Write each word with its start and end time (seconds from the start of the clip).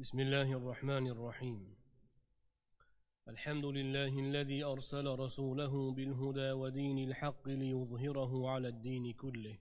بسم 0.00 0.20
الله 0.20 0.52
الرحمن 0.52 1.06
الرحيم. 1.06 1.74
الحمد 3.28 3.64
لله 3.64 4.18
الذي 4.18 4.64
أرسل 4.64 5.06
رسوله 5.06 5.92
بالهدى 5.92 6.52
ودين 6.52 6.98
الحق 7.08 7.48
ليظهره 7.48 8.50
على 8.50 8.68
الدين 8.68 9.12
كله. 9.12 9.58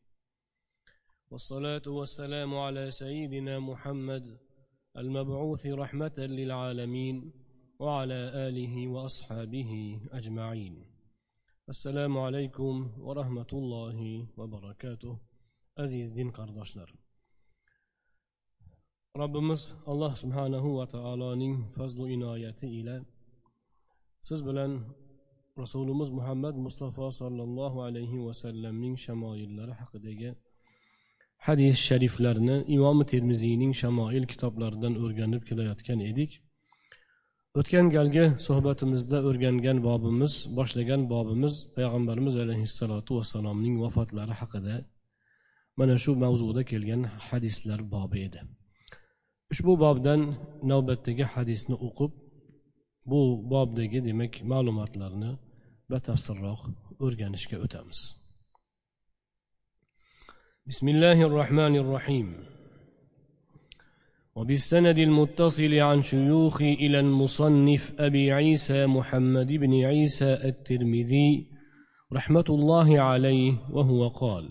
والصلاة 1.31 1.81
والسلام 1.87 2.55
على 2.55 2.91
سيدنا 2.91 3.59
محمد 3.59 4.37
المبعوث 4.97 5.65
رحمة 5.65 6.17
للعالمين 6.17 7.33
وعلى 7.79 8.47
آله 8.47 8.87
وأصحابه 8.87 10.01
أجمعين. 10.11 10.85
السلام 11.69 12.17
عليكم 12.17 12.91
ورحمة 12.99 13.51
الله 13.53 14.27
وبركاته. 14.37 15.17
aziz 15.77 16.13
din 16.15 16.31
qardoshlar 16.31 17.06
robbimiz 19.21 19.61
alloh 19.91 20.13
subhanahu 20.23 20.69
va 20.77 20.85
taoloning 20.95 21.53
fazlu 21.75 22.05
inoyati 22.15 22.67
ila 22.79 22.95
siz 24.27 24.39
bilan 24.47 24.71
rasulimiz 25.61 26.09
muhammad 26.17 26.55
mustafa 26.65 27.05
sollallohu 27.21 27.77
alayhi 27.87 28.17
vasallamning 28.27 28.95
shamoillari 29.05 29.73
haqidagi 29.81 30.29
hadis 31.47 31.77
shariflarni 31.87 32.55
imomi 32.75 33.05
termiziyning 33.13 33.71
shamoil 33.81 34.25
kitoblaridan 34.31 34.93
o'rganib 35.03 35.43
kelayotgan 35.49 35.99
edik. 36.11 36.31
O'tgan 37.59 37.87
galgi 37.95 38.25
suhbatimizda 38.47 39.17
o'rgangan 39.29 39.77
bobimiz 39.87 40.33
boshlagan 40.57 41.01
bobimiz 41.13 41.55
payg'ambarimiz 41.75 42.35
alayhissalotu 42.43 43.11
vassalomning 43.19 43.75
vafotlari 43.83 44.35
haqida 44.41 44.75
mana 45.79 45.95
shu 46.03 46.11
mavzuda 46.23 46.61
kelgan 46.71 47.01
hadislar 47.27 47.79
bobi 47.95 48.19
edi. 48.27 48.39
Ushbu 49.51 49.73
bobdan 49.83 50.21
navbatdagi 50.71 51.25
hadisni 51.33 51.75
o'qib 51.87 52.11
bu 53.09 53.19
bobdagi 53.53 53.99
demak 54.07 54.33
ma'lumotlarni 54.51 55.31
batafsilroq 55.91 56.61
o'rganishga 57.05 57.57
o'tamiz. 57.65 58.01
بسم 60.71 60.87
الله 60.87 61.17
الرحمن 61.29 61.75
الرحيم 61.83 62.27
وبالسند 64.35 64.97
المتصل 64.97 65.73
عن 65.73 66.01
شيوخي 66.01 66.73
إلى 66.73 66.99
المصنف 66.99 67.83
أبي 68.07 68.31
عيسى 68.31 68.79
محمد 68.97 69.49
بن 69.63 69.73
عيسى 69.89 70.31
الترمذي 70.49 71.31
رحمة 72.13 72.47
الله 72.49 72.99
عليه 72.99 73.53
وهو 73.75 74.07
قال 74.07 74.45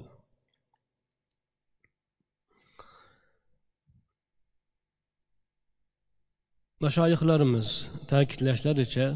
mashoyihlarimiz 6.84 7.68
ta'kidlashlaricha 8.10 9.06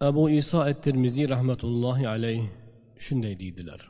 abu 0.00 0.22
iso 0.40 0.58
at 0.70 0.78
termiziy 0.84 1.26
rahmatullohi 1.34 2.08
alayh 2.14 2.40
shunday 3.04 3.34
deydilar. 3.42 3.80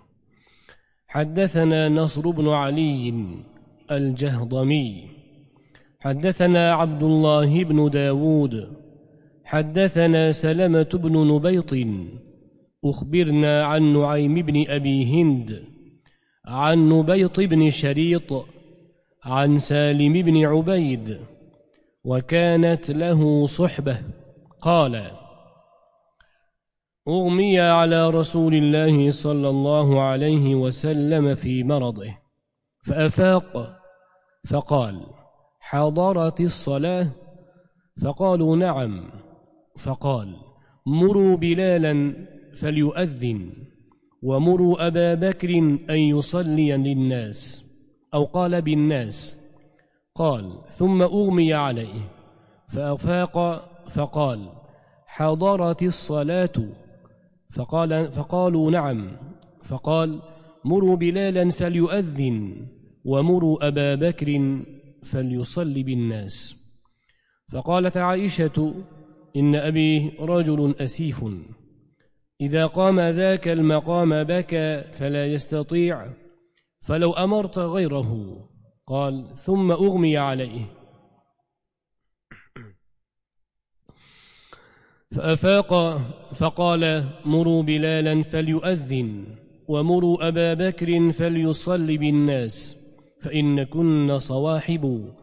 حدثنا 1.16 1.88
نصر 1.88 2.30
بن 2.30 2.48
علي 2.48 3.14
الجهضمي 3.90 4.88
حدثنا 6.00 6.72
عبد 6.80 7.02
الله 7.02 7.64
بن 7.64 7.78
داود 7.90 8.54
حدثنا 9.44 10.32
سلمة 10.32 10.92
بن 11.04 11.14
نبيط 11.32 11.72
أخبرنا 12.84 13.64
عن 13.64 13.82
نعيم 13.98 14.34
بن 14.34 14.56
أبي 14.76 14.98
هند 15.14 15.48
عن 16.46 16.88
نبيط 16.88 17.40
بن 17.40 17.70
شريط 17.70 18.30
عن 19.24 19.58
سالم 19.58 20.12
بن 20.12 20.36
عبيد 20.52 21.06
وكانت 22.04 22.90
له 22.90 23.46
صحبة. 23.46 23.96
قال 24.60 25.10
أغمي 27.08 27.60
على 27.60 28.10
رسول 28.10 28.54
الله 28.54 29.10
صلى 29.10 29.48
الله 29.48 30.02
عليه 30.02 30.54
وسلم 30.54 31.34
في 31.34 31.64
مرضه. 31.64 32.18
فأفاق 32.86 33.78
فقال 34.50 35.06
حضرت 35.60 36.40
الصلاة؟ 36.40 37.08
فقالوا 38.02 38.56
نعم. 38.56 39.10
فقال 39.78 40.36
مروا 40.86 41.36
بلالا 41.36 42.26
فليؤذن 42.56 43.52
ومروا 44.22 44.86
أبا 44.86 45.14
بكر 45.14 45.58
أن 45.90 45.98
يصلي 45.98 46.76
للناس 46.76 47.64
أو 48.14 48.24
قال 48.24 48.62
بالناس. 48.62 49.41
قال 50.14 50.58
ثم 50.66 51.02
أغمي 51.02 51.54
عليه. 51.54 52.10
فأفاق 52.68 53.68
فقال 53.88 54.48
حضرت 55.06 55.82
الصلاة؟ 55.82 56.52
فقال 57.56 58.12
فقالوا 58.12 58.70
نعم. 58.70 59.16
فقال 59.62 60.22
مروا 60.64 60.96
بلالا 60.96 61.50
فليؤذن 61.50 62.66
ومروا 63.04 63.68
أبا 63.68 63.94
بكر 63.94 64.60
فليصلي 65.02 65.82
بالناس. 65.82 66.62
فقالت 67.52 67.96
عائشة 67.96 68.74
إن 69.36 69.54
أبي 69.54 70.08
رجل 70.20 70.74
أسيف. 70.80 71.24
إذا 72.40 72.66
قام 72.66 73.00
ذاك 73.00 73.48
المقام 73.48 74.24
بكى 74.24 74.82
فلا 74.92 75.26
يستطيع 75.26 76.06
فلو 76.80 77.12
أمرت 77.12 77.58
غيره. 77.58 78.38
قال 78.86 79.36
ثم 79.36 79.72
أغمي 79.72 80.16
عليه. 80.16 80.64
فأفاق 85.10 85.96
فقال 86.34 87.08
مروا 87.24 87.62
بلالا 87.62 88.22
فليؤذن 88.22 89.24
ومروا 89.68 90.28
أبا 90.28 90.54
بكر 90.54 91.12
فليصل 91.12 91.98
بالناس 91.98 92.76
فإن 93.20 93.62
كن 93.62 94.18
صواحب 94.18 95.14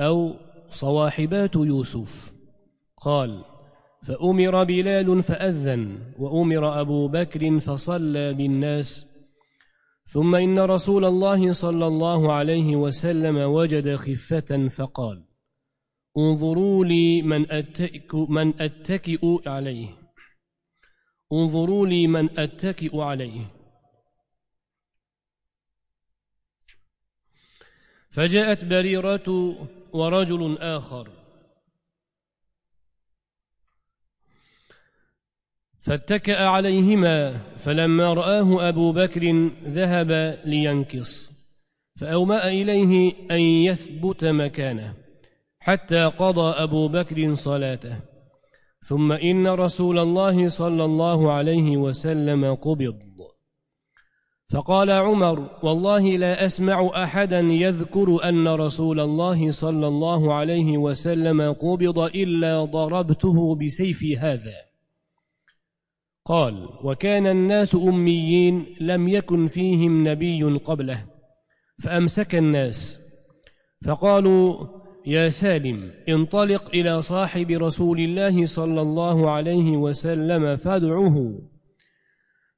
أو 0.00 0.34
صواحبات 0.68 1.56
يوسف. 1.56 2.32
قال 2.96 3.44
فأمر 4.02 4.64
بلال 4.64 5.22
فأذن 5.22 5.98
وأمر 6.18 6.80
أبو 6.80 7.08
بكر 7.08 7.60
فصلى 7.60 8.34
بالناس 8.34 9.11
ثم 10.12 10.34
إن 10.34 10.58
رسول 10.58 11.04
الله 11.04 11.52
صلى 11.52 11.86
الله 11.86 12.32
عليه 12.32 12.76
وسلم 12.76 13.36
وجد 13.36 13.96
خفة 13.96 14.68
فقال 14.68 15.24
انظروا 16.16 16.84
لي 16.84 17.22
من 17.22 17.52
أتكئ, 17.52 18.16
من 18.28 18.62
أتكئ 18.62 19.48
عليه. 19.48 19.88
انظروا 21.32 21.86
لي 21.86 22.06
من 22.06 22.38
أتكئ 22.38 23.00
عليه. 23.00 23.50
فجاءت 28.10 28.64
بريرة 28.64 29.56
ورجل 29.92 30.58
آخر 30.58 31.21
فاتكأ 35.82 36.44
عليهما 36.46 37.40
فلما 37.58 38.14
رآه 38.14 38.68
أبو 38.68 38.92
بكر 38.92 39.50
ذهب 39.64 40.38
لينكص 40.44 41.32
فأومأ 42.00 42.48
إليه 42.48 43.12
أن 43.30 43.40
يثبت 43.40 44.24
مكانه 44.24 44.94
حتى 45.58 46.04
قضى 46.04 46.62
أبو 46.62 46.88
بكر 46.88 47.34
صلاته. 47.34 47.96
ثم 48.80 49.12
إن 49.12 49.46
رسول 49.46 49.98
الله 49.98 50.48
صلى 50.48 50.84
الله 50.84 51.32
عليه 51.32 51.76
وسلم 51.76 52.54
قبض. 52.54 52.98
فقال 54.52 54.90
عمر 54.90 55.50
والله 55.62 56.16
لا 56.16 56.46
أسمع 56.46 56.90
أحدا 57.04 57.40
يذكر 57.40 58.28
أن 58.28 58.48
رسول 58.48 59.00
الله 59.00 59.50
صلى 59.50 59.88
الله 59.88 60.34
عليه 60.34 60.78
وسلم 60.78 61.52
قبض 61.52 61.98
إلا 61.98 62.64
ضربته 62.64 63.56
بسيفي 63.56 64.18
هذا. 64.18 64.71
قال 66.24 66.68
وكان 66.84 67.26
الناس 67.26 67.74
أميين 67.74 68.64
لم 68.80 69.08
يكن 69.08 69.46
فيهم 69.46 70.08
نبي 70.08 70.42
قبله 70.44 71.04
فأمسك 71.82 72.34
الناس 72.34 73.02
فقالوا 73.84 74.66
يا 75.06 75.28
سالم 75.28 75.90
انطلق 76.08 76.68
إلى 76.74 77.02
صاحب 77.02 77.50
رسول 77.50 78.00
الله 78.00 78.46
صلى 78.46 78.80
الله 78.80 79.30
عليه 79.30 79.76
وسلم 79.76 80.56
فادعه 80.56 81.38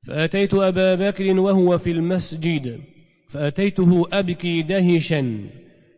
فأتيت 0.06 0.54
أبا 0.54 0.94
بكر 0.94 1.40
وهو 1.40 1.78
في 1.78 1.90
المسجد 1.90 2.80
فأتيته 3.28 4.08
أبكي 4.12 4.62
دهشا 4.62 5.38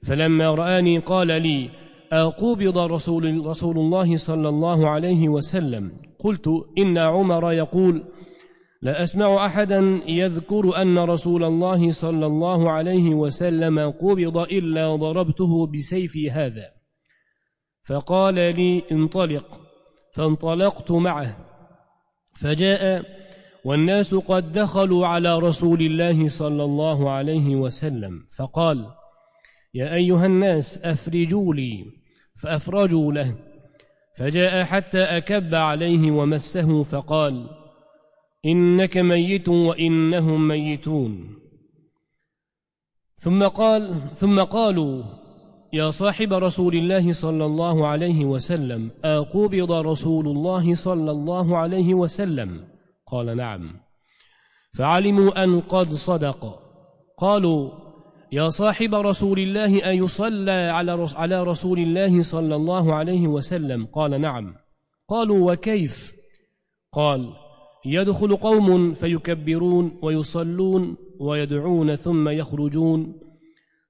فلما 0.05 0.51
رآني 0.51 0.99
قال 0.99 1.27
لي 1.27 1.71
أقبض 2.13 2.79
رسول, 2.79 3.47
رسول 3.47 3.79
الله 3.79 4.17
صلى 4.17 4.49
الله 4.49 4.89
عليه 4.89 5.29
وسلم. 5.29 5.93
قلت 6.19 6.51
إن 6.79 6.99
عمر 6.99 7.53
يقول 7.53 8.05
لا 8.83 9.03
أسمع 9.03 9.47
أحدا 9.47 10.01
يذكر 10.09 10.83
أن 10.83 10.99
رسول 10.99 11.45
الله 11.45 11.91
صلى 11.91 12.27
الله 12.27 12.71
عليه 12.71 13.15
وسلم 13.15 13.79
قبض 13.79 14.39
إلا 14.39 14.97
ضربته 14.97 15.67
بسيفي 15.67 16.31
هذا. 16.31 16.65
فقال 17.89 18.35
لي 18.35 18.83
انطلق. 18.93 19.61
فانطلقت 20.15 20.91
معه. 20.91 21.37
فجاء 22.41 23.05
والناس 23.65 24.15
قد 24.15 24.53
دخلوا 24.53 25.07
على 25.07 25.39
رسول 25.39 25.81
الله 25.83 26.29
صلى 26.29 26.65
الله 26.65 27.11
عليه 27.11 27.57
وسلم. 27.57 28.13
فقال 28.39 28.87
يا 29.75 29.95
أيها 29.95 30.27
الناس 30.27 30.85
أفرجوا 30.85 31.55
لي. 31.55 31.85
فأفرجوا 32.43 33.13
له. 33.13 33.35
فجاء 34.17 34.65
حتى 34.65 35.03
أكب 35.03 35.55
عليه 35.55 36.11
ومسه 36.11 36.83
فقال 36.83 37.47
إنك 38.47 38.97
ميت 38.97 39.49
وإنهم 39.49 40.49
ميتون. 40.49 41.39
ثم 43.17 43.43
قال 43.43 43.95
ثم 44.15 44.41
قالوا 44.41 45.03
يا 45.73 45.91
صاحب 45.91 46.33
رسول 46.33 46.75
الله 46.75 47.13
صلى 47.13 47.45
الله 47.45 47.87
عليه 47.87 48.25
وسلم 48.25 48.91
أقبض 49.05 49.73
رسول 49.73 50.29
الله 50.29 50.75
صلى 50.75 51.11
الله 51.11 51.57
عليه 51.57 51.95
وسلم؟ 51.95 52.65
قال 53.07 53.37
نعم. 53.37 53.81
فعلموا 54.79 55.45
أن 55.45 55.61
قد 55.61 55.93
صدق. 55.93 56.63
قالوا 57.19 57.86
يا 58.37 58.49
صاحب 58.49 58.95
رسول 58.95 59.39
الله 59.39 59.89
أيصلى 59.91 60.51
على 60.51 61.09
على 61.15 61.43
رسول 61.43 61.79
الله 61.79 62.23
صلى 62.23 62.55
الله 62.55 62.95
عليه 62.95 63.29
وسلم؟ 63.29 63.87
قال 63.87 64.21
نعم. 64.21 64.55
قالوا 65.09 65.53
وكيف؟ 65.53 66.13
قال 66.93 67.33
يدخل 67.87 68.37
قوم 68.37 68.95
فيكبرون 68.95 69.99
ويصلون 70.03 70.97
ويدعون 71.21 71.97
ثم 71.97 72.29
يخرجون 72.29 73.21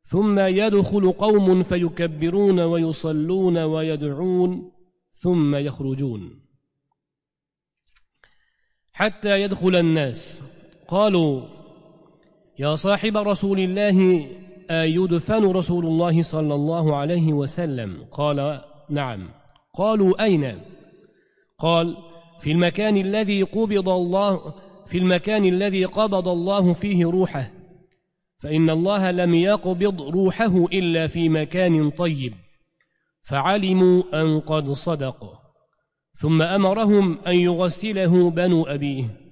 ثم 0.02 0.38
يدخل 0.38 1.12
قوم 1.12 1.62
فيكبرون 1.62 2.60
ويصلون 2.60 3.58
ويدعون 3.58 4.72
ثم 5.12 5.54
يخرجون. 5.56 6.40
حتى 8.92 9.42
يدخل 9.42 9.76
الناس. 9.76 10.42
قالوا 10.88 11.55
يا 12.58 12.74
صاحب 12.74 13.16
رسول 13.16 13.60
الله 13.60 14.26
أيدفن 14.70 15.44
رسول 15.44 15.86
الله 15.86 16.22
صلى 16.22 16.54
الله 16.54 16.96
عليه 16.96 17.32
وسلم؟ 17.32 18.06
قال 18.10 18.60
نعم. 18.90 19.28
قالوا 19.74 20.24
أين؟ 20.24 20.60
قال 21.58 21.96
في 22.40 22.52
المكان 22.52 22.96
الذي 22.96 23.42
قبض 23.42 23.88
الله 23.88 24.54
في 24.86 24.98
المكان 24.98 25.44
الذي 25.44 25.84
قبض 25.84 26.28
الله 26.28 26.72
فيه 26.72 27.06
روحه. 27.06 27.50
فإن 28.42 28.70
الله 28.70 29.10
لم 29.10 29.34
يقبض 29.34 30.02
روحه 30.02 30.64
إلا 30.64 31.06
في 31.06 31.28
مكان 31.28 31.90
طيب. 31.90 32.34
فعلموا 33.22 34.02
أن 34.14 34.40
قد 34.40 34.70
صدق. 34.70 35.32
ثم 36.12 36.42
أمرهم 36.42 37.18
أن 37.26 37.34
يغسله 37.34 38.30
بنو 38.30 38.62
أبيه. 38.62 39.25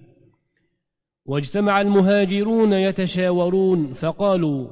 واجتمع 1.26 1.80
المهاجرون 1.80 2.72
يتشاورون 2.72 3.92
فقالوا 3.92 4.66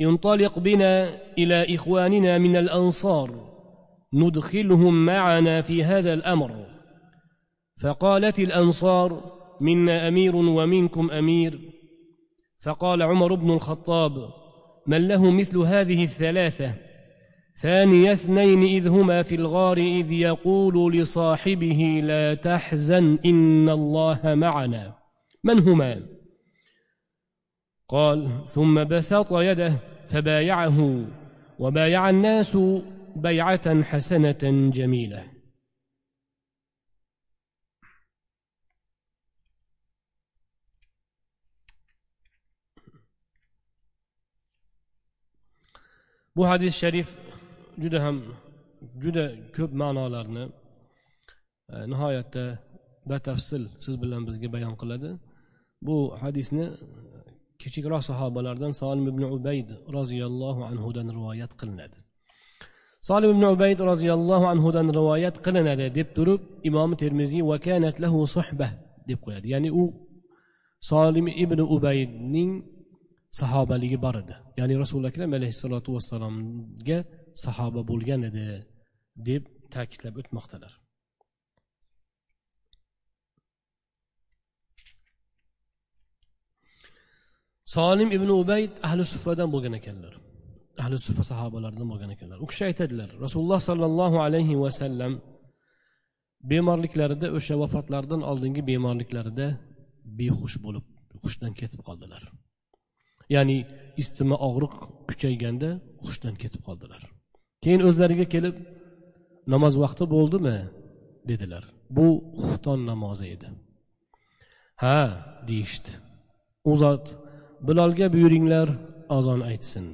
انطلق 0.00 0.58
بنا 0.58 1.10
إلى 1.38 1.74
إخواننا 1.74 2.38
من 2.38 2.56
الأنصار 2.56 3.30
ندخلهم 4.12 5.06
معنا 5.06 5.62
في 5.62 5.84
هذا 5.84 6.14
الأمر. 6.14 6.66
فقالت 7.82 8.38
الأنصار 8.38 9.32
منا 9.60 10.08
أمير 10.08 10.36
ومنكم 10.36 11.10
أمير. 11.10 11.58
فقال 12.60 13.02
عمر 13.02 13.34
بن 13.34 13.50
الخطاب 13.50 14.28
من 14.86 15.08
له 15.08 15.30
مثل 15.30 15.58
هذه 15.58 16.04
الثلاثة؟ 16.04 16.74
ثاني 17.60 18.12
اثنين 18.12 18.62
إذ 18.62 18.88
هما 18.88 19.22
في 19.22 19.34
الغار 19.34 19.76
إذ 19.76 20.12
يقول 20.12 20.92
لصاحبه 20.92 22.00
لا 22.04 22.34
تحزن 22.34 23.18
إن 23.24 23.68
الله 23.68 24.20
معنا. 24.24 24.97
من 25.44 25.58
هما 25.58 26.06
قال 27.88 28.44
ثم 28.48 28.84
بسط 28.84 29.32
يده 29.32 29.72
فبايعه 30.08 31.04
وبايع 31.58 32.10
الناس 32.10 32.58
بيعة 33.16 33.82
حسنة 33.82 34.70
جميلة 34.72 35.38
bu 46.38 46.46
hadis 46.46 46.74
sharif 46.82 47.08
juda 47.82 47.98
ham 48.04 48.16
juda 49.02 49.24
ko'p 49.56 49.72
ma'nolarni 49.82 50.44
e, 51.72 51.74
nihoyatda 51.90 52.44
batafsil 53.10 53.62
siz 53.84 53.94
bilan 54.02 54.22
bizga 54.28 54.48
bayon 54.54 54.74
qiladi 54.80 55.10
bu 55.86 55.96
hadisni 56.22 56.66
kichikroq 57.62 58.02
sahobalardan 58.10 58.72
solim 58.80 59.06
ibn 59.12 59.22
ubayd 59.36 59.68
roziyallohu 59.96 60.60
anhudan 60.70 61.08
rivoyat 61.16 61.52
qilinadi. 61.60 61.98
Solim 63.08 63.30
ibn 63.36 63.44
ubayd 63.54 63.78
roziyallohu 63.90 64.46
anhudan 64.52 64.88
rivoyat 64.98 65.36
qilinadi 65.46 65.86
deb 65.98 66.08
turib 66.16 66.40
imom 66.68 66.90
termiziy 67.02 67.42
vakanat 67.52 67.96
lahu 68.04 68.18
suhba 68.36 68.68
deb 69.08 69.18
qo'yadi. 69.24 69.46
Ya'ni 69.54 69.70
u 69.82 69.84
solim 70.90 71.26
ibn 71.44 71.60
ubaydning 71.76 72.50
sahobaligi 73.40 73.98
bor 74.04 74.16
edi. 74.22 74.34
Ya'ni 74.60 74.74
rasuli 74.82 75.06
akram 75.10 75.30
alayhissalotu 75.38 75.88
vassalomga 75.96 76.98
sahoba 77.44 77.80
bo'lgan 77.90 78.20
edi 78.30 78.46
deb 79.28 79.42
ta'kidlab 79.74 80.14
o'tmoqdalar. 80.20 80.72
Solim 87.74 88.08
ibn 88.16 88.30
ubayd 88.40 88.72
ahli 88.88 89.04
suffadan 89.12 89.48
bo'lgan 89.54 89.74
ekanlar. 89.80 90.14
Ahli 90.82 90.96
suffa 91.06 91.24
sahobalaridan 91.32 91.88
bo'lgan 91.92 92.10
ekanlar. 92.16 92.38
U 92.44 92.46
kishi 92.50 92.64
aytadilar 92.70 93.10
rasululloh 93.24 93.60
sollallohu 93.68 94.16
alayhi 94.26 94.54
vasallam 94.64 95.12
bemorliklarida 96.50 97.26
o'sha 97.38 97.54
vafotlaridan 97.62 98.22
oldingi 98.30 98.62
bemorliklarida 98.70 99.46
behush 100.18 100.56
bo'lib 100.64 100.86
hushdan 101.22 101.52
ketib 101.60 101.80
qoldilar. 101.88 102.22
Ya'ni 103.34 103.58
istima 104.02 104.36
og'riq 104.48 104.74
kuchayganda 105.08 105.70
hushdan 106.04 106.34
ketib 106.42 106.62
qoldilar. 106.68 107.02
Keyin 107.64 107.80
o'zlariga 107.88 108.26
kelib 108.34 108.56
namoz 109.54 109.74
vaqti 109.84 110.04
bo'ldimi? 110.16 110.58
dedilar. 111.30 111.64
Bu 111.90 112.06
xufton 112.42 112.80
namozi 112.90 113.26
edi. 113.34 113.48
Ha 114.82 115.00
deyishdi. 115.48 115.90
U 116.70 116.72
zot 116.82 117.04
bilolga 117.66 118.06
buyuringlar 118.14 118.68
azon 119.16 119.40
aytsin. 119.50 119.86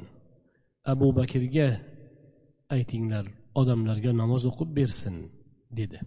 Abu 0.92 1.06
bakrga 1.18 1.68
aytinglar 2.74 3.24
odamlarga 3.60 4.10
namoz 4.22 4.42
o'qib 4.50 4.70
bersin 4.78 5.14
dedi. 5.78 5.98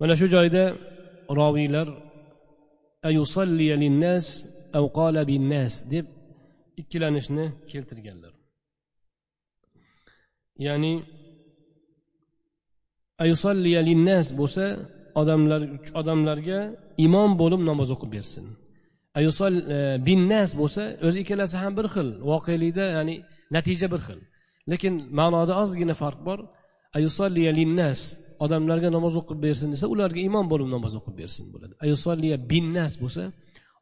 Mana 0.00 0.14
shu 0.20 0.26
joyda 0.34 0.64
roviylar 1.38 1.88
deb 5.92 6.06
ikkilanishni 6.80 7.46
keltirganlar. 7.70 8.34
Ya'ni 10.66 10.94
linnas 13.88 14.26
bo'lsa 14.40 14.64
odamlar 15.20 15.60
odamlarga 16.00 16.58
imom 17.06 17.30
bo'lib 17.40 17.62
namoz 17.70 17.88
o'qib 17.94 18.10
bersin. 18.16 18.46
Ayusol 19.18 19.54
e, 19.74 19.78
binnas 20.06 20.50
bo'lsa 20.60 20.82
o'zi 21.06 21.18
ikkalasi 21.24 21.56
ham 21.62 21.72
bir 21.78 21.86
xil. 21.94 22.08
Voqelikda 22.30 22.84
ya'ni 22.96 23.16
natija 23.56 23.86
bir 23.94 24.00
xil. 24.06 24.20
Lekin 24.70 24.94
ma'noda 25.18 25.52
ozgina 25.62 25.94
farq 26.02 26.20
bor. 26.28 26.40
Linnas 27.58 28.00
odamlarga 28.44 28.88
namoz 28.96 29.14
o'qib 29.20 29.38
bersin 29.46 29.68
desa 29.74 29.86
ularga 29.94 30.20
imom 30.28 30.46
bo'lib 30.52 30.68
namoz 30.76 30.92
o'qib 31.00 31.14
bersin 31.20 31.44
bo'ladi. 31.52 31.74
Ayusolliya 31.84 32.36
binnas 32.52 32.92
bo'lsa 33.02 33.22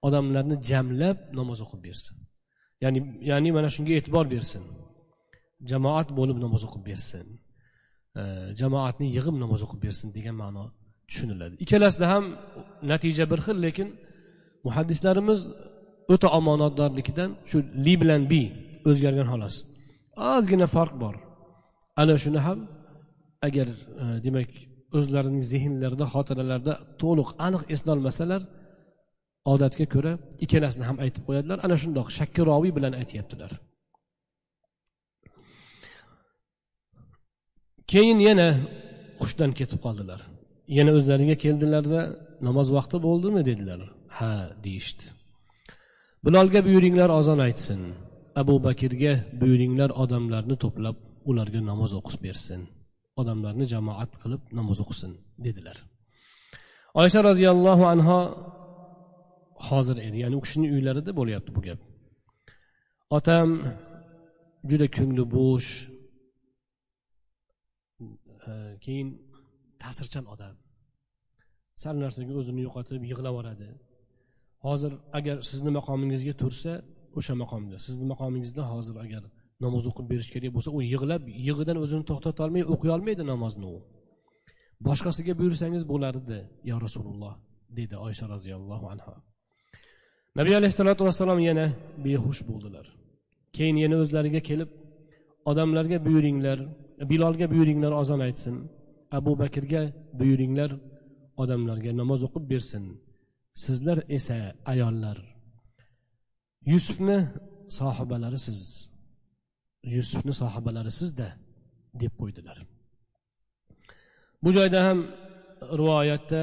odamlarni 0.07 0.57
jamlab 0.71 1.19
namoz 1.39 1.59
o'qib 1.65 1.81
bersin. 1.87 2.15
Ya'ni 2.85 3.01
ya'ni 3.31 3.51
mana 3.57 3.69
shunga 3.75 3.93
e'tibor 3.99 4.27
bersin. 4.35 4.63
Jamoat 5.71 6.09
bo'lib 6.19 6.39
namoz 6.45 6.63
o'qib 6.69 6.83
bersin. 6.91 7.27
E, 8.21 8.23
jamoatni 8.61 9.07
yig'ib 9.17 9.37
namoz 9.45 9.61
o'qib 9.67 9.81
bersin 9.87 10.09
degan 10.17 10.37
ma'no 10.43 10.65
tushuniladi. 11.09 11.55
Ikkalasida 11.65 12.07
ham 12.13 12.25
natija 12.93 13.25
bir 13.33 13.41
xil 13.47 13.59
lekin 13.67 13.89
muhaddislarimiz 14.67 15.41
o'ta 16.13 16.29
omonatdorlikdan 16.39 17.31
shu 17.51 17.59
li 17.85 17.95
bilan 18.03 18.23
bi 18.33 18.43
o'zgargan 18.89 19.29
xolos. 19.33 19.55
Ozgina 20.35 20.67
farq 20.77 20.95
bor. 21.03 21.15
Ana 22.01 22.15
shuni 22.25 22.41
ham 22.47 22.59
agar 23.47 23.69
e, 24.03 24.05
demak 24.25 24.51
o'zlarining 24.99 25.45
zehnlarida 25.53 26.07
xotiralarida 26.15 26.75
to'liq 27.03 27.29
aniq 27.47 27.63
eslolmasalar 27.75 28.43
odatga 29.53 29.87
ko'ra 29.95 30.13
ikkalasini 30.45 30.85
ham 30.89 30.97
aytib 31.05 31.23
qo'yadilar. 31.29 31.59
Ana 31.67 31.77
shundoq 31.83 32.09
shakkiroviy 32.19 32.73
bilan 32.79 32.93
aytyaptilar. 33.01 33.53
Keyin 37.93 38.19
yana 38.29 38.49
hushdan 39.21 39.51
ketib 39.59 39.81
qoldilar. 39.87 40.21
Yana 40.79 40.91
o'zlariga 40.99 41.37
keldilarda 41.45 42.01
namoz 42.47 42.69
vaqti 42.77 42.97
bo'ldimi 43.07 43.43
dedilar. 43.51 43.81
Ha 44.19 44.33
deyishdi. 44.65 45.05
Bilolga 46.25 46.61
buyuringlar 46.67 47.11
ozon 47.21 47.41
aytsin. 47.47 47.81
Abu 48.41 48.55
bakrga 48.67 49.13
buyuringlar 49.41 49.91
odamlarni 50.03 50.57
to'plab 50.65 50.97
ularga 51.31 51.61
namoz 51.71 51.93
o'qib 52.01 52.21
bersin. 52.27 52.61
Odamlarni 53.21 53.65
jamoat 53.75 54.13
qilib 54.23 54.43
namoz 54.59 54.79
o'qisin 54.85 55.13
dedilar. 55.47 55.77
Oysha 57.01 57.21
roziyallohu 57.29 57.85
anho 57.95 58.21
hozir 59.69 59.97
edi 60.07 60.17
ya'ni 60.23 60.37
u 60.39 60.43
kishini 60.45 60.69
uylarida 60.75 61.13
bo'lyapti 61.19 61.51
bu 61.57 61.61
gap. 61.67 61.81
Otam 63.19 63.49
juda 64.71 64.87
ko'ngli 64.97 65.25
bo'sh 65.37 65.71
e, 68.49 68.53
keyin 68.85 69.09
ta'sirchan 69.83 70.25
odam. 70.35 70.55
Sal 71.83 71.95
narsaga 72.03 72.33
o'zini 72.41 72.61
yo'qotib 72.67 73.03
yig'lab 73.11 73.35
yuboradi 73.35 73.69
hozir 74.67 74.93
agar 75.19 75.37
sizni 75.51 75.71
maqomingizga 75.79 76.35
tursa 76.43 76.73
o'sha 77.19 77.35
maqomda. 77.43 77.77
Sizni 77.87 78.07
maqomingizda 78.13 78.63
hozir 78.73 78.97
agar 79.05 79.23
namoz 79.65 79.85
o'qib 79.91 80.07
berish 80.13 80.31
kerak 80.35 80.53
bo'lsa 80.57 80.71
u 80.77 80.79
yig'lab 80.93 81.23
yig'idan 81.47 81.77
o'zini 81.85 82.05
to'xtata 82.11 82.41
olmay 82.47 82.63
o'qiy 82.75 82.91
olmaydi 82.97 83.23
namozni 83.33 83.67
u. 83.75 83.79
Boshqasiga 84.87 85.33
buyursangiz 85.41 85.83
bo'lardi 85.93 86.39
yo 86.71 86.77
rasululloh 86.87 87.35
dedi 87.79 87.95
oysha 88.07 88.27
roziyallohu 88.35 88.87
anhu 88.95 89.15
nabiy 90.39 90.55
alayhissalotu 90.61 91.03
vassalom 91.09 91.41
yana 91.49 91.67
behush 92.05 92.41
bo'ldilar. 92.51 92.87
Keyin 93.57 93.77
yana 93.85 93.97
o'zlariga 94.03 94.41
kelib 94.49 94.71
odamlarga 95.51 95.99
buyuringlar 96.07 96.59
bilolga 97.11 97.47
buyuringlar 97.53 97.93
ozon 98.03 98.21
aytsin. 98.27 98.57
Abu 99.19 99.33
bakrga 99.43 99.83
buyuringlar 100.21 100.71
odamlarga 101.43 101.91
namoz 102.01 102.21
o'qib 102.27 102.45
bersin. 102.53 102.85
Sizlar 103.65 103.99
esa 104.17 104.39
ayollar. 104.73 105.19
Yusufni 106.73 107.19
sohibalarisiz 107.79 108.61
yusufni 109.97 110.33
sohibalarisizda 110.43 111.29
deb 112.01 112.13
qo'ydilar. 112.21 112.59
Bu 114.43 114.51
joyda 114.57 114.81
ham 114.87 114.99
rivoyatda 115.81 116.41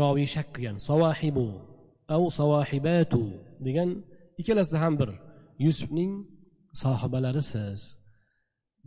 roviy 0.00 0.28
shak 0.34 0.48
qilgan 0.54 0.76
savohibu 0.88 1.46
av 2.14 2.22
savohibatu 2.38 3.22
degan 3.66 3.90
ikkalasida 4.40 4.78
ham 4.84 4.94
bir 5.00 5.10
yusufning 5.66 6.12
sohibalarisiz 6.82 7.80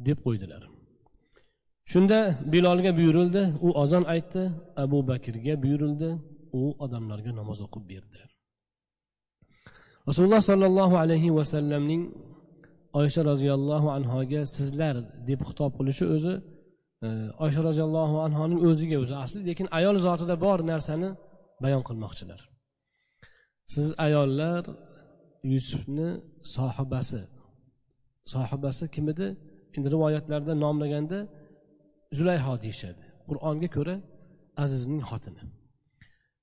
deb 0.07 0.17
qo'ydilar. 0.25 0.63
Shunda 1.91 2.19
bilolga 2.53 2.91
buyurildi. 2.99 3.43
U 3.65 3.69
ozon 3.83 4.03
aytdi 4.13 4.43
abu 4.83 4.99
bakrga 5.11 5.53
buyurildi. 5.63 6.09
U 6.59 6.61
odamlarga 6.85 7.31
namoz 7.39 7.59
o'qib 7.65 7.83
berdi. 7.91 8.19
Rasululloh 10.07 10.41
sollallohu 10.51 10.95
alayhi 11.03 11.29
vasallamning 11.39 12.03
oysha 12.99 13.21
roziyallohu 13.31 13.87
anhoga 13.97 14.41
sizlar 14.55 14.95
deb 15.29 15.39
xitob 15.47 15.71
qilishi 15.77 16.05
o'zi 16.15 16.33
e, 17.05 17.07
oysha 17.45 17.61
roziyallohu 17.69 18.15
anhoning 18.27 18.59
o'ziga 18.69 18.97
o'zi 19.03 19.15
asli 19.23 19.39
lekin 19.49 19.67
ayol 19.77 19.95
zotida 20.05 20.35
bor 20.45 20.59
narsani 20.71 21.09
bayon 21.63 21.83
qilmoqchilar. 21.87 22.39
Siz 23.73 23.87
ayollar 24.05 24.63
yusufni 25.53 26.09
sohibasi 26.55 27.21
sohibasi 28.33 28.83
kim 28.95 29.05
edi? 29.13 29.27
Endi 29.75 29.87
rivoyatlarda 29.95 30.53
nomlaganda 30.63 31.19
zulayho 32.17 32.53
deyishadi. 32.63 33.03
Qur'onga 33.29 33.69
ko'ra 33.75 33.95
azizning 34.63 35.03
xotini. 35.09 35.43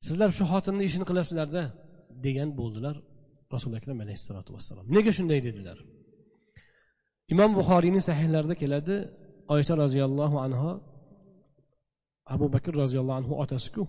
Sizlar 0.07 0.30
shu 0.37 0.45
xotinni 0.52 0.83
ishini 0.88 1.04
qilasizlarda 1.11 1.62
degan 2.25 2.49
bo'ldilar 2.61 2.97
rasuli 3.54 3.75
akram 3.80 3.99
alayhissalotu 4.04 4.50
vassalom. 4.57 4.87
Nega 4.97 5.12
shunday 5.19 5.40
dedilar? 5.49 5.78
Imom 7.33 7.50
buxoriyning 7.59 8.04
sahihlarida 8.09 8.54
keladi 8.62 8.97
oysha 9.54 9.75
roziyallohu 9.83 10.37
anhu 10.47 10.71
abu 12.35 12.47
bakr 12.54 12.73
roziyallohu 12.83 13.19
anhu 13.21 13.33
otasiku 13.42 13.83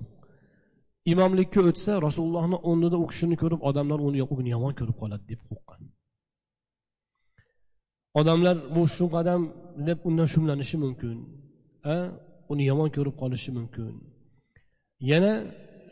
imomlikka 1.14 1.60
o'tsa 1.70 1.94
rasulullohni 2.08 2.58
o'rnida 2.70 2.98
u 3.04 3.06
kishini 3.12 3.36
ko'rib 3.42 3.62
odamlar 3.70 4.00
uni 4.08 4.20
uni 4.36 4.50
yomon 4.56 4.74
ko'rib 4.80 4.98
qoladi 5.02 5.24
deb 5.32 5.42
qo'rqqan. 5.50 5.82
Odamlar 8.20 8.56
bu 8.76 8.82
shu 8.96 9.06
qadam 9.16 9.42
deb 9.88 10.00
undan 10.08 10.28
shumlanishi 10.34 10.78
mumkin 10.84 11.18
a? 11.96 11.98
Uni 12.52 12.64
yomon 12.72 12.90
ko'rib 12.96 13.16
qolishi 13.22 13.52
mumkin. 13.58 13.94
Yana 15.12 15.34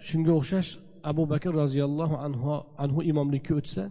shunga 0.07 0.33
o'xshash 0.39 0.69
abu 1.11 1.23
bakr 1.33 1.51
roziyallohu 1.61 2.15
anhu 2.25 2.51
anhu 2.83 2.99
imomlikka 3.11 3.53
o'tsa 3.59 3.83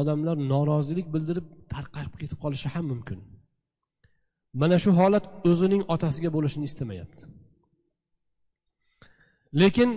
odamlar 0.00 0.36
norozilik 0.52 1.06
bildirib 1.14 1.46
tarqalib 1.74 2.14
ketib 2.20 2.38
qolishi 2.44 2.68
ham 2.74 2.84
mumkin. 2.92 3.18
Mana 4.60 4.76
shu 4.84 4.90
holat 5.00 5.24
o'zining 5.50 5.82
otasiga 5.94 6.30
bo'lishini 6.36 6.64
istamayapti. 6.70 7.24
Lekin 9.60 9.90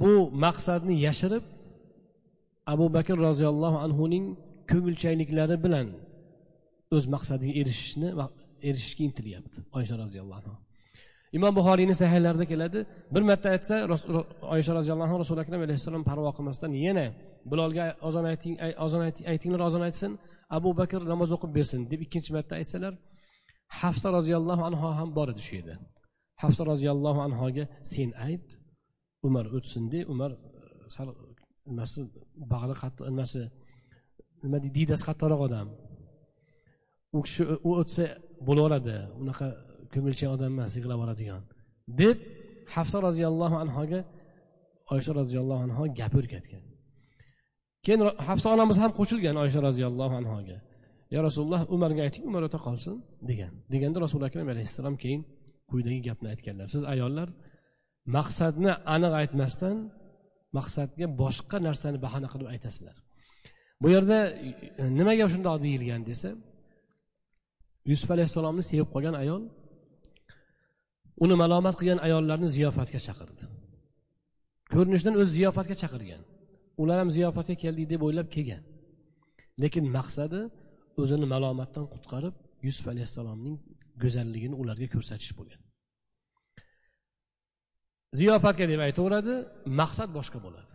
bu 0.00 0.12
maqsadni 0.44 0.94
yashirib 1.06 1.44
abu 2.72 2.86
bakr 2.96 3.16
roziyallohu 3.28 3.78
anhuning 3.86 4.24
ko'ngilchayliklari 4.70 5.56
bilan 5.64 5.88
o'z 6.96 7.04
maqsadiga 7.14 7.52
erishishni 7.60 8.08
erishishga 8.68 9.02
intilyapti 9.08 9.58
oysha 9.78 9.94
roziyallohu 10.02 10.38
anhu 10.42 10.65
imom 11.36 11.52
buxoriyni 11.58 11.94
sahihlarida 12.02 12.44
keladi. 12.52 12.78
Bir 13.14 13.22
marta 13.30 13.48
aytsa 13.54 13.74
oysha 14.54 14.72
roziyallohu 14.78 15.08
anhu 15.08 15.18
rasuli 15.22 15.40
akram 15.44 15.60
alayhissalom 15.66 16.02
parvo 16.10 16.30
qilmasdan 16.36 16.72
yana 16.86 17.06
bilolga 17.50 17.84
ozon 18.08 18.24
ayting 18.32 18.54
ozon 18.86 19.02
aytinglar 19.32 19.60
ozon 19.68 19.82
aytsin 19.88 20.12
abu 20.56 20.70
bakr 20.80 21.00
namoz 21.12 21.30
o'qib 21.36 21.50
bersin 21.58 21.80
deb 21.92 22.00
ikkinchi 22.06 22.30
marta 22.36 22.54
aytsalar 22.60 22.94
hafsa 23.80 24.08
roziyallohu 24.18 24.62
anhu 24.68 24.86
ham 24.98 25.08
bor 25.18 25.28
edi 25.32 25.42
shu 25.46 25.52
yerda. 25.58 25.74
Hafsa 26.42 26.62
roziyallohu 26.72 27.20
anhoga 27.26 27.64
sen 27.92 28.10
ayt 28.26 28.46
umar 29.26 29.44
o'tsin 29.56 29.84
de 29.92 30.00
umar 30.12 30.30
e, 30.32 30.38
sal 30.94 31.08
nimasi 31.70 32.00
bag'ri 32.52 32.74
qattiq 32.82 33.04
nimasi 33.12 33.40
nima 34.44 34.58
deydi 34.62 34.74
diydasi 34.78 35.04
qattiqroq 35.08 35.40
odam. 35.48 35.68
U 37.16 37.18
kishi 37.26 37.42
u 37.68 37.70
o'tsa 37.80 38.04
bo'laveradi 38.48 38.96
unaqa 39.22 39.46
ko'ngilchan 39.96 40.30
odam 40.36 40.50
emas 40.54 40.72
yig'lab 40.78 40.98
yuboradigan 40.98 41.42
deb 42.00 42.16
hafsa 42.74 42.98
roziyallohu 43.08 43.56
anhoga 43.64 44.00
oysha 44.94 45.12
roziyallohu 45.20 45.62
anho 45.66 45.84
gap 45.98 46.12
o'rgatgan. 46.20 46.62
Keyin 47.84 48.00
hafsa 48.28 48.48
onamiz 48.54 48.76
ham 48.82 48.92
qo'shilgan 48.98 49.36
oysha 49.44 49.60
roziyallohu 49.68 50.14
anhoga. 50.20 50.58
Yo 51.14 51.18
rasululloh 51.28 51.60
umarga 51.74 52.00
ayting 52.06 52.24
umar 52.30 52.42
o'ta 52.48 52.58
qolsin 52.66 52.94
degan. 53.30 53.52
Deganda 53.72 53.98
rasuli 54.04 54.24
akram 54.28 54.48
alayhissalom 54.54 54.94
keyin 55.02 55.20
quyidagi 55.70 56.00
gapni 56.08 56.28
aytganlar. 56.34 56.66
Siz 56.74 56.82
ayollar 56.94 57.28
maqsadni 58.16 58.72
aniq 58.94 59.12
aytmasdan 59.20 59.76
maqsadga 60.58 61.06
boshqa 61.22 61.56
narsani 61.66 61.98
bahona 62.06 62.28
qilib 62.32 62.48
aytasizlar. 62.54 62.96
Bu 63.82 63.86
yerda 63.94 64.18
e, 64.80 64.82
nimaga 64.98 65.26
shundoq 65.32 65.56
deyilgan 65.64 66.02
desa 66.10 66.30
yusuf 67.90 68.08
alayhissalomni 68.16 68.62
sevib 68.70 68.88
qolgan 68.94 69.16
ayol 69.22 69.42
uni 71.24 71.34
malomat 71.42 71.74
qilgan 71.80 72.00
ayollarni 72.06 72.48
ziyofatga 72.56 73.00
chaqirdi. 73.06 73.44
Ko'rinishdan 74.72 75.14
o'zi 75.20 75.32
ziyofatga 75.38 75.76
chaqirgan. 75.82 76.22
Ular 76.82 76.96
ham 77.02 77.10
ziyofatga 77.16 77.54
keldik 77.62 77.86
deb 77.92 78.00
o'ylab 78.06 78.28
kelgan. 78.34 78.62
Lekin 79.62 79.84
maqsadi 79.96 80.40
o'zini 81.02 81.26
malomatdan 81.34 81.86
qutqarib 81.94 82.34
yusuf 82.66 82.86
alayhissalomning 82.92 83.56
go'zalligini 84.02 84.56
ularga 84.62 84.86
ko'rsatish 84.94 85.32
bo'lgan. 85.38 85.60
Ziyofatga 88.18 88.64
deb 88.72 88.80
aytaveradi 88.86 89.34
maqsad 89.80 90.10
boshqa 90.18 90.38
bo'ladi. 90.46 90.74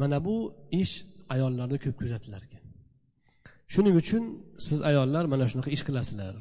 Mana 0.00 0.18
bu 0.26 0.36
ish 0.82 0.94
ayollarda 1.34 1.76
ko'p 1.84 1.96
kuzatilar 2.00 2.42
ekan. 2.48 2.62
Shuning 3.72 3.94
uchun 4.02 4.24
siz 4.66 4.80
ayollar 4.90 5.24
mana 5.32 5.44
shunaqa 5.50 5.70
ish 5.76 5.84
qilasizlar. 5.88 6.34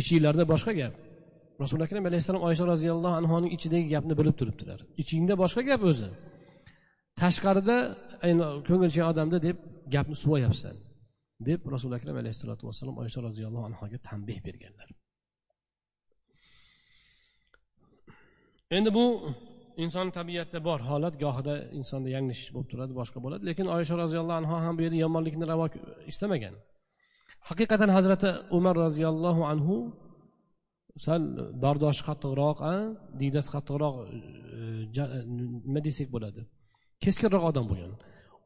Ichinglarda 0.00 0.44
boshqa 0.52 0.72
gap. 0.80 0.94
Rasuli 1.62 1.82
akram 1.86 2.04
alayhissalom 2.10 2.42
oysha 2.48 2.64
roziyallohu 2.72 3.14
anhuning 3.20 3.50
ichidagi 3.56 3.86
gapni 3.94 4.14
bilib 4.20 4.36
turibdilar. 4.40 4.80
Ichingda 5.02 5.34
boshqa 5.42 5.62
gap 5.70 5.82
o'zi. 5.90 6.08
Tashqarida 7.20 7.76
ko'ngilchan 8.68 9.06
odamda 9.12 9.38
deb 9.46 9.56
gapni 9.94 10.16
suvoyapsan 10.22 10.76
deb 11.48 11.60
rasuli 11.74 11.94
akram 11.98 12.16
alayhissalotu 12.22 12.62
vassalom 12.68 12.96
oysha 13.02 13.20
roziyallohu 13.28 13.64
anhoga 13.70 13.98
tanbeh 14.08 14.38
berganlar. 14.46 14.88
Endi 18.76 18.90
bu 18.98 19.04
inson 19.84 20.06
tabiatida 20.18 20.60
bor 20.68 20.80
holat 20.90 21.14
gohida 21.24 21.54
insonda 21.78 22.08
yanglishish 22.16 22.50
bo'lib 22.54 22.68
turadi 22.72 22.92
boshqa 23.00 23.18
bo'ladi. 23.24 23.42
Lekin 23.48 23.66
oysha 23.76 23.94
roziyallohu 24.04 24.38
anhu 24.42 24.54
ham 24.64 24.74
bu 24.78 24.82
yerda 24.84 24.98
yomonlikni 25.04 25.44
ravo 25.52 25.66
istamagan 26.12 26.54
haqiqatan 27.48 27.90
hazrati 27.96 28.30
umar 28.58 28.74
roziyallohu 28.84 29.42
anhu 29.52 29.76
sal 31.04 31.22
bardoshi 31.64 32.02
qattiqroq 32.08 32.58
diydasi 33.20 33.48
qattiqroq 33.54 33.94
e, 34.02 34.08
e, 35.02 35.20
nima 35.66 35.80
desak 35.86 36.08
bo'ladi? 36.14 36.40
Keskinroq 37.04 37.44
odam 37.50 37.66
bo'lgan. 37.70 37.92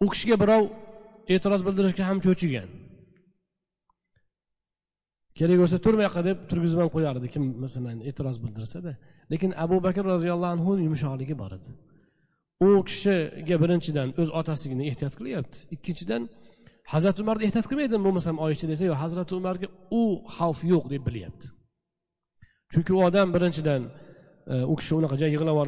U 0.04 0.06
kishiga 0.12 0.36
birov 0.42 0.62
e'tiroz 1.34 1.62
bildirishga 1.66 2.04
ham 2.10 2.18
cho'chigan. 2.26 2.68
Kerak 5.38 5.58
bo'lsa 5.62 5.76
tur 5.84 5.94
deb 6.28 6.38
turgizib 6.50 6.78
ham 6.82 6.90
qo'yardi 6.96 7.26
kim 7.34 7.44
masalan 7.64 7.96
e'tiroz 8.08 8.36
bildirsada 8.44 8.92
lekin 9.32 9.50
abu 9.64 9.76
bakr 9.86 10.04
roziyallohu 10.14 10.52
anhu 10.56 10.72
yumshoqligi 10.86 11.34
bor 11.42 11.52
edi. 11.58 11.70
U 12.66 12.68
kishiga 12.88 13.56
birinchidan 13.62 14.08
o'z 14.20 14.30
otasigini 14.40 14.84
ehtiyot 14.90 15.14
qilyapti. 15.20 15.58
Ikkinchidan 15.74 16.22
hazrati 16.92 17.18
umarni 17.24 17.42
ehtiyot 17.48 17.66
qilmaydimi 17.70 18.02
bo'lmasam 18.06 18.36
oysha 18.46 18.66
desa 18.72 18.84
yo'q 18.90 18.98
hazrati 19.04 19.32
umarga 19.40 19.68
u 20.00 20.02
xavf 20.36 20.58
yo'q 20.72 20.84
deb 20.94 21.02
bilyapti. 21.08 21.46
Chunki 22.72 22.92
u 22.98 23.00
odam 23.08 23.28
birinchidan 23.34 23.82
e, 24.52 24.54
u 24.72 24.74
kishi 24.80 24.92
unaqa 25.00 25.16
joy 25.20 25.30
yig'lab 25.34 25.58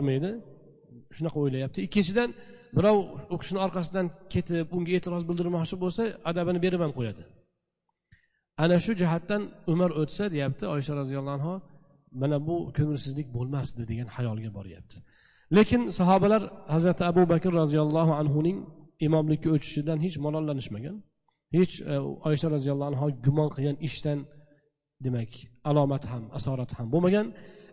shunaqa 1.17 1.39
o'ylayapti. 1.45 1.79
Ikkinchidan 1.87 2.29
birov 2.77 2.97
u 3.35 3.37
kishini 3.41 3.61
orqasidan 3.67 4.07
ketib 4.33 4.67
unga 4.77 4.93
e'tiroz 4.99 5.23
bildirmoqchi 5.29 5.77
bo'lsa 5.85 6.03
adabini 6.31 6.61
berib 6.65 6.81
ham 6.85 6.93
qo'yadi. 6.99 7.23
Ana 8.65 8.77
shu 8.85 8.93
jihatdan 9.01 9.43
umar 9.73 9.91
o'tsa 10.03 10.25
deyapti 10.35 10.65
oysha 10.75 10.93
roziyallohu 11.01 11.37
anhu 11.39 11.55
mana 12.21 12.37
bu 12.49 12.57
ko'ngilsizlik 12.77 13.29
bo'lmasdi 13.37 13.83
degan 13.91 14.09
xayolga 14.17 14.51
boryapti. 14.59 14.97
Lekin 15.57 15.83
sahobalar 15.99 16.43
hazrati 16.75 17.03
abu 17.11 17.23
bakr 17.33 17.53
roziyallohu 17.63 18.13
anhuning 18.23 18.59
imomlikka 19.07 19.49
o'tishidan 19.57 19.99
hech 20.05 20.17
malollanishmagan 20.25 20.97
hech 21.57 21.73
e, 21.93 21.95
oysha 22.29 22.47
roziyallohu 22.57 22.89
anhu 22.93 23.07
gumon 23.27 23.49
qilgan 23.55 23.77
ishdan 23.89 24.19
demak 25.05 25.31
alomati 25.71 26.07
ham 26.13 26.25
asorati 26.39 26.75
ham 26.79 26.87
bo'lmagan. 26.95 27.27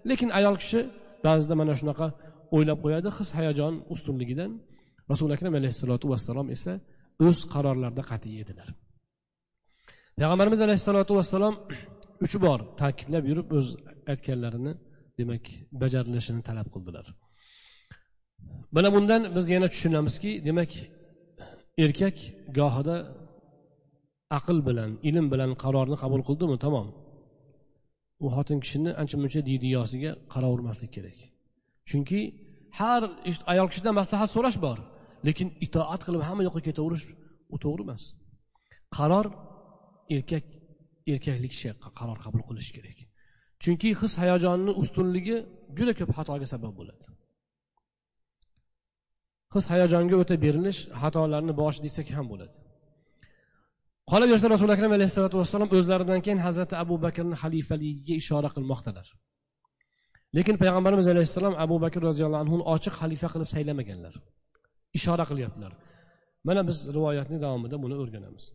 Lekin 0.10 0.30
ayol 0.40 0.56
kishi 0.62 0.80
ba'zida 1.26 1.54
mana 1.62 1.74
shunaqa 1.80 2.08
o'ylab 2.56 2.80
qo'yadi. 2.86 3.10
His 3.18 3.30
hayajon 3.38 3.74
ustunligidan 3.94 4.52
rasuli 5.12 5.32
akram 5.38 5.54
alayhissalotu 5.60 6.06
vassalom 6.14 6.48
esa 6.56 6.74
o'z 7.26 7.38
qarorlarida 7.54 8.04
qat'iy 8.12 8.38
edilar. 8.44 8.70
Payg'ambarimiz 10.18 10.60
alayhissalotu 10.68 11.12
vassalom 11.20 11.56
uch 12.26 12.36
bor 12.46 12.60
ta'kidlab 12.82 13.24
yurib 13.30 13.48
o'z 13.58 13.68
aytganlarini 14.12 14.74
demak 15.20 15.44
bajarilishini 15.82 16.42
talab 16.50 16.68
qildilar. 16.74 17.06
Mana 18.76 18.90
bundan 18.96 19.22
biz 19.36 19.46
yana 19.56 19.68
tushunamizki 19.74 20.32
demak 20.48 20.72
erkak 21.84 22.18
gohida 22.58 22.96
aql 24.38 24.58
bilan 24.68 24.92
ilm 25.10 25.26
bilan 25.34 25.52
qarorni 25.64 25.98
qabul 26.04 26.22
qildimi? 26.28 26.56
Tamom. 26.66 26.88
U 28.24 28.28
xotin 28.36 28.60
kishini 28.64 28.92
ancha 29.02 29.18
muncha 29.24 29.42
diydiyosiga 29.50 30.12
qaravermaslik 30.34 30.92
kerak. 30.96 31.18
Chunki 31.90 32.20
har 32.80 33.02
ayol 33.54 33.68
kishidan 33.72 33.94
maslahat 34.02 34.30
so'rash 34.36 34.60
bor 34.66 34.78
lekin 35.28 35.48
itoat 35.66 36.02
qilib 36.08 36.22
hamma 36.28 36.42
yoqqa 36.48 36.62
ketaverish 36.68 37.06
u 37.54 37.58
to'g'ri 37.64 37.84
emas. 37.88 38.04
Qaror 38.98 39.26
erkak 40.16 40.46
erkaklik 41.14 41.52
kishi 41.56 41.70
qaror 42.00 42.18
qabul 42.26 42.42
qilishi 42.50 42.72
kerak. 42.78 42.98
Chunki 43.64 43.90
his 44.02 44.14
hayajonni 44.22 44.72
ustunligi 44.82 45.38
juda 45.78 45.94
ko'p 46.00 46.12
xatoga 46.18 46.48
sabab 46.54 46.74
bo'ladi. 46.80 47.06
His 49.54 49.66
hayajonga 49.74 50.16
o'ta 50.22 50.36
berilish 50.46 50.80
xatolarni 51.02 51.54
boshi 51.62 51.80
desak 51.86 52.08
ham 52.18 52.28
bo'ladi. 52.32 52.56
Qolaversa 54.10 54.48
rasuli 54.54 54.72
akram 54.76 54.92
alayhissalotu 54.98 55.38
vassalom 55.42 55.70
o'zlaridan 55.78 56.20
keyin 56.26 56.40
hazrati 56.48 56.76
abu 56.84 56.96
bakrni 57.06 57.36
xalifaligiga 57.44 58.14
ishora 58.22 58.50
qilmoqdalar 58.56 59.08
lekin 60.38 60.56
payg'ambarimiz 60.62 61.08
alayhissalom 61.14 61.56
abu 61.66 61.76
bakr 61.84 62.02
roziyallohu 62.10 62.42
anhuni 62.46 62.64
ochiq 62.76 62.94
xalifa 63.02 63.28
qilib 63.34 63.50
saylamaganlar 63.56 64.14
ishora 64.98 65.24
qilyaptilar 65.30 65.72
mana 66.48 66.62
biz 66.70 66.78
rivoyatning 66.98 67.40
davomida 67.46 67.78
buni 67.84 67.96
o'rganamiz 68.04 68.46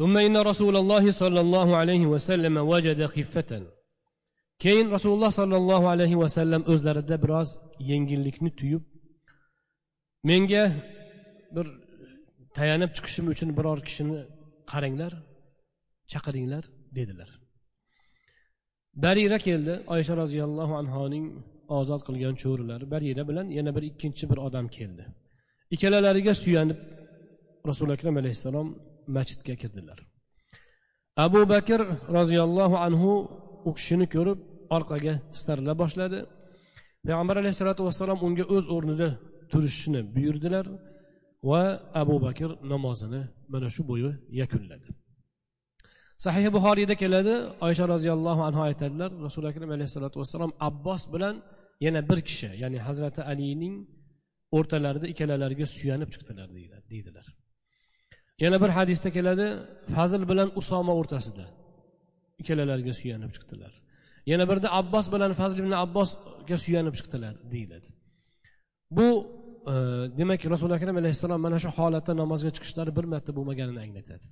ثم 0.00 0.16
إن 0.16 0.36
رسول 0.50 0.74
الله 0.76 1.04
صلى 1.22 1.40
الله 1.40 1.68
عليه 1.80 2.06
وسلم 2.06 2.54
وجد 2.72 3.00
خفة 3.14 3.50
keyin 4.64 4.86
rasululloh 4.94 5.30
sollallohu 5.40 5.86
alayhi 5.94 6.16
vasallam 6.22 6.62
o'zlarida 6.72 7.16
biroz 7.24 7.50
yengillikni 7.90 8.50
tuyib 8.60 8.82
menga 10.28 10.64
bir 11.56 11.66
tayanib 12.58 12.90
chiqishim 12.96 13.26
uchun 13.32 13.48
biror 13.58 13.78
kishini 13.88 14.18
qaranglar 14.72 15.12
chaqiringlar 16.12 16.64
dedilar. 16.98 17.30
Barira 19.04 19.38
keldi 19.46 19.74
oysha 19.94 20.14
roziyallohu 20.22 20.74
anhoning 20.82 21.26
ozod 21.78 22.02
qilgan 22.08 22.34
cho'rilari 22.42 22.84
barira 22.94 23.22
bilan 23.30 23.46
yana 23.58 23.70
bir 23.76 23.82
ikkinchi 23.90 24.24
bir 24.30 24.38
odam 24.46 24.66
keldi. 24.76 25.04
Ikkalalariga 25.74 26.34
suyanib 26.42 26.78
rasuli 27.68 27.92
akram 27.96 28.16
alayhissalom 28.22 28.68
masjidga 29.16 29.54
kirdilar. 29.62 29.98
Abu 31.24 31.40
bakr 31.52 31.80
roziyallohu 32.18 32.76
anhu 32.86 33.12
u 33.68 33.70
kishini 33.78 34.06
ko'rib 34.14 34.38
orqaga 34.76 35.14
tistarila 35.32 35.72
boshladi. 35.82 36.18
Payg'ambar 37.06 37.36
alayhissalotu 37.42 37.82
vassalom 37.88 38.18
unga 38.26 38.44
o'z 38.54 38.64
o'rnida 38.74 39.08
turishni 39.52 40.00
buyurdilar 40.14 40.66
va 41.50 41.62
abu 42.02 42.16
bakr 42.26 42.50
namozini 42.72 43.22
mana 43.52 43.68
shu 43.74 43.82
bo'yi 43.90 44.10
yakunladi. 44.40 44.88
Sahih 46.24 46.46
buxoriyda 46.56 46.94
keladi. 47.02 47.34
Oysha 47.66 47.84
roziyallohu 47.94 48.42
anhu 48.48 48.60
aytadilar 48.68 49.10
rasuli 49.26 49.46
akram 49.52 49.70
alayhissalotu 49.76 50.16
vassalom 50.22 50.52
abbos 50.68 51.02
bilan 51.14 51.34
yana 51.86 52.00
bir 52.10 52.18
kishi 52.28 52.48
ya'ni 52.62 52.78
hazrati 52.86 53.20
alining 53.32 53.74
o'rtalarida 54.56 55.06
ikkalalariga 55.12 55.66
suyanib 55.76 56.08
chiqdilar 56.14 56.48
deydilar. 56.90 57.26
Yana 58.44 58.56
bir 58.62 58.70
hadisda 58.78 59.08
keladi 59.16 59.46
fazl 59.94 60.22
bilan 60.30 60.48
usoma 60.60 60.92
o'rtasida 61.00 61.44
ikkalalariga 62.40 62.92
suyanib 63.00 63.30
chiqdilar. 63.36 63.72
Yana 64.26 64.44
birda 64.50 64.68
abbos 64.80 65.06
bilan 65.12 65.32
fazl 65.40 65.58
ibn 65.62 65.72
abbosga 65.84 66.56
suyanib 66.64 66.94
chiqdilar 66.98 67.34
deyiladi. 67.52 67.88
Bu 68.96 69.08
e, 69.72 69.74
demak 70.18 70.40
rasuli 70.54 70.72
akram 70.78 70.96
alayhissalom 71.02 71.40
mana 71.46 71.58
shu 71.64 71.70
holatda 71.78 72.12
namozga 72.22 72.50
chiqishlari 72.56 72.92
bir 72.98 73.06
marta 73.12 73.30
bo'lmaganini 73.38 73.80
anglatadi. 73.86 74.26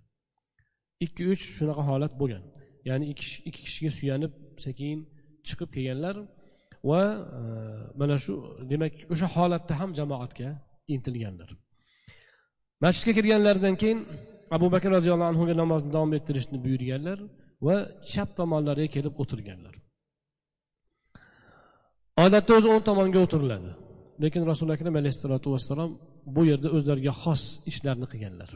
Ikki 1.04 1.22
uch 1.32 1.42
shunaqa 1.58 1.82
holat 1.90 2.12
bo'lgan. 2.20 2.42
Ya'ni 2.88 3.04
ikki 3.12 3.60
kishiga 3.66 3.90
suyanib 3.98 4.32
sekin 4.64 4.96
chiqib 5.48 5.70
kelganlar 5.76 6.16
va 6.90 7.02
e, 7.38 7.42
mana 8.00 8.16
shu 8.24 8.32
demak 8.70 8.92
o'sha 9.12 9.26
holatda 9.36 9.72
ham 9.80 9.90
jamoatga 9.98 10.48
intilganlar. 10.94 11.50
Masjidga 12.84 13.12
kirganlaridan 13.18 13.74
keyin 13.82 14.00
abu 14.56 14.66
bakr 14.74 14.88
roziyallohu 14.96 15.30
anhuga 15.32 15.54
namozni 15.62 15.90
davom 15.96 16.12
ettirishni 16.18 16.58
buyurganlar. 16.64 17.18
Va 17.66 17.76
chap 18.12 18.28
tomonlariga 18.38 18.88
kelib 18.96 19.14
o'tirganlar. 19.22 19.74
Odatda 22.24 22.52
o'zi 22.58 22.68
o'ng 22.72 22.84
tomonga 22.88 23.20
o'tiriladi. 23.26 23.70
Lekin 24.22 24.42
rasuli 24.50 24.70
akram 24.76 24.94
alayhissalotu 25.00 25.48
vassalom 25.54 25.90
bu 26.34 26.42
yerda 26.50 26.68
o'zlariga 26.76 27.12
xos 27.22 27.42
ishlarni 27.70 28.06
qilganlar. 28.12 28.50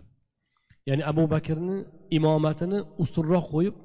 Ya'ni 0.89 1.03
abu 1.13 1.25
bakrni 1.35 1.77
imomatini 2.19 2.79
ustunroq 3.03 3.45
qo'yib 3.55 3.77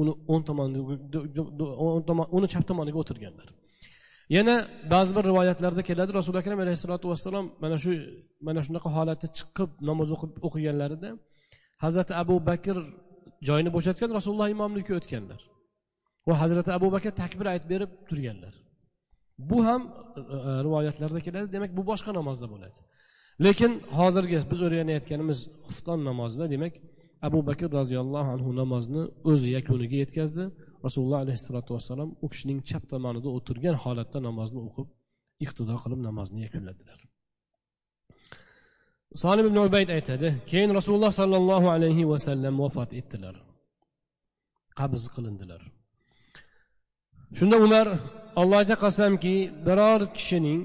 uni 0.00 0.12
o'ng 0.32 0.42
tomoniga 0.48 2.26
uni 2.36 2.46
chap 2.52 2.64
tomoniga 2.70 2.98
o'tirganlar. 3.02 3.48
Yana 4.36 4.54
ba'zi 4.92 5.12
bir 5.16 5.24
rivoyatlarda 5.30 5.82
keladi. 5.88 6.10
Rasuli 6.20 6.36
akram 6.42 6.58
alayhissalotu 6.64 7.06
vassalom 7.12 7.46
mana 7.62 7.76
shu 7.82 7.92
mana 8.46 8.60
shunaqa 8.66 8.88
holatda 8.96 9.26
chiqib 9.38 9.70
namoz 9.88 10.08
o'qib 10.14 10.32
o'qiganlarida 10.46 11.10
hazrati 11.84 12.12
abu 12.22 12.36
bakr 12.50 12.76
joyini 13.48 13.70
bo'shatgan 13.76 14.10
rasululloh 14.18 14.48
imomlikka 14.56 14.94
o'tganlar. 15.00 15.40
Va 16.28 16.34
hazrati 16.42 16.70
abu 16.78 16.88
bakr 16.96 17.12
takbir 17.22 17.46
aytib 17.52 17.68
berib 17.74 17.90
turganlar. 18.08 18.54
Bu 19.50 19.58
ham 19.66 19.82
e, 20.16 20.20
e, 20.20 20.52
rivoyatlarda 20.66 21.20
keladi. 21.26 21.46
Demak 21.56 21.70
bu 21.78 21.82
boshqa 21.90 22.10
namozda 22.18 22.46
bo'ladi. 22.54 22.78
Lekin 23.46 23.72
hozirgi 23.98 24.38
biz 24.50 24.60
o'rganayotganimiz 24.66 25.38
xufton 25.66 25.98
namozida 26.10 26.46
demak 26.54 26.72
abu 27.28 27.38
bakr 27.48 27.68
roziyallohu 27.78 28.30
anhu 28.36 28.50
namozni 28.62 29.02
o'zi 29.30 29.48
yakuniga 29.56 29.96
yetkazdi. 30.02 30.44
Rasululloh 30.86 31.20
alayhissalotu 31.24 31.70
vassalom 31.76 32.10
u 32.24 32.26
kishining 32.32 32.58
chap 32.70 32.84
tomonida 32.92 33.28
o'tirgan 33.36 33.76
holatda 33.84 34.18
namozni 34.28 34.60
o'qib 34.66 34.88
iqtido 35.44 35.74
qilib 35.82 36.00
namozni 36.08 36.38
yakunladilar. 36.46 36.98
Solim 39.14 39.46
ibn 39.46 39.56
ubayd 39.56 39.88
aytadi 39.96 40.28
keyin 40.50 40.70
rasululloh 40.78 41.12
sollallohu 41.20 41.66
alayhi 41.76 42.08
vasallam 42.12 42.54
vafot 42.62 42.90
etdilar. 43.00 43.34
Qabz 44.78 45.02
qilindilar. 45.14 45.62
Shunda 47.38 47.56
umar 47.66 47.86
allohga 48.40 48.76
qasamki 48.84 49.36
biror 49.66 50.00
kishining 50.16 50.60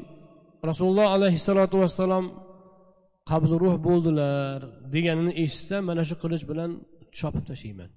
rasululloh 0.69 1.07
alayhissalotu 1.15 1.75
vassalom 1.83 2.25
qabzi 3.29 3.55
ruh 3.63 3.75
bo'ldilar 3.87 4.57
deganini 4.93 5.33
eshitsa 5.43 5.75
mana 5.89 6.03
shu 6.09 6.15
qilich 6.23 6.43
bilan 6.51 6.71
chopib 7.19 7.43
tashlayman 7.49 7.91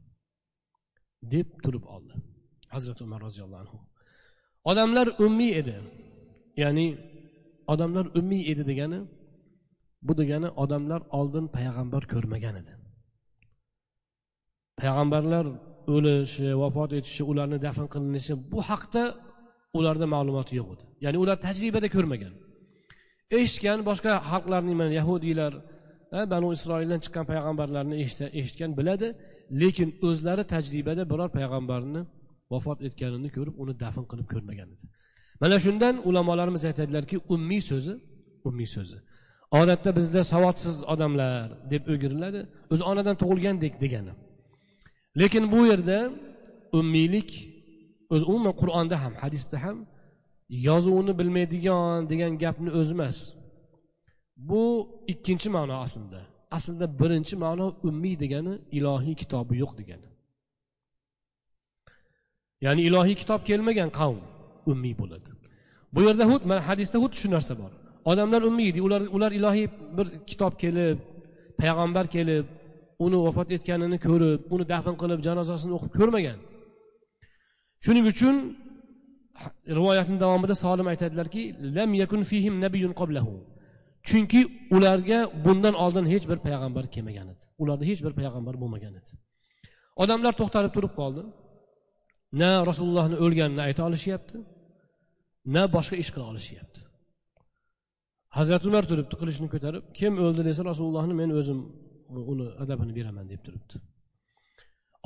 deb 1.33 1.49
turib 1.65 1.85
oldi. 1.95 2.15
Hazrati 2.75 3.01
umar 3.07 3.21
roziyallohu 3.27 3.63
anhu. 3.65 3.79
Odamlar 4.71 5.07
ummiy 5.27 5.53
edi 5.61 5.77
ya'ni 6.63 6.87
odamlar 7.73 8.07
ummiy 8.19 8.43
edi 8.53 8.63
degani 8.71 8.99
bu 10.03 10.13
degani 10.21 10.49
odamlar 10.63 11.03
oldin 11.19 11.47
payg'ambar 11.57 12.03
ko'rmagan 12.13 12.55
edi. 12.63 12.73
Payg'ambarlar 14.81 15.47
o'lishi 15.95 16.49
vafot 16.63 16.91
etishi 16.99 17.23
ularni 17.31 17.59
dafn 17.67 17.87
qilinishi 17.95 18.35
bu 18.53 18.61
haqda 18.71 19.03
ularda 19.79 20.07
ma'lumot 20.15 20.49
yo'q 20.59 20.69
edi. 20.75 20.85
Ya'ni 21.05 21.19
ular 21.25 21.37
tajribada 21.47 21.89
ko'rmagan. 21.97 22.33
Eshitgan 23.39 23.79
boshqa 23.89 24.13
xalqlarning 24.31 24.77
mana 24.81 24.93
yahudiylar 25.01 25.53
banu 26.33 26.49
isroildan 26.57 27.01
chiqqan 27.05 27.25
payg'ambarlarni 27.31 27.95
eshitgan 28.41 28.71
biladi 28.79 29.09
lekin 29.61 29.89
o'zlari 30.09 30.45
tajribada 30.55 31.03
biror 31.13 31.31
payg'ambarni 31.39 32.01
vafot 32.53 32.79
etganini 32.87 33.29
ko'rib 33.37 33.55
uni 33.63 33.75
dafn 33.85 34.05
qilib 34.11 34.29
ko'rmagan 34.33 34.69
edi. 34.75 34.85
Mana 35.43 35.57
shundan 35.65 35.95
ulamolarimiz 36.09 36.63
aytadilarki 36.71 37.17
ummiy 37.35 37.63
so'zi 37.71 37.95
ummiy 38.49 38.69
so'zi. 38.77 38.99
Odatda 39.63 39.91
bizda 39.99 40.21
savodsiz 40.33 40.77
odamlar 40.93 41.47
deb 41.73 41.83
o'giriladi. 41.93 42.41
O'zi 42.73 42.83
onadan 42.91 43.17
tug'ilgandek 43.23 43.75
degani. 43.85 44.13
Lekin 45.21 45.45
bu 45.53 45.61
yerda 45.71 45.99
ummiylik 46.79 47.31
o'zi 48.15 48.25
umuman 48.31 48.55
qur'onda 48.63 48.97
ham 49.03 49.15
hadisda 49.23 49.57
ham 49.65 49.77
yozuvni 50.69 51.13
bilmaydigan 51.19 51.99
degan 52.11 52.33
gapni 52.43 52.71
o'zi 52.81 52.93
emas. 52.97 53.19
Bu 54.49 54.63
ikkinchi 55.13 55.49
ma'no 55.57 55.75
aslida. 55.85 56.21
Aslida 56.57 56.87
birinchi 57.01 57.35
ma'no 57.45 57.67
ummiy 57.89 58.15
degani 58.23 58.55
ilohiy 58.79 59.15
kitobi 59.23 59.55
yo'q 59.63 59.73
degani. 59.81 60.09
Ya'ni 62.65 62.83
ilohiy 62.89 63.17
kitob 63.23 63.41
kelmagan 63.49 63.91
qavm 63.99 64.21
ummiy 64.73 64.95
bo'ladi. 65.01 65.31
Bu 65.95 66.01
yerda 66.07 66.25
hud 66.31 66.43
mana 66.51 66.61
hadisda 66.69 66.97
xuddi 67.03 67.17
shu 67.23 67.29
narsa 67.37 67.55
bor. 67.63 67.73
Odamlar 68.11 68.43
ummiy 68.49 68.71
ular 68.87 69.03
ular 69.17 69.33
ilohiy 69.39 69.69
bir 69.97 70.07
kitob 70.31 70.55
kelib 70.63 70.99
payg'ambar 71.61 72.07
kelib 72.17 72.47
uni 73.05 73.19
vafot 73.27 73.49
etganini 73.57 73.99
ko'rib 74.07 74.41
uni 74.55 74.65
dafn 74.73 74.95
qilib 75.03 75.21
janozasini 75.27 75.73
o'qib 75.77 75.93
ko'rmagan. 75.99 76.39
Shuning 77.85 78.07
uchun 78.13 78.37
rivoyatni 79.79 80.17
davomida 80.25 80.55
solim 80.65 80.87
aytadilarki 80.93 81.43
lam 81.77 81.91
yakun 82.03 82.21
fihim 82.31 82.55
nabiyyun 82.65 82.95
qablahu. 83.01 83.35
Chunki 84.09 84.41
ularga 84.77 85.19
bundan 85.45 85.75
oldin 85.85 86.07
hech 86.13 86.25
bir 86.31 86.39
payg'ambar 86.47 86.85
kelmagan 86.95 87.27
edi. 87.33 87.45
Ularda 87.63 87.85
hech 87.91 88.01
bir 88.07 88.13
payg'ambar 88.19 88.55
bo'lmagan 88.63 88.95
edi. 89.01 89.11
Odamlar 90.03 90.33
to'xtalib 90.41 90.73
turib 90.77 90.93
qoldi. 91.01 91.23
Na 92.41 92.51
rasulullohni 92.71 93.17
o'lganini 93.25 93.63
ayta 93.69 93.83
olishyapti 93.89 94.37
na 95.55 95.63
boshqa 95.77 95.97
ish 96.03 96.11
qila 96.15 96.25
olishyapti. 96.33 96.81
Hazrati 98.39 98.65
umar 98.71 98.85
turibdi 98.91 99.15
qilichni 99.21 99.49
ko'tarib. 99.55 99.83
Kim 99.99 100.13
o'ldi 100.25 100.43
desa 100.49 100.63
rasulullohni 100.71 101.15
men 101.21 101.31
o'zim 101.41 101.59
uni 102.33 102.47
adabini 102.63 102.93
beraman 102.99 103.27
deb 103.33 103.41
turibdi. 103.47 103.77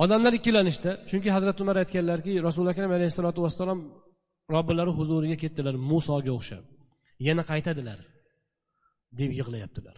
Odamlar 0.03 0.33
ikkilanishdi. 0.39 0.91
Chunki 1.09 1.29
hazrati 1.37 1.59
umar 1.65 1.75
aytganlarki 1.83 2.31
rasuli 2.47 2.69
akram 2.73 2.91
alayhissalotu 2.97 3.39
vassalom 3.45 3.79
robbilari 4.55 4.91
huzuriga 4.99 5.37
ketdilar 5.43 5.75
musoga 5.91 6.31
o'xshab. 6.37 6.63
Yana 7.27 7.43
qaytadilar 7.51 7.99
deb 9.19 9.31
yig'layaptilar. 9.39 9.95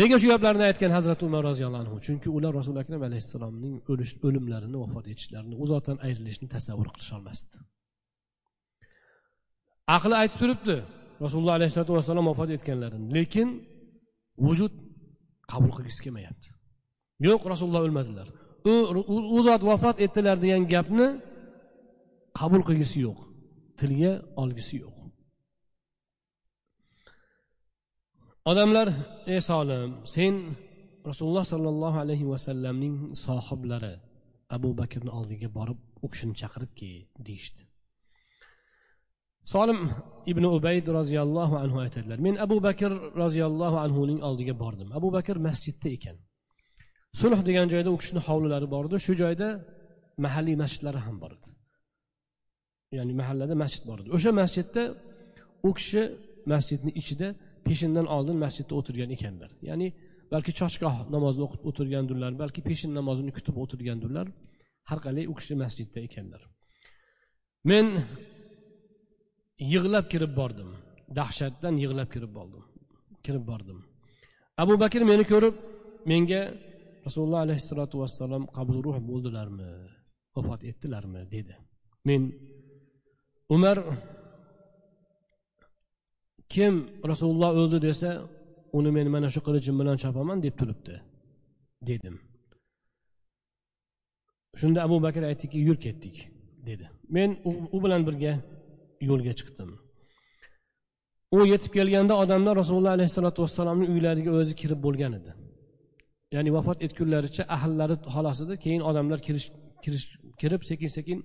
Nega 0.00 0.16
shu 0.22 0.26
gaplarni 0.32 0.64
aytgan 0.70 0.92
hazrati 0.98 1.22
umar 1.30 1.42
roziyallohu 1.50 1.82
anhu? 1.84 1.96
Chunki 2.06 2.28
ular 2.36 2.52
rasuli 2.60 2.78
akram 2.84 3.02
alayhissalomning 3.08 3.74
o'lish 3.92 4.12
o'limlarini 4.26 4.76
vafot 4.84 5.06
etishlarini 5.12 5.54
u 5.62 5.64
zotdan 5.72 5.96
ayrilishni 6.06 6.46
tasavvur 6.54 6.88
qilisholmasdi 6.94 7.58
aqli 9.96 10.14
aytib 10.22 10.38
turibdi 10.42 10.76
rasululloh 11.24 11.54
alayhissalotu 11.58 11.92
vassalom 11.98 12.26
vafot 12.30 12.50
etganlarini. 12.56 13.06
Lekin 13.16 13.48
vujud 14.46 14.72
qabul 15.52 15.72
qilgisi 15.76 16.00
kelmayapti. 16.04 16.48
Yo'q 17.26 17.42
rasululloh 17.52 17.82
o'lmadilar. 17.86 18.28
U 19.36 19.38
zot 19.46 19.62
vafot 19.70 19.96
etdilar 20.04 20.36
degan 20.44 20.62
gapni 20.74 21.06
qabul 22.40 22.62
qilgisi 22.68 22.98
yo'q 23.06 23.18
tilga 23.80 24.12
olgisi 24.42 24.74
yo'q. 24.84 24.96
Odamlar 28.50 28.88
ey 29.32 29.40
solim 29.50 29.90
sen 30.14 30.34
rasululloh 31.10 31.44
sollallohu 31.52 31.98
alayhi 32.04 32.26
vasallamning 32.32 32.96
sohiblari 33.26 33.94
abu 34.56 34.68
bakrni 34.80 35.10
oldiga 35.18 35.48
borib 35.58 35.78
u 36.04 36.06
kishini 36.12 36.34
chaqirib 36.40 36.72
kel 36.78 36.96
deyishdi. 37.26 37.62
Solim 39.52 39.78
ibn 40.30 40.44
ubayd 40.56 40.86
roziyallohu 40.98 41.54
anhu 41.64 41.78
aytadilar. 41.84 42.18
Men 42.26 42.34
abu 42.44 42.56
bakr 42.68 42.90
roziyallohu 43.22 43.76
anhuning 43.84 44.20
oldiga 44.28 44.54
bordim. 44.62 44.88
Abu 44.98 45.08
bakr 45.16 45.36
masjidda 45.48 45.88
ekan. 45.96 46.16
Sulh 47.20 47.40
degan 47.48 47.66
joyda 47.72 47.90
u 47.94 47.96
kishini 48.00 48.20
hovlilari 48.28 48.66
bor 48.74 48.84
edi. 48.88 48.96
Shu 49.06 49.12
joyda 49.22 49.48
mahalliy 50.24 50.56
masjidlari 50.62 51.00
ham 51.06 51.16
bor 51.22 51.32
edi. 51.36 51.48
Ya'ni 52.96 53.12
mahallada 53.20 53.54
masjid 53.62 53.82
bor 53.88 53.98
edi. 54.02 54.08
O'sha 54.16 54.30
masjidda 54.40 54.82
u 55.68 55.70
kishi 55.78 56.02
masjidni 56.52 56.90
ichida 57.00 57.28
peshindan 57.66 58.06
oldin 58.16 58.36
masjidda 58.44 58.72
o'tirgan 58.78 59.10
ekanlar. 59.16 59.50
Ya'ni 59.68 59.88
balki 60.32 60.52
choshgoh 60.60 60.96
namozini 61.14 61.44
o'qib 61.46 61.62
o'tirgandirlar 61.68 62.32
balki 62.42 62.60
peshin 62.68 62.90
namozini 62.98 63.30
kutib 63.36 63.56
o'tirgandirlar 63.62 64.26
har 64.90 64.98
qalay 65.06 65.24
u 65.32 65.34
kishi 65.38 65.54
masjidda 65.64 65.98
ekanlar. 66.08 66.42
Men 67.70 67.86
yig'lab 69.72 70.06
kirib 70.12 70.32
bordim. 70.40 70.70
Dahshatdan 71.18 71.74
yig'lab 71.82 72.08
kirib 72.14 72.32
bordim. 72.38 72.64
Kirib 73.24 73.44
bordim. 73.50 73.78
Abu 74.62 74.74
bakr 74.82 75.00
meni 75.10 75.24
ko'rib 75.32 75.54
menga 76.10 76.42
rasululloh 77.06 77.40
alayhissalotu 77.46 77.96
vassalom 78.02 78.42
qabzi 78.56 78.78
ruh 78.86 78.96
bo'ldilarmi 79.10 79.70
vafot 80.36 80.60
etdilarmi 80.70 81.20
dedi. 81.34 81.54
Men 82.08 82.20
umar 83.54 83.78
kim 86.54 86.74
rasululloh 87.10 87.50
o'ldi 87.60 87.78
desa 87.88 88.10
uni 88.78 88.90
men 88.96 89.06
mana 89.14 89.28
shu 89.34 89.40
qilichim 89.46 89.76
bilan 89.80 89.96
chopaman 90.02 90.38
deb 90.44 90.54
turibdi 90.60 90.94
dedim. 91.88 92.16
Shunda 94.60 94.78
abu 94.86 94.96
bakr 95.06 95.22
aytdiki 95.30 95.58
yur 95.68 95.76
ketdik 95.84 96.16
dedi. 96.68 96.86
Men 97.16 97.30
u 97.76 97.78
bilan 97.84 98.02
birga 98.08 98.32
yo'lga 99.10 99.32
chiqdim. 99.40 99.70
U 101.36 101.38
yetib 101.52 101.72
kelganda 101.78 102.14
odamlar 102.22 102.54
rasululloh 102.62 102.92
alayhissalotu 102.96 103.38
vassalomni 103.44 103.86
uylariga 103.92 104.30
o'zi 104.40 104.54
kirib 104.60 104.80
bo'lgan 104.86 105.12
edi. 105.18 105.30
Ya'ni 106.34 106.50
vafot 106.56 106.78
etgunlaricha 106.86 107.42
ahllari 107.56 107.96
xolos 108.14 108.38
edi 108.44 108.54
keyin 108.64 108.82
odamlar 108.90 109.18
kirish 109.26 109.46
kirish 109.84 110.04
kirib 110.40 110.62
sekin 110.70 110.90
sekin 110.96 111.18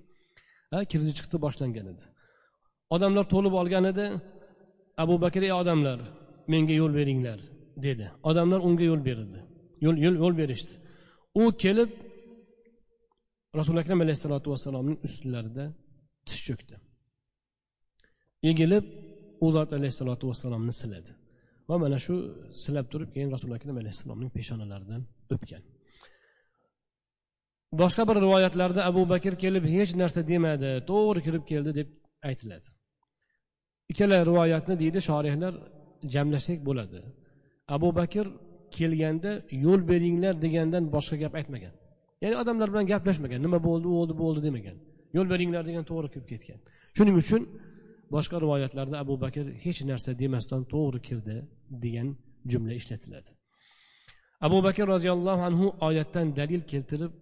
kirdi 0.90 1.12
chiqdi 1.18 1.36
boshlangan 1.44 1.86
edi. 1.92 2.04
Odamlar 2.94 3.24
to'lib 3.34 3.54
olgan 3.60 3.84
edi. 3.92 4.06
Abu 5.02 5.14
bakr 5.24 5.42
ey 5.48 5.52
odamlar 5.62 5.98
menga 6.52 6.74
yo'l 6.80 6.92
beringlar 6.98 7.38
dedi. 7.86 8.06
Odamlar 8.30 8.60
unga 8.68 8.84
yo'l 8.90 9.02
berdi 9.08 9.40
yo'l 9.84 9.96
yo'l 10.04 10.16
yo'l 10.22 10.34
berishdi. 10.40 10.72
U 11.42 11.44
kelib 11.62 11.90
rasuli 13.58 13.78
akram 13.82 14.00
alayhissalotu 14.04 14.48
vassalomning 14.52 14.98
ustilarida 15.06 15.64
tiz 16.26 16.38
cho'kdi. 16.46 16.74
Egilib 18.50 18.84
u 19.44 19.46
zot 19.56 19.70
alayhissalotu 19.76 20.24
vassalomni 20.30 20.74
siladi. 20.80 21.12
Va 21.68 21.76
mana 21.82 21.98
shu 22.06 22.14
silab 22.64 22.86
turib 22.92 23.10
keyin 23.14 23.30
rasuli 23.34 23.54
akram 23.58 23.76
alayhissalomning 23.82 24.30
peshonalaridan 24.36 25.02
o'pgan. 25.34 25.62
Boshqa 27.80 28.02
bir 28.08 28.16
rivoyatlarda 28.24 28.80
abu 28.90 29.02
bakr 29.12 29.34
kelib 29.44 29.64
hech 29.74 29.92
narsa 30.02 30.20
demadi 30.32 30.70
to'g'ri 30.90 31.20
kirib 31.26 31.44
keldi 31.50 31.70
deb 31.78 31.88
aytiladi. 32.28 32.68
Ikkala 33.92 34.16
rivoyatni 34.30 34.74
deydi 34.82 34.98
shorihlar 35.08 35.54
jamlasak 36.14 36.58
bo'ladi. 36.68 37.00
Abu 37.76 37.88
bakr 38.00 38.26
kelganda 38.76 39.30
yo'l 39.64 39.80
beringlar 39.90 40.34
degandan 40.44 40.84
boshqa 40.94 41.16
gap 41.22 41.34
aytmagan. 41.40 41.74
Ya'ni 42.22 42.36
odamlar 42.42 42.68
bilan 42.72 42.86
gaplashmagan. 42.92 43.40
Nima 43.46 43.58
bo'ldi? 43.68 43.86
U 43.92 43.94
bo'ldi 43.98 44.14
bo'ldi 44.22 44.40
demagan. 44.46 44.76
Yo'l 45.16 45.26
beringlar 45.32 45.62
degan 45.68 45.84
to'g'ri 45.90 46.08
kirib 46.14 46.28
ketgan. 46.32 46.58
Shuning 46.96 47.16
uchun 47.22 47.42
boshqa 48.14 48.36
rivoyatlarda 48.44 48.96
abu 49.04 49.14
bakr 49.24 49.44
hech 49.64 49.80
narsa 49.90 50.10
demasdan 50.22 50.62
to'g'ri 50.72 51.00
kirdi 51.08 51.36
degan 51.84 52.08
jumla 52.50 52.72
ishlatiladi 52.80 53.30
abu 54.46 54.58
bakr 54.66 54.84
roziyallohu 54.94 55.42
anhu 55.48 55.66
oyatdan 55.88 56.26
dalil 56.38 56.62
keltirib 56.72 57.12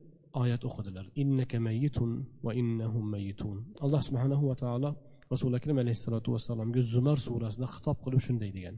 oyat 0.42 0.62
o'qidilar 0.68 1.04
innaka 1.22 1.58
mayyitun 1.68 2.10
va 2.44 2.52
innahum 2.60 3.04
mayyitun 3.14 3.56
alloh 3.84 4.00
subhanahu 4.08 4.44
va 4.50 4.56
taolo 4.62 4.90
rasuli 5.32 5.54
akram 5.60 5.78
alayhissalotu 5.84 6.28
vassalomga 6.34 6.80
zumar 6.94 7.18
surasida 7.26 7.66
xitob 7.74 7.96
qilib 8.04 8.20
shunday 8.26 8.50
degan 8.58 8.76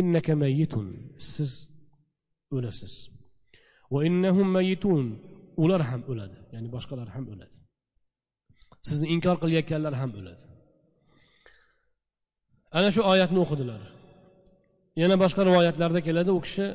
innaka 0.00 0.32
mayitun 0.44 0.86
siz 1.32 1.50
o'lasiz 2.56 2.94
va 3.94 4.00
innahum 4.08 4.48
mayitun 4.56 5.04
ular 5.62 5.82
ham 5.90 6.02
o'ladi 6.12 6.38
ya'ni 6.54 6.68
boshqalar 6.76 7.08
ham 7.14 7.24
o'ladi 7.32 7.56
sizni 8.88 9.06
inkor 9.14 9.36
qilayotganlar 9.42 9.94
ham 10.02 10.10
o'ladi 10.20 10.44
ana 12.77 12.89
shu 12.95 13.01
oyatni 13.11 13.39
o'qidilar 13.45 13.81
yana 15.01 15.15
boshqa 15.23 15.41
rivoyatlarda 15.49 15.99
keladi 16.07 16.31
u 16.37 16.39
kishi 16.45 16.67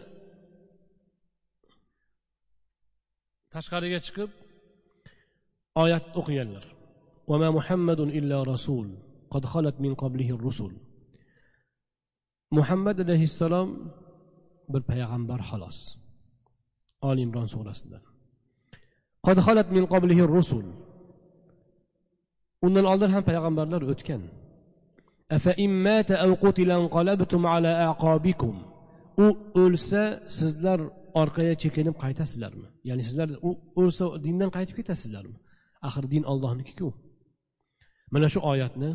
tashqariga 3.54 3.98
chiqib 4.06 4.30
oyat 5.84 6.06
o'qiganlar 6.22 6.64
وما 7.30 7.48
محمد 7.58 8.00
إلا 8.00 8.38
رسول 8.52 8.88
قد 9.30 9.44
خلت 9.52 9.76
من 9.84 9.92
قبله 9.94 10.28
الرسل 10.36 10.72
muhammad 12.58 12.98
alayhissalom 13.04 13.68
bir 14.72 14.82
payg'ambar 14.90 15.40
xolos 15.50 15.78
oli 17.08 17.20
imron 17.26 17.48
surasidan 17.54 18.02
qad 19.26 19.38
xolat 19.46 19.68
min 19.76 19.84
qablihi 19.92 20.22
rusul 20.36 20.66
undan 22.66 22.84
oldin 22.92 23.10
ham 23.14 23.22
payg'ambarlar 23.30 23.82
o'tgan 23.92 24.22
U 29.23 29.27
o'lsa 29.63 30.03
sizlar 30.37 30.79
orqaga 31.21 31.53
chekinib 31.63 31.95
qaytasizlarmi? 32.03 32.67
Ya'ni 32.89 33.03
sizlar 33.09 33.29
u 33.47 33.51
o'lsa 33.81 34.05
dindan 34.25 34.49
qaytib 34.57 34.75
ketasizlarmi? 34.79 35.37
Axir 35.87 36.05
din 36.13 36.23
ollohnikiku 36.31 36.89
mana 38.13 38.27
shu 38.33 38.39
oyatni 38.51 38.89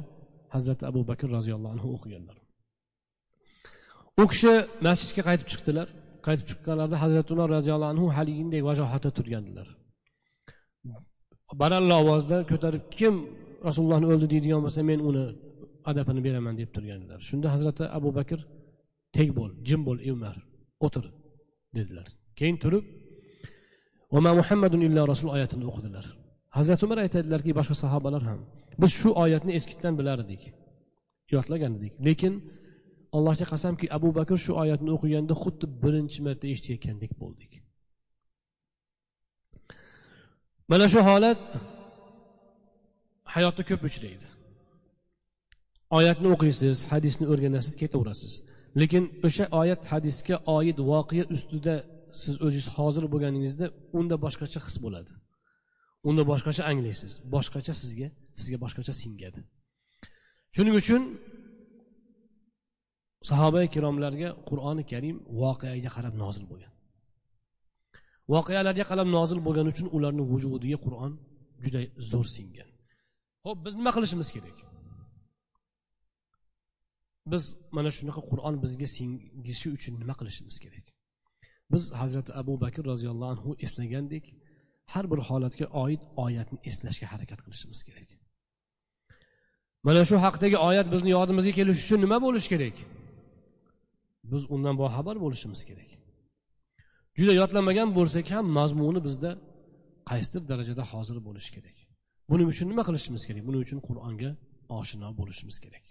hazrati 0.55 0.83
abu 0.91 1.01
bakr 1.11 1.27
roziyallohu 1.37 1.73
anhu 1.77 1.89
o'qiganlar. 1.97 2.37
U 4.23 4.25
kishi 4.33 4.53
masjidga 4.87 5.23
qaytib 5.29 5.49
chiqdilar. 5.53 5.87
Qaytib 6.27 6.47
chiqqanlarida 6.51 6.97
hazrati 7.05 7.31
umar 7.37 7.49
roziyallohu 7.57 7.91
anhu 7.95 8.07
haligidek 8.17 8.63
vajohatda 8.69 9.11
turgandilar. 9.17 9.69
Baralla 11.63 11.95
ovozda 12.03 12.37
ko'tarib 12.51 12.85
kim 12.97 13.15
rasulullohni 13.69 14.07
o'ldi 14.13 14.27
deydigan 14.33 14.61
bo'lsa 14.65 14.81
men 14.91 15.01
uni 15.09 15.25
adabini 15.91 16.21
beraman 16.27 16.55
deb 16.61 16.71
turganlar. 16.75 17.19
Shunda 17.29 17.49
hazrati 17.55 17.85
abu 17.99 18.11
bakr 18.19 18.41
teg 19.17 19.29
bo'l 19.39 19.51
jim 19.69 19.81
bo'l 19.89 19.99
umar 20.13 20.37
o'tir 20.87 21.05
dedilar. 21.77 22.07
Keyin 22.39 22.57
turib 22.63 22.85
muhammadun 24.41 24.81
illa 24.89 25.03
rasul 25.13 25.29
oyatini 25.37 25.65
o'qidilar. 25.71 26.05
Hazrati 26.59 26.83
umar 26.87 26.99
aytadilarki 27.05 27.53
boshqa 27.59 27.77
sahobalar 27.85 28.23
ham 28.29 28.41
biz 28.83 28.91
shu 29.01 29.09
oyatni 29.25 29.53
eskitdan 29.59 29.95
bilar 30.01 30.19
edik 30.25 30.43
yodlagan 31.35 31.73
edik. 31.79 31.93
Lekin 32.07 32.35
allohga 33.17 33.47
qasamki 33.53 33.87
abu 33.97 34.09
bakr 34.19 34.37
shu 34.45 34.53
oyatni 34.63 34.91
o'qiganda 34.97 35.35
xuddi 35.43 35.67
birinchi 35.83 36.19
marta 36.27 36.47
eshitayotgandek 36.53 37.13
bo'ldik. 37.23 37.53
Mana 40.71 40.87
shu 40.93 41.01
holat 41.09 41.43
hayotda 43.35 43.63
ko'p 43.71 43.83
uchraydi. 43.89 44.27
Oyatni 45.99 46.29
o'qiysiz 46.35 46.77
hadisni 46.93 47.27
o'rganasiz 47.33 47.75
ketaverasiz. 47.83 48.33
Lekin 48.81 49.05
o'sha 49.27 49.45
oyat 49.61 49.83
hadisga 49.93 50.37
oid 50.57 50.79
voqea 50.91 51.25
ustida 51.35 51.75
siz 52.23 52.35
o'zingiz 52.45 52.69
hozir 52.77 53.05
bo'lganingizda 53.13 53.67
unda 53.99 54.17
boshqacha 54.25 54.61
his 54.67 54.77
bo'ladi. 54.85 55.13
Unda 56.09 56.23
boshqacha 56.31 56.63
anglaysiz 56.71 57.13
boshqacha 57.35 57.75
sizga 57.83 58.09
sizga 58.41 58.59
boshqacha 58.65 58.93
singadi. 59.03 59.41
Shuning 60.55 60.77
uchun 60.83 61.03
sahoba 63.31 63.61
ikromlarga 63.69 64.29
qur'oni 64.49 64.83
karim 64.93 65.17
voqeaga 65.43 65.91
qarab 65.97 66.15
nozil 66.23 66.45
bo'lgan. 66.51 66.73
Voqealarga 68.33 68.85
qarab 68.91 69.09
nozil 69.17 69.39
bo'lgani 69.47 69.69
uchun 69.75 69.89
ularni 69.97 70.23
vujudiga 70.33 70.79
qur'on 70.85 71.13
juda 71.65 71.81
zo'r 72.11 72.27
singan. 72.37 72.69
Ho'p 73.47 73.59
biz 73.65 73.75
nima 73.79 73.91
qilishimiz 73.97 74.29
kerak? 74.37 74.64
Biz 77.33 77.45
mana 77.77 77.91
shunaqa 77.99 78.23
qur'on 78.31 78.55
bizga 78.65 78.89
singishi 78.97 79.69
uchun 79.77 79.95
nima 80.03 80.15
qilishimiz 80.21 80.57
kerak? 80.65 80.87
Biz 81.73 81.83
hazrati 82.01 82.31
abu 82.41 82.55
bakr 82.65 82.83
roziyallohu 82.93 83.31
anhu 83.35 83.51
eslagandek 83.65 84.25
har 84.93 85.05
bir 85.11 85.21
holatga 85.29 85.67
oid 85.85 86.03
oyatni 86.25 86.59
eslashga 86.71 87.07
harakat 87.13 87.41
qilishimiz 87.45 87.81
kerak. 87.89 88.09
Mana 89.87 90.03
shu 90.09 90.17
haqdagi 90.27 90.57
oyat 90.69 90.87
bizni 90.95 91.11
yodimizga 91.17 91.53
kelishi 91.59 91.83
uchun 91.87 92.01
nima 92.05 92.19
bo'lishi 92.27 92.49
kerak? 92.55 92.77
Biz 94.33 94.43
undan 94.55 94.75
boxabar 94.83 95.17
bo'lishimiz 95.25 95.63
kerak. 95.69 95.91
Juda 97.19 97.33
yodlamagan 97.41 97.89
bo'lsak 97.99 98.27
ham 98.35 98.47
mazmuni 98.59 99.01
bizda 99.09 99.31
qaysidir 100.11 100.43
darajada 100.51 100.85
hozir 100.93 101.19
bo'lishi 101.27 101.51
kerak. 101.57 101.77
Buning 102.31 102.49
uchun 102.53 102.67
nima 102.73 102.83
qilishimiz 102.89 103.23
kerak? 103.29 103.43
Buning 103.49 103.63
uchun 103.67 103.79
qur'onga 103.89 104.31
oshino 104.79 105.09
bo'lishimiz 105.21 105.59
kerak. 105.65 105.85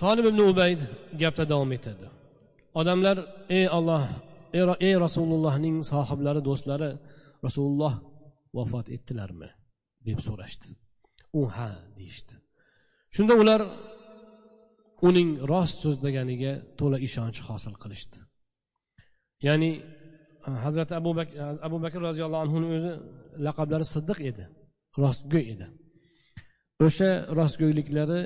Solib 0.00 0.26
ibn 0.30 0.40
ubayd 0.50 0.80
gapda 1.22 1.44
davom 1.52 1.70
etadi. 1.78 2.06
Odamlar 2.80 3.16
ey 3.58 3.66
olloh 3.78 4.02
ey 4.88 4.94
rasulullohning 5.04 5.76
sohiblari 5.92 6.40
do'stlari 6.48 6.90
rasululloh 7.46 7.94
vafot 8.56 8.86
etdilarmi? 8.96 9.48
deb 10.06 10.18
so'rashdi. 10.26 10.72
U 11.38 11.40
ha 11.54 11.70
deyishdi. 11.98 12.34
Shunda 13.14 13.34
ular 13.42 13.60
uning 15.08 15.30
rost 15.50 15.76
so'zlaganiga 15.84 16.52
to'la 16.78 16.98
ishonch 17.08 17.38
hosil 17.48 17.74
qilishdi. 17.82 18.18
Ya'ni 19.46 19.70
hazrati 20.64 20.92
abu 21.00 21.10
bakr 21.18 21.34
abu 21.66 21.76
bakr 21.84 22.00
roziyallohu 22.08 22.42
anhuni 22.46 22.68
o'zi 22.76 22.92
laqablari 23.46 23.86
siddiq 23.94 24.18
edi 24.30 24.44
rostgo'y 25.02 25.44
edi. 25.54 25.66
O'sha 26.86 27.10
rostgo'yliklari 27.38 28.20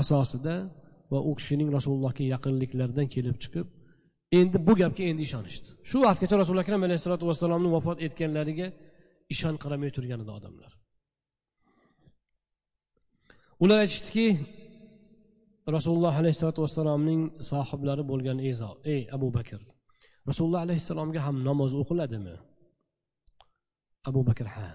asosida 0.00 0.54
va 1.12 1.18
u 1.28 1.30
kishining 1.38 1.68
rasulullohga 1.76 2.24
yaqinliklaridan 2.34 3.06
kelib 3.14 3.36
chiqib 3.42 3.66
endi 4.38 4.56
bu 4.66 4.72
gapga 4.80 5.04
endi 5.10 5.22
ishonishdi. 5.28 5.68
Shu 5.88 5.96
vaqtgacha 6.06 6.36
rasululo 6.42 6.60
akram 6.64 6.82
alayhissalotu 6.86 7.24
vassalomni 7.30 7.68
vafot 7.76 7.98
etganlariga 8.06 8.68
ishonqiramay 9.34 9.90
turgan 9.96 10.20
edi 10.24 10.32
odamlar. 10.38 10.72
Ular 13.64 13.78
aytishdiki 13.84 14.26
rasululloh 15.76 16.14
alayhissalotu 16.20 16.60
vassalomning 16.64 17.22
sohiblari 17.50 18.02
bo'lgan 18.10 18.38
ey 18.94 19.02
abu 19.16 19.28
bakr 19.38 19.60
rasululloh 20.28 20.60
alayhissalomga 20.66 21.20
ham 21.26 21.36
namoz 21.48 21.72
o'qiladimi? 21.82 22.36
Abu 24.08 24.20
bakr 24.28 24.46
ha 24.54 24.68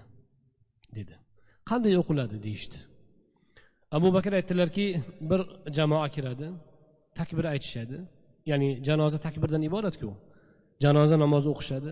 dedi. 0.96 1.14
Qanday 1.70 1.94
o'qiladi 2.02 2.36
deyishdi. 2.46 2.78
Abu 3.96 4.08
bakr 4.16 4.32
aytdilarki 4.38 4.86
bir 5.30 5.40
jamoa 5.76 6.08
kiradi 6.14 6.46
takbir 7.18 7.44
aytishadi. 7.54 7.96
Ya'ni 8.50 8.68
janoza 8.88 9.18
takbirdan 9.26 9.62
iboratku. 9.68 10.08
Janoza 10.84 11.16
namozi 11.24 11.48
o'qishadi. 11.54 11.90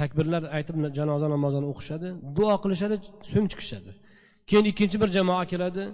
Takbirlar 0.00 0.42
aytib 0.56 0.76
janoza 0.98 1.26
namozini 1.34 1.66
o'qishadi 1.72 2.08
duo 2.36 2.54
qilishadi 2.62 2.96
so'ng 3.32 3.46
chiqishadi. 3.52 3.90
Keyin 4.48 4.66
ikkinchi 4.72 4.96
bir 5.02 5.10
jamoa 5.16 5.44
keladi 5.52 5.84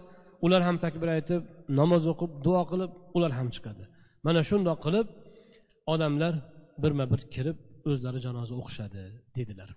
ular 0.44 0.62
ham 0.68 0.76
takbir 0.84 1.08
aytib 1.16 1.42
namoz 1.80 2.02
o'qib 2.12 2.30
duo 2.46 2.62
qilib 2.70 2.90
ular 3.16 3.32
ham 3.38 3.48
chiqadi. 3.54 3.84
Mana 4.26 4.40
shundoq 4.50 4.78
qilib 4.86 5.06
odamlar 5.92 6.34
birma 6.82 7.04
bir 7.12 7.20
kirib 7.34 7.56
o'zlari 7.90 8.18
janoza 8.26 8.54
o'qishadi 8.60 9.02
dedilar. 9.36 9.70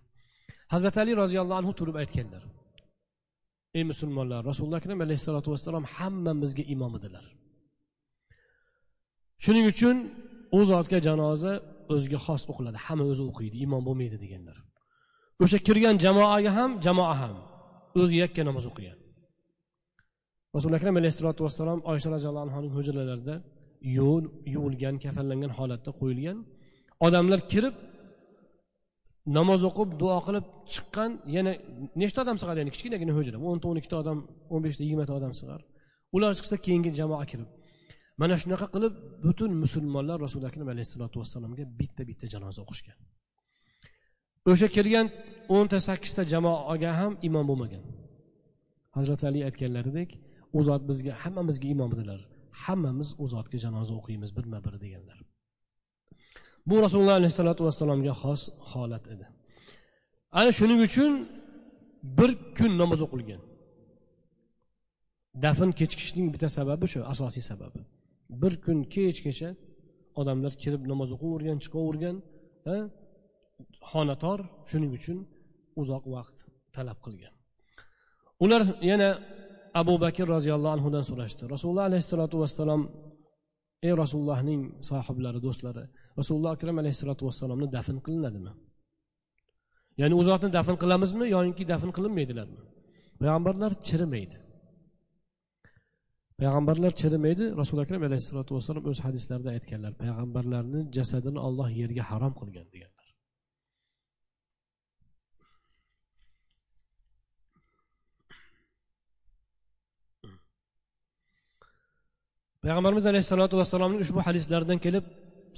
Hazrati 0.74 0.98
ali 1.04 1.14
roziyallohu 1.22 1.60
anhu 1.62 1.74
turib 1.80 1.96
aytganlar. 2.02 2.44
Ey 3.78 3.84
musulmonlar 3.92 4.40
rasululloh 4.50 4.80
akram 4.82 5.00
alayhissalotu 5.06 5.48
vassalom 5.54 5.86
hammamizga 5.96 6.64
imom 6.74 6.94
edilar. 7.00 7.26
Shuning 9.44 9.66
uchun 9.74 9.96
u 10.58 10.60
zotga 10.72 10.98
janoza 11.08 11.54
o'ziga 11.94 12.20
xos 12.26 12.42
o'qiladi. 12.52 12.78
Hamma 12.86 13.04
o'zi 13.12 13.24
o'qiydi 13.30 13.58
imom 13.66 13.82
bo'lmaydi 13.88 14.18
deganlar. 14.24 14.58
O'sha 15.44 15.58
kirgan 15.68 15.96
jamoaga 16.06 16.52
ham 16.58 16.72
jamoa 16.86 17.16
ham 17.22 17.36
o'zi 18.02 18.16
yakka 18.24 18.42
namoz 18.50 18.66
o'qigan. 18.72 18.98
Rasuli 20.56 20.74
akram 20.80 20.96
alayhissalotu 21.02 21.42
vassalom 21.46 21.80
oysha 21.92 22.10
roziyallohu 22.16 22.46
anhuning 22.48 22.74
hujralarida 22.78 23.36
yuvilgan 24.56 24.96
kafanlangan 25.04 25.52
holatda 25.58 25.92
qo'yilgan. 26.00 26.38
Odamlar 27.06 27.40
kirib 27.52 27.76
namoz 29.38 29.62
o'qib 29.70 29.90
duo 30.02 30.18
qilib 30.28 30.46
chiqqan 30.74 31.12
yana 31.36 31.52
nechta 32.02 32.20
odam 32.24 32.38
sig'adi? 32.42 32.58
Ya'ni 32.62 32.72
kichkinagina 32.76 33.14
hujra 33.18 33.38
o'nta 33.50 33.66
o'n 33.72 33.78
ikkita 33.82 33.98
odam 34.04 34.18
o'n 34.54 34.62
beshta 34.66 34.82
yigirmata 34.86 35.14
odam 35.20 35.34
sig'ar. 35.40 35.62
Ular 36.16 36.32
chiqsa 36.40 36.56
keyingi 36.66 36.92
jamoa 37.00 37.26
kirib. 37.32 37.50
Mana 38.22 38.36
shunaqa 38.42 38.68
qilib 38.76 38.94
butun 39.26 39.52
musulmonlar 39.64 40.18
rasuli 40.26 40.46
akram 40.52 40.68
alayhissalotu 40.74 41.16
vassalomga 41.22 41.64
bitta 41.80 42.04
bitta 42.10 42.26
janoza 42.34 42.60
o'qishgan. 42.66 42.98
O'sha 44.52 44.68
kirgan 44.76 45.08
o'nta 45.56 45.78
sakkizta 45.88 46.22
jamoaga 46.34 46.92
ham 47.00 47.14
imom 47.28 47.46
bo'lmagan. 47.50 47.84
Hazrati 48.98 49.24
ali 49.30 49.40
aytganlaridek 49.48 50.10
u 50.58 50.60
zot 50.68 50.82
bizga 50.90 51.12
hammamizga 51.24 51.68
imom 51.76 51.92
edilar 51.96 52.22
hammamiz 52.64 53.10
u 53.22 53.26
zotga 53.34 53.58
janoza 53.66 53.94
o'qiymiz 54.00 54.32
birma 54.38 54.60
bir 54.66 54.76
deganlar. 54.84 55.20
Bu 56.72 56.76
rasululloh 56.86 57.16
alayhissalotu 57.20 57.62
vassalomga 57.68 58.14
xos 58.22 58.42
holat 58.72 59.06
edi. 59.14 59.26
Ana 60.40 60.52
shuning 60.60 60.80
uchun 60.88 61.12
bir 62.18 62.32
kun 62.58 62.72
namoz 62.82 63.00
o'qilgan. 63.06 63.42
Dafn 65.44 65.70
kechikishning 65.80 66.28
bitta 66.34 66.50
sababi 66.58 66.86
shu 66.94 67.00
asosiy 67.14 67.44
sababi. 67.52 67.82
Bir 68.42 68.54
kun 68.66 68.78
kechgacha 68.94 69.50
odamlar 70.20 70.54
kirib 70.64 70.84
namoz 70.92 71.10
o'qivergan 71.16 71.58
chiqavergan 71.64 72.16
xonator 73.92 74.40
shuning 74.70 74.92
uchun 75.00 75.18
uzoq 75.82 76.04
vaqt 76.16 76.38
talab 76.76 77.00
qilgan. 77.06 77.34
Ular 78.44 78.62
yana 78.92 79.10
abu 79.82 79.94
bakr 80.06 80.26
roziyallohu 80.36 80.74
anhudan 80.78 81.04
so'rashdi. 81.10 81.44
Rasululloh 81.54 81.86
alayhissalotu 81.90 82.36
vassalom 82.44 82.82
ey 83.88 83.94
rasulullohning 84.04 84.62
sohiblari 84.90 85.40
do'stlari 85.46 85.84
rasululloh 86.20 86.52
akram 86.56 86.76
alayhissalotu 86.82 87.24
vassalomni 87.30 87.68
dafn 87.78 87.98
qilinadimi? 88.06 88.52
Ya'ni 90.02 90.16
u 90.20 90.24
zotni 90.30 90.50
dafn 90.58 90.76
qilamizmi 90.84 91.26
yoinki 91.36 91.64
dafn 91.74 91.90
qilinmaydilarmi? 91.98 92.62
Payg'ambarlar 93.22 93.72
chirimaydi. 93.88 94.38
Payg'ambarlar 96.40 96.92
chirimaydi 97.02 97.46
rasuli 97.62 97.80
akram 97.86 98.02
alayhissalotu 98.10 98.52
vassalom 98.58 98.84
o'z 98.92 99.00
hadislarida 99.06 99.50
aytganlar 99.56 99.94
payg'ambarlarni 100.02 100.80
jasadini 100.98 101.40
olloh 101.48 101.70
yerga 101.82 102.04
harom 102.12 102.34
qilgan 102.40 102.68
deganlar. 102.74 103.01
Payg'ambarimiz 112.64 113.06
alayhissalotu 113.12 113.56
vassalomni 113.62 113.98
ushbu 114.04 114.20
hadislaridan 114.28 114.80
kelib 114.86 115.06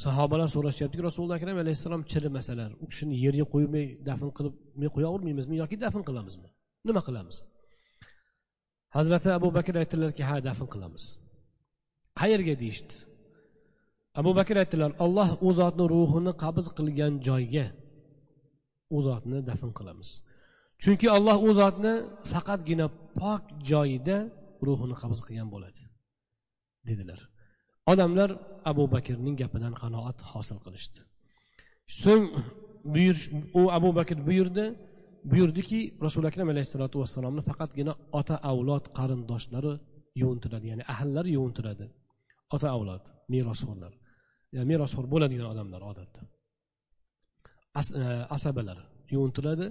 sahobalar 0.05 0.49
so'rashyaptiki 0.55 1.03
rasululloh 1.07 1.35
akram 1.39 1.57
alayhissalom 1.63 2.01
chirimasalar 2.11 2.71
u 2.83 2.85
kishini 2.91 3.15
yerga 3.25 3.45
qo'ymay 3.53 3.85
dafn 4.09 4.29
qilib 4.37 4.53
qo'yavermaymizmi 4.95 5.55
yoki 5.61 5.75
dafn 5.85 6.01
qilamizmi? 6.09 6.49
Nima 6.87 7.01
qilamiz? 7.07 7.37
Hazrati 8.97 9.29
abu 9.39 9.49
bakr 9.57 9.73
aytdilarki 9.81 10.23
ha 10.29 10.35
dafn 10.47 10.67
qilamiz. 10.73 11.03
Qayerga? 12.19 12.53
deyishdi. 12.61 12.95
Abu 14.19 14.31
bakr 14.39 14.55
aytdilar 14.63 14.91
olloh 15.05 15.29
u 15.47 15.49
zotni 15.59 15.85
ruhini 15.93 16.33
qabz 16.43 16.65
qilgan 16.77 17.13
joyga 17.27 17.67
u 18.95 18.97
zotni 19.07 19.39
dafn 19.49 19.69
qilamiz. 19.79 20.09
Chunki 20.83 21.07
olloh 21.17 21.37
u 21.47 21.49
zotni 21.59 21.93
faqatgina 22.31 22.87
pok 23.19 23.43
joyida 23.71 24.17
ruhini 24.67 24.95
qabz 25.01 25.19
qilgan 25.27 25.49
bo'ladi. 25.55 25.82
Dedilar. 26.89 27.19
Odamlar 27.91 28.29
abu 28.71 28.83
bakrning 28.95 29.35
gapidan 29.41 29.73
qanoat 29.81 30.17
hosil 30.31 30.57
qilishdi. 30.65 30.99
So'ng 32.01 32.25
u 33.59 33.61
abu 33.77 33.89
bakr 33.99 34.17
buyurdi. 34.29 34.65
Buyurdiki 35.31 35.79
rasuli 36.05 36.27
akram 36.31 36.49
alayhissalotu 36.53 36.97
vassalomni 37.03 37.41
faqatgina 37.49 37.93
ota 38.19 38.35
avlod 38.51 38.85
qarindoshlari 38.97 39.73
yuvintiradi 40.21 40.65
ya'ni 40.71 40.83
ahllari 40.93 41.29
yuvintiradi. 41.37 41.85
Ota 42.55 42.67
avlod 42.75 43.03
merosxo'rlar. 43.33 43.93
Merosxo'r 44.71 45.05
bo'ladigan 45.13 45.47
odamlar 45.53 45.81
odatda. 45.91 46.21
As, 47.79 47.87
e, 48.01 48.03
asabalar 48.37 48.79
yuvintiradi 49.13 49.65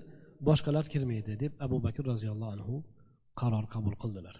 boshqalar 0.48 0.84
kirmaydi 0.92 1.32
deb 1.42 1.52
abu 1.66 1.76
bakr 1.86 2.02
roziyallohu 2.12 2.52
anhu 2.56 2.74
qaror 3.40 3.64
qabul 3.74 3.94
qildilar. 4.02 4.36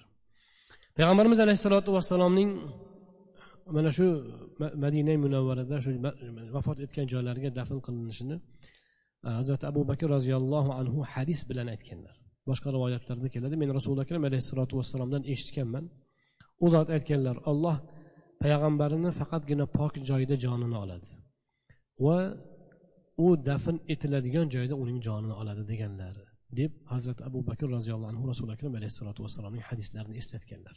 Payg'ambarimiz 0.96 1.38
alayhissalotu 1.44 1.90
vassalomning 1.96 2.50
mana 3.76 3.90
shu 3.96 4.06
madina 4.84 5.14
munavvarada 5.24 5.76
shu 5.84 5.90
vafot 6.54 6.78
etgan 6.84 7.06
joylariga 7.12 7.50
dafn 7.58 7.78
qilinishini 7.86 8.36
e, 9.26 9.28
hazrati 9.38 9.64
abu 9.72 9.80
bakr 9.90 10.06
roziyallohu 10.16 10.70
anhu 10.80 10.98
hadis 11.14 11.40
bilan 11.50 11.66
aytganlar. 11.74 12.16
Boshqa 12.48 12.68
rivoyatlarda 12.76 13.28
keladi. 13.34 13.54
Men 13.62 13.68
rasuli 13.78 14.00
akram 14.04 14.22
alayhissalotu 14.28 14.74
vassalomdan 14.80 15.22
eshitganman. 15.32 15.84
U 16.64 16.66
zot 16.74 16.88
aytganlar 16.96 17.36
olloh 17.50 17.76
payg'ambarini 18.42 19.10
faqatgina 19.20 19.64
pok 19.78 19.92
joyda 20.10 20.36
jonini 20.44 20.76
oladi 20.84 21.08
va 22.04 22.18
u 23.24 23.26
dafn 23.48 23.76
etiladigan 23.92 24.46
joyda 24.54 24.74
uning 24.82 24.98
jonini 25.06 25.34
oladi 25.40 25.62
deganlar 25.72 26.14
deb 26.58 26.72
hazrati 26.92 27.22
abu 27.28 27.38
bakr 27.50 27.66
roziyallohu 27.76 28.10
anhu 28.12 28.24
rasuli 28.32 28.52
akram 28.56 28.74
alayhissalotu 28.78 29.20
vassalomning 29.26 29.64
hadislarini 29.70 30.16
eslatganlar. 30.22 30.76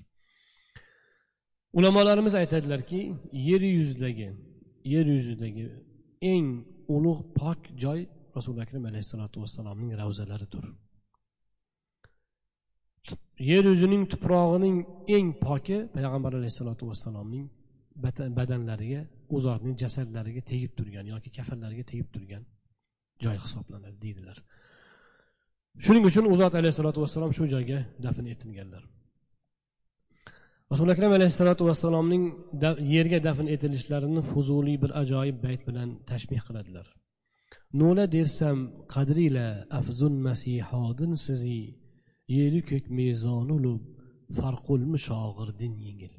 Ulamolarimiz 1.78 2.34
aytadilarki 2.42 3.00
yer 3.50 3.62
yuzidagi 3.78 4.30
yer 4.94 5.06
yuzidagi 5.16 5.66
eng 6.34 6.48
ulug' 6.96 7.24
pok 7.40 7.60
joy 7.84 8.00
rasuli 8.36 8.60
akram 8.66 8.86
alayhissalotu 8.92 9.38
vassalomning 9.44 9.92
ravzalaridir. 10.02 10.66
Yer 13.52 13.64
yuzining 13.72 14.04
tuprog'ining 14.12 14.78
eng 15.16 15.28
poki 15.46 15.78
payg'ambar 15.96 16.34
alayhissalotu 16.40 16.84
vassalomning 16.92 17.46
badanlariga 18.40 19.02
u 19.34 19.40
zotning 19.46 19.76
jasadlariga 19.84 20.42
tegib 20.52 20.72
turgan 20.78 21.06
yoki 21.14 21.30
kafanlariga 21.38 21.84
tegib 21.92 22.08
turgan 22.14 22.44
joy 23.24 23.38
hisoblanadi 23.46 23.98
deydilar. 24.06 24.38
Shuning 25.84 26.04
uchun 26.10 26.26
u 26.32 26.36
zot 26.42 26.54
alayhissalotu 26.60 27.00
vassalom 27.04 27.32
shu 27.38 27.46
joyga 27.54 27.80
dafn 28.06 28.26
etilganlar. 28.34 28.84
Rasuli 30.72 30.92
akram 30.96 31.12
alayhissalotu 31.18 31.64
vassalomning 31.70 32.24
yerga 32.96 33.20
dafn 33.28 33.48
etilishlarini 33.56 34.22
fuzuliy 34.32 34.78
bir 34.84 34.92
ajoyib 35.02 35.38
bayt 35.46 35.62
bilan 35.68 35.90
tashbih 36.10 36.42
qiladilar. 36.48 36.88
Nola 37.80 38.06
dersam 38.16 38.58
qadrila 38.94 39.48
afzun 39.80 40.14
masihodin 40.28 41.14
sizi 41.26 41.62
yeri 42.38 42.62
ko'k 42.70 42.86
mezon 43.00 43.50
ulub 43.58 43.84
farqul 44.38 44.84
mushogirdin 44.94 45.74
yengil. 45.86 46.14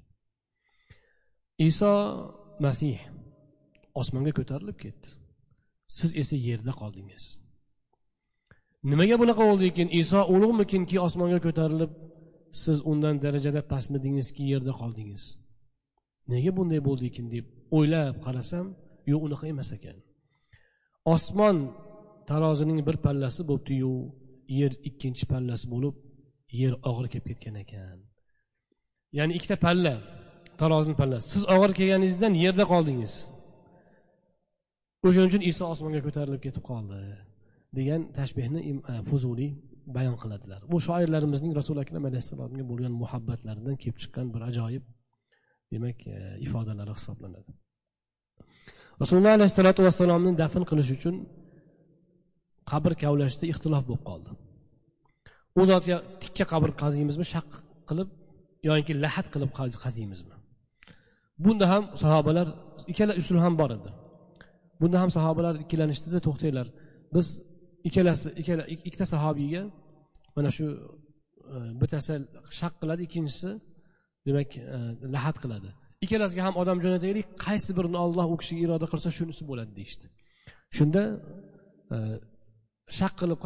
Iso 1.69 1.93
masih 2.65 2.97
osmonga 4.01 4.33
ko'tarilib 4.39 4.79
ketdi. 4.85 5.09
Siz 5.97 6.11
esa 6.23 6.37
yerda 6.49 6.73
qoldingiz. 6.81 7.25
Nimaga 8.91 9.17
bunaqa 9.23 9.43
bo'ldi 9.51 9.65
ekan? 9.73 9.89
Iso 10.03 10.21
ulug'mikinki 10.35 10.97
osmonga 11.07 11.39
ko'tarilib 11.47 11.93
siz 12.63 12.79
undan 12.91 13.17
darajada 13.25 13.61
pastmidingizki 13.73 14.43
yerda 14.53 14.73
qoldingiz? 14.81 15.25
Nega 16.33 16.51
bunday 16.59 16.81
bo'ldi 16.89 17.05
ekan 17.11 17.27
deb 17.35 17.45
o'ylab 17.77 18.15
qarasam 18.27 18.67
yo'q 19.11 19.23
unaqa 19.29 19.47
emas 19.53 19.71
ekan. 19.77 19.97
Osmon 21.15 21.57
tarozining 22.31 22.81
bir 22.89 22.97
pallasi 23.07 23.43
bo'libdiyu 23.51 23.93
yer 24.61 24.73
ikkinchi 24.89 25.25
pallasi 25.33 25.67
bo'lib 25.73 25.95
yer 26.61 26.75
og'ir 26.91 27.07
kelib 27.13 27.27
ketgan 27.31 27.57
ekan. 27.65 27.99
Ya'ni 29.19 29.33
ikkita 29.39 29.57
palla 29.67 29.95
tarozini 30.61 30.97
pallasi. 31.01 31.27
Siz 31.35 31.43
og'ir 31.55 31.71
kelganingizdan 31.79 32.33
yerda 32.45 32.65
qoldingiz. 32.73 33.15
O'shaning 35.07 35.31
uchun 35.31 35.43
iso 35.51 35.65
osmonga 35.75 36.01
ko'tarilib 36.07 36.43
ketib 36.47 36.65
qoldi. 36.71 37.01
Degan 37.79 38.03
tashbehni 38.19 38.61
e, 38.93 38.95
fuzuliy 39.09 39.51
bayon 39.97 40.17
qiladilar. 40.23 40.61
Bu 40.73 40.79
shoirlarimizning 40.87 41.53
rasuli 41.61 41.81
akram 41.85 42.05
alayhissalomga 42.11 42.65
bo'lgan 42.71 42.93
muhabbatlaridan 43.03 43.77
kelib 43.83 43.99
chiqqan 44.03 44.27
bir 44.35 44.43
ajoyib 44.51 44.85
demak 45.73 45.99
e, 46.15 46.17
ifodalari 46.47 46.93
hisoblanadi. 46.99 47.51
Rasululloh 49.03 49.33
alayhissalotu 49.39 49.81
vassalomni 49.87 50.33
dafn 50.43 50.63
qilish 50.71 50.91
uchun 50.97 51.17
qabr 52.71 52.93
kavlashda 53.03 53.45
ixtilof 53.53 53.83
bo'lib 53.89 54.05
qoldi. 54.11 54.31
U 55.59 55.63
zotga 55.71 55.97
tikka 56.23 56.45
qabr 56.53 56.71
qaziymizmi 56.83 57.27
shaq 57.35 57.49
qilib 57.89 58.09
yoki 58.69 58.93
lahat 59.05 59.27
qilib 59.35 59.51
qaziymizmi 59.85 60.37
bunda 61.45 61.67
ham 61.73 61.85
sahobalar 62.03 62.47
ikkala 62.93 63.13
usul 63.21 63.39
ham 63.45 63.55
bor 63.61 63.71
edi. 63.77 63.91
Bunda 64.81 64.97
ham 65.03 65.11
sahobalar 65.17 65.55
ikkilanishdida 65.65 66.19
to'xtanglar 66.27 66.67
biz 67.15 67.27
ikkalasi 67.89 68.29
ikkala 68.41 68.65
ikkita 68.75 69.07
sahobiyga 69.15 69.63
mana 70.37 70.51
shu 70.57 70.67
e, 71.55 71.57
bittasi 71.81 72.15
shaq 72.61 72.75
qiladi 72.81 73.03
ikkinchisi 73.09 73.51
demak 74.27 74.51
e, 74.57 74.79
lahat 75.15 75.37
qiladi. 75.43 75.71
Ikkalasiga 76.05 76.43
ham 76.47 76.55
odam 76.63 76.79
jo'nataylik 76.85 77.27
qaysi 77.47 77.71
birini 77.79 77.99
olloh 78.05 78.27
u 78.35 78.37
kishiga 78.43 78.63
iroda 78.67 78.87
qilsa 78.93 79.09
shunisi 79.19 79.43
bo'ladi 79.51 79.73
deyishdi. 79.79 80.07
Shunda 80.77 81.03
e, 81.95 81.97
shaq 82.99 83.13
qilib 83.21 83.39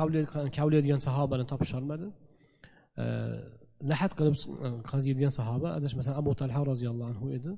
kavlaydigan 0.59 1.01
sahobani 1.07 1.45
topisholmadi 1.53 2.07
lahat 3.91 4.13
qilib 4.19 4.35
qaziydigan 4.93 5.33
sahoba 5.39 5.69
adashmasam 5.79 6.15
abu 6.21 6.33
talha 6.41 6.61
roziyallohu 6.71 7.11
anhu 7.13 7.27
edi. 7.39 7.51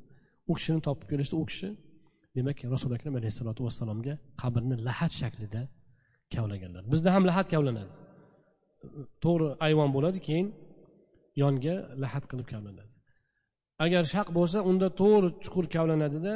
U 0.51 0.53
kishini 0.59 0.81
topib 0.87 1.07
kelishdi 1.13 1.35
u 1.43 1.45
kishi 1.51 1.69
demak 2.37 2.59
rasuli 2.75 2.95
akram 2.99 3.15
alayhissalotu 3.21 3.61
vassalomga 3.67 4.15
qabrni 4.43 4.77
lahat 4.89 5.13
shaklida 5.21 5.63
kavlaganlar. 6.37 6.83
Bizda 6.93 7.09
ham 7.15 7.25
lahat 7.31 7.47
kavlanadi. 7.55 7.93
To'g'ri 9.25 9.49
ayvon 9.67 9.91
bo'ladi 9.97 10.19
keyin 10.29 10.49
yonga 11.43 11.77
lahat 12.03 12.25
qilib 12.31 12.47
kavlanadi. 12.53 12.91
Agar 13.85 14.03
shaq 14.15 14.29
bo'lsa 14.39 14.59
unda 14.71 14.87
to'g'ri 15.01 15.29
chuqur 15.45 15.67
kavlanadida 15.75 16.35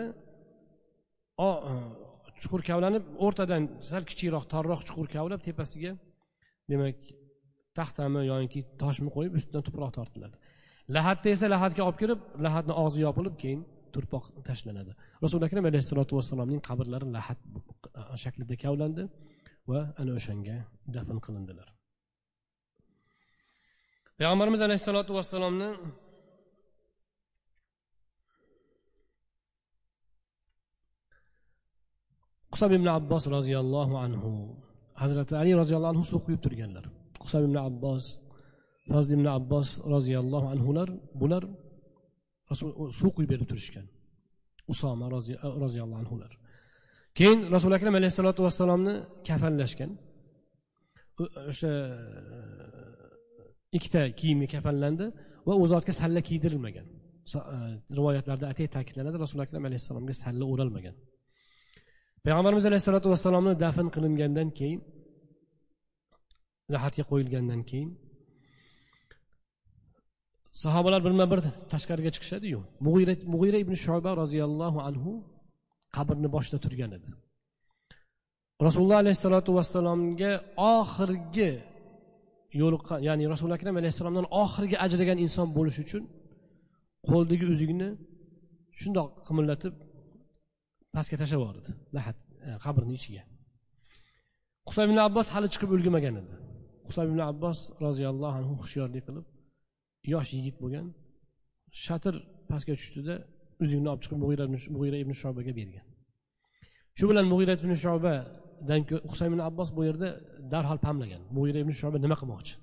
chuqur 2.42 2.62
kavlanib 2.70 3.04
o'rtadan 3.24 3.62
sal 3.90 4.02
kichikroq 4.10 4.44
torroq 4.52 4.80
chuqur 4.88 5.06
kavlab 5.14 5.40
tepasiga 5.48 5.92
demak 6.70 6.96
taxtami 7.78 8.20
yoki 8.32 8.60
toshmi 8.82 9.10
qo'yib 9.16 9.32
ustidan 9.38 9.62
tuproq 9.68 9.90
tortiladi. 9.98 10.36
Lahatda 10.96 11.28
esa 11.34 11.46
lahatga 11.54 11.82
olib 11.88 11.98
kirib 12.02 12.20
lahatni 12.46 12.72
og'zi 12.82 12.98
yopilib 13.06 13.34
keyin 13.42 13.60
turpoq 13.94 14.24
tashlanadi. 14.48 14.92
Rasuli 15.24 15.44
akram 15.48 15.64
alayhissalotu 15.70 16.12
vassalomning 16.18 16.60
qabrlari 16.68 17.06
lahat 17.16 17.38
shaklida 18.22 18.54
kavlandi. 18.64 19.02
Va 19.70 19.80
ana 20.00 20.10
o'shanga 20.18 20.56
dafn 20.94 21.18
qilindilar. 21.26 21.68
Payg'ambarimiz 24.18 24.60
alayhissalotu 24.66 25.12
vassalomni 25.18 25.70
qusob 32.52 32.70
ibn 32.78 32.88
abbos 32.98 33.24
roziyallohu 33.36 33.94
anhu 34.06 34.30
hazrati 35.02 35.32
ali 35.42 35.52
roziyallohu 35.60 35.92
anhu 35.94 36.04
suv 36.12 36.20
quyib 36.26 36.40
turganlar. 36.46 36.84
Qusob 37.22 37.42
ibn 37.48 37.56
abbos 37.68 38.04
fazl 38.92 39.10
ibn 39.16 39.26
abbos 39.38 39.68
roziyallohu 39.94 40.46
anhular 40.54 40.88
bular 41.20 41.42
suv 42.98 43.10
quyib 43.16 43.28
berib 43.32 43.46
turishgan. 43.50 43.86
Usoma 44.72 45.06
roziyallohu 45.64 46.00
anhular. 46.02 46.32
Keyin 47.18 47.38
rasuli 47.54 47.74
akram 47.78 47.94
alayhissalotu 48.00 48.40
vassalomni 48.46 48.94
kafanlashgan 49.28 49.90
o'sha 51.50 51.70
e, 52.36 52.40
ikkita 53.76 54.00
kiyimga 54.18 54.48
kafanlandi 54.54 55.06
va 55.48 55.54
u 55.62 55.64
zotga 55.72 55.92
salla 56.00 56.20
kiydirilmagan. 56.28 56.86
E, 57.54 57.56
rivoyatlarda 57.98 58.46
atay 58.52 58.66
ta'kidlanadi 58.76 59.16
rasuli 59.24 59.42
akram 59.46 59.64
alayhissalomga 59.68 60.14
salla 60.22 60.44
o'ralmagan. 60.52 60.94
Payg'ambarimiz 62.24 62.64
alayhissalotu 62.70 63.08
vassalomni 63.14 63.52
dafn 63.64 63.88
qilingandan 63.94 64.48
keyin 64.58 64.80
lahatga 66.74 67.04
qo'yilgandan 67.10 67.62
keyin 67.70 67.90
sahobalar 70.62 71.00
birma 71.06 71.24
bir 71.32 71.40
tashqariga 71.72 72.10
chiqishadiyu. 72.16 72.60
Mug'ira 73.32 73.58
ibn 73.64 73.74
shoba 73.84 74.10
roziyallohu 74.22 74.78
anhu 74.88 75.12
qabrni 75.96 76.28
boshida 76.34 76.58
turgan 76.64 76.90
edi. 76.98 77.08
Rasululloh 78.66 78.98
alayhissalotu 79.04 79.50
vassalomga 79.58 80.32
oxirgi 80.76 81.50
yo'liqqan 82.62 82.98
ya'ni 83.08 83.24
rasuli 83.32 83.52
akram 83.58 83.74
alayhissalomdan 83.80 84.26
oxirgi 84.42 84.76
ajragan 84.86 85.18
inson 85.24 85.48
bo'lish 85.56 85.78
uchun 85.84 86.02
qo'ldagi 87.08 87.44
uzukni 87.54 87.88
shundoq 88.80 89.08
qimillatib 89.28 89.74
pastga 90.94 91.16
tashlab 91.20 91.38
yubordi. 91.40 91.70
Lahat 91.96 92.16
e, 92.46 92.48
qabrni 92.64 92.94
ichiga. 92.98 93.22
Husayn 94.68 94.86
ibn 94.90 94.98
abbos 95.08 95.26
hali 95.34 95.48
chiqib 95.54 95.70
ulgurmagan 95.76 96.14
edi. 96.22 96.34
Husayn 96.88 97.08
ibn 97.12 97.20
abbos 97.30 97.58
roziyallohu 97.86 98.34
anhu 98.40 98.52
hushyorlik 98.62 99.02
qilib 99.08 99.26
yosh 100.12 100.30
yigit 100.36 100.56
bo'lgan 100.62 100.86
shatir 101.84 102.14
pastga 102.50 102.72
tushdida 102.80 103.14
uzukni 103.64 103.88
olib 103.92 104.02
chiqib 104.04 104.18
mug'ira 104.74 104.98
ibn 105.04 105.14
shobaga 105.22 105.52
bergan. 105.60 105.85
Shu 106.98 107.04
bilan 107.10 107.26
mug'ira 107.32 107.52
ibn 107.58 107.72
shobadan 107.84 108.80
husayn 109.10 109.28
ibn 109.32 109.40
abbos 109.48 109.68
bu 109.76 109.80
yerda 109.88 110.08
darhol 110.52 110.78
pamlagan. 110.86 111.22
Mug'ira 111.36 111.58
ibn 111.64 111.72
shoba 111.80 111.96
nima 112.04 112.16
qilmoqchi? 112.20 112.54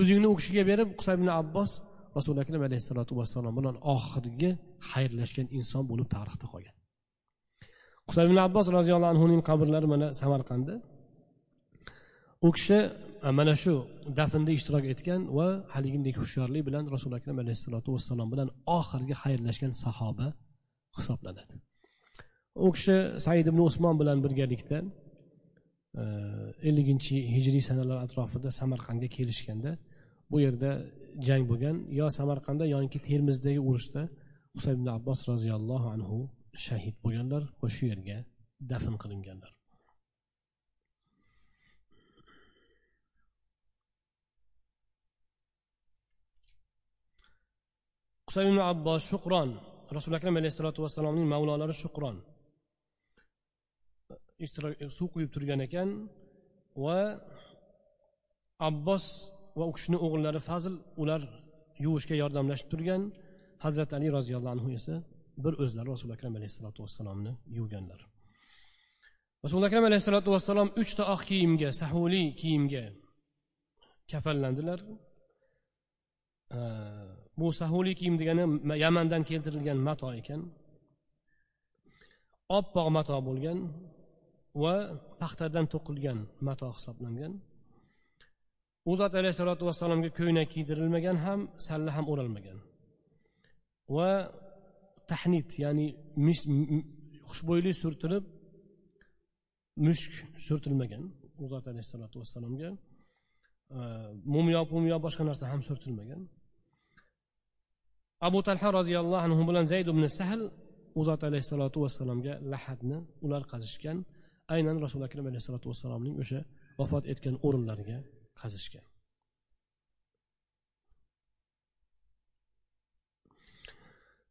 O'zingni 0.00 0.26
u 0.32 0.34
kishiga 0.40 0.62
berib 0.70 0.88
husayn 0.98 1.18
ibn 1.20 1.30
abbos 1.40 1.70
rasuli 2.16 2.38
akram 2.44 2.62
alayhissalotu 2.68 3.12
vassalom 3.20 3.54
bilan 3.58 3.76
oxirgi 3.94 4.50
xayrlashgan 4.90 5.46
inson 5.58 5.82
bo'lib 5.90 6.08
tarixda 6.14 6.46
qolgan. 6.52 6.74
Husayn 8.08 8.26
ibn 8.30 8.38
abbos 8.46 8.66
roziyallohu 8.78 9.12
anhuning 9.14 9.40
qabrlari 9.48 9.86
mana 9.94 10.06
samarqandda. 10.20 10.74
U 12.46 12.48
kishi 12.56 12.78
mana 13.38 13.54
shu 13.62 13.74
dafnda 14.18 14.50
ishtirok 14.58 14.84
etgan 14.92 15.20
va 15.36 15.48
haligidek 15.74 16.16
hushyorlik 16.22 16.62
bilan 16.68 16.84
rasuli 16.94 17.14
akram 17.20 17.36
alayhissalotu 17.42 17.88
vassalom 17.96 18.28
bilan 18.32 18.48
oxirgi 18.78 19.14
xayrlashgan 19.22 19.72
sahoba 19.84 20.26
hisoblanadi. 20.96 21.56
U 22.54 22.72
kishi 22.72 22.96
said 23.24 23.46
ibn 23.46 23.60
usmon 23.68 23.98
bilan 24.00 24.18
birgalikda 24.24 24.78
e, 26.02 26.04
elliginchi 26.68 27.16
hijriy 27.34 27.62
sanalar 27.68 27.98
atrofida 28.04 28.50
samarqandga 28.60 29.08
kelishganda 29.16 29.72
bu 30.30 30.40
yerda 30.44 30.70
jang 31.26 31.44
bo'lgan. 31.50 31.76
Yo 31.98 32.06
samarqandda 32.18 32.64
yoki 32.74 32.98
termizdagi 33.08 33.60
urushda 33.68 34.02
husayn 34.54 34.76
ibn 34.80 34.88
abbos 34.98 35.20
roziyallohu 35.30 35.88
anhu 35.94 36.18
shahid 36.66 36.96
bo'lganlar 37.04 37.42
va 37.62 37.68
shu 37.76 37.84
yerga 37.92 38.18
dafn 38.70 38.94
qilinganlar. 39.02 39.50
Husayn 48.28 48.48
ibn 48.52 48.60
abbos 48.72 49.02
shuqron 49.12 49.50
rasuli 49.96 50.14
akram 50.18 50.34
alayhissalotu 50.40 50.78
vassalomning 50.84 51.26
mavlolari 51.34 51.74
shuqron. 51.84 52.16
E, 54.42 54.46
suv 54.98 55.08
quyib 55.14 55.30
turgan 55.34 55.60
ekan 55.66 55.88
va 56.84 56.98
abbos 58.68 59.04
va 59.58 59.64
u 59.70 59.72
kishini 59.76 59.98
o'g'illari 60.04 60.40
fazl 60.48 60.74
ular 61.02 61.22
yuvishga 61.84 62.14
yordamlashib 62.22 62.68
turgan. 62.72 63.02
Hazrati 63.64 63.92
ali 63.98 64.08
roziyallohu 64.18 64.54
anhu 64.56 64.68
esa 64.78 64.94
bir 65.44 65.54
o'zlari 65.62 65.88
rasuli 65.94 66.12
akram 66.16 66.34
alayhissalotu 66.38 66.80
vassalomni 66.84 67.32
yuvganlar. 67.58 68.00
Rasuli 69.44 69.64
akram 69.68 69.84
alayhissalotu 69.88 70.28
vassalom 70.34 70.68
uchta 70.82 71.02
oq 71.14 71.22
kiyimga 71.30 71.68
sahuliy 71.80 72.28
kiyimga 72.40 72.84
kafallandilar 74.10 74.80
bu 77.38 77.46
sahuliy 77.60 77.94
kiyim 78.00 78.16
degani 78.20 78.44
yamandan 78.84 79.22
keltirilgan 79.30 79.78
mato 79.88 80.08
ekan. 80.20 80.40
Oppoq 82.58 82.88
mato 82.96 83.16
bo'lgan. 83.28 83.58
Va 84.62 84.74
paxtadan 85.20 85.66
to'qilgan 85.72 86.18
mato 86.46 86.66
hisoblangan. 86.76 87.32
U 88.90 88.92
zot 89.00 89.12
alayhissalotu 89.20 89.62
vassalomga 89.68 90.10
ko'ynak 90.18 90.46
kiydirilmagan 90.54 91.16
ham 91.24 91.40
salla 91.66 91.90
ham 91.96 92.06
o'ralmagan. 92.12 92.58
Va 93.96 94.10
tahnit 95.10 95.48
ya'ni 95.64 95.86
xushbo'ylik 97.30 97.76
surtilib 97.82 98.24
mushk 99.86 100.12
surtilmagan 100.46 101.02
u 101.42 101.44
zot 101.52 101.64
alayhissalotu 101.72 102.16
vassalomga 102.22 102.70
mumyo 104.34 104.60
pumyo 104.70 104.96
boshqa 105.06 105.22
narsa 105.28 105.44
ham 105.52 105.60
surtilmagan. 105.68 106.22
Abu 108.28 108.38
talha 108.46 108.68
roziyallohu 108.78 109.22
anhu 109.26 109.42
bilan 109.48 109.64
zayd 109.72 109.86
ibn 109.94 110.04
sahl 110.18 110.40
u 111.00 111.02
zot 111.08 111.20
alayhissalotu 111.28 111.78
vassalomga 111.84 112.34
lahatni 112.52 112.98
ular 113.24 113.42
qazishgan. 113.52 113.98
Aynan 114.54 114.76
rasuli 114.84 115.04
akram 115.08 115.26
alayhissalotu 115.30 115.66
vassalomning 115.72 116.14
o'sha 116.22 116.40
vafot 116.80 117.04
etgan 117.12 117.34
o'rinlariga 117.46 117.98
qazishgan. 118.40 118.84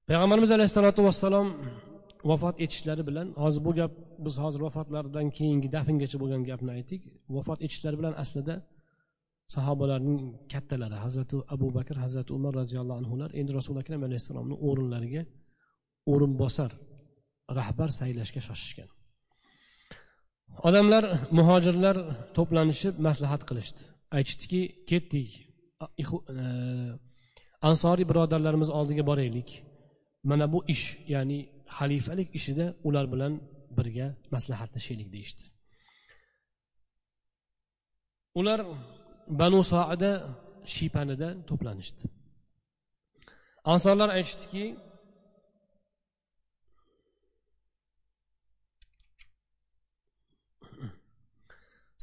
Payg'ambarimiz 0.08 0.52
alayhissalotu 0.58 1.02
vassalom 1.08 1.48
vafot 2.30 2.56
etishlari 2.66 3.04
bilan 3.10 3.28
hozir 3.44 3.62
bu 3.68 3.72
gap 3.80 3.92
biz 4.26 4.36
hozir 4.44 4.62
vafotlaridan 4.68 5.28
keyingi 5.38 5.68
dafngacha 5.76 6.18
bo'lgan 6.22 6.42
gapni 6.50 6.72
aytdik. 6.78 7.02
Vafot 7.36 7.60
etishlari 7.66 7.96
bilan 8.02 8.14
aslida 8.24 8.56
sahobalarning 9.56 10.20
kattalari 10.54 10.98
hazrati 11.06 11.36
abu 11.56 11.68
bakr 11.78 11.96
hazrati 12.04 12.32
umar 12.38 12.54
roziyallohu 12.62 13.00
anhular 13.02 13.30
endi 13.40 13.52
rasuli 13.60 13.80
akram 13.84 14.02
alayhissalomni 14.08 14.56
o'rinlariga 14.68 15.24
o'rinbosar 16.14 16.72
rahbar 17.60 17.90
saylashga 18.00 18.42
shoshishgan. 18.48 18.90
Odamlar 20.68 21.04
muhojirlar 21.38 21.98
to'planishib 22.38 22.96
maslahat 23.08 23.42
qilishdi. 23.50 23.82
Aytishdiki 24.18 24.62
ketdik. 24.90 25.30
E, 26.02 26.06
ansoriy 27.70 28.06
birodarlarimiz 28.12 28.70
oldiga 28.80 29.04
boraylik. 29.12 29.50
Mana 30.30 30.46
bu 30.54 30.60
ish 30.74 30.86
ya'ni 31.14 31.40
xalifalik 31.78 32.30
ishida 32.40 32.66
ular 32.88 33.06
bilan 33.14 33.34
birga 33.78 34.08
maslahatlashaylik 34.34 35.10
deyishdi. 35.16 35.44
Ular 38.40 38.60
banu 39.42 39.60
soida 39.72 40.12
shiypanida 40.76 41.30
to'planishdi. 41.50 42.04
Ansorlar 43.74 44.10
aytishdiki 44.18 44.64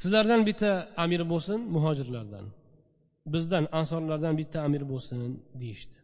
sizlardan 0.01 0.43
bitta 0.49 0.71
amir 1.05 1.23
bo'lsin 1.33 1.59
muhojirlardan. 1.75 2.47
Bizdan 3.35 3.65
ansorlardan 3.79 4.35
bitta 4.41 4.59
amir 4.67 4.83
bo'lsin 4.93 5.21
deyishdi. 5.61 5.97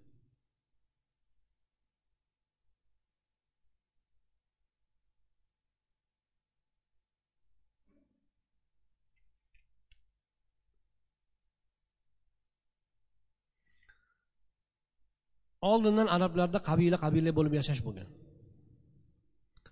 Oldindan 15.70 16.08
arablarda 16.16 16.58
qabila 16.68 16.96
qabila 17.04 17.30
bo'lib 17.38 17.54
yashash 17.60 17.80
bo'lgan. 17.86 18.08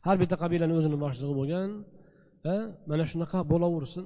Har 0.06 0.16
bitta 0.22 0.36
qabilani 0.42 0.74
o'zini 0.78 0.98
boshlig'i 1.04 1.34
bo'lgan. 1.40 1.68
Va 2.45 2.57
mana 2.90 3.05
shunaqa 3.12 3.38
bo'laversin. 3.53 4.05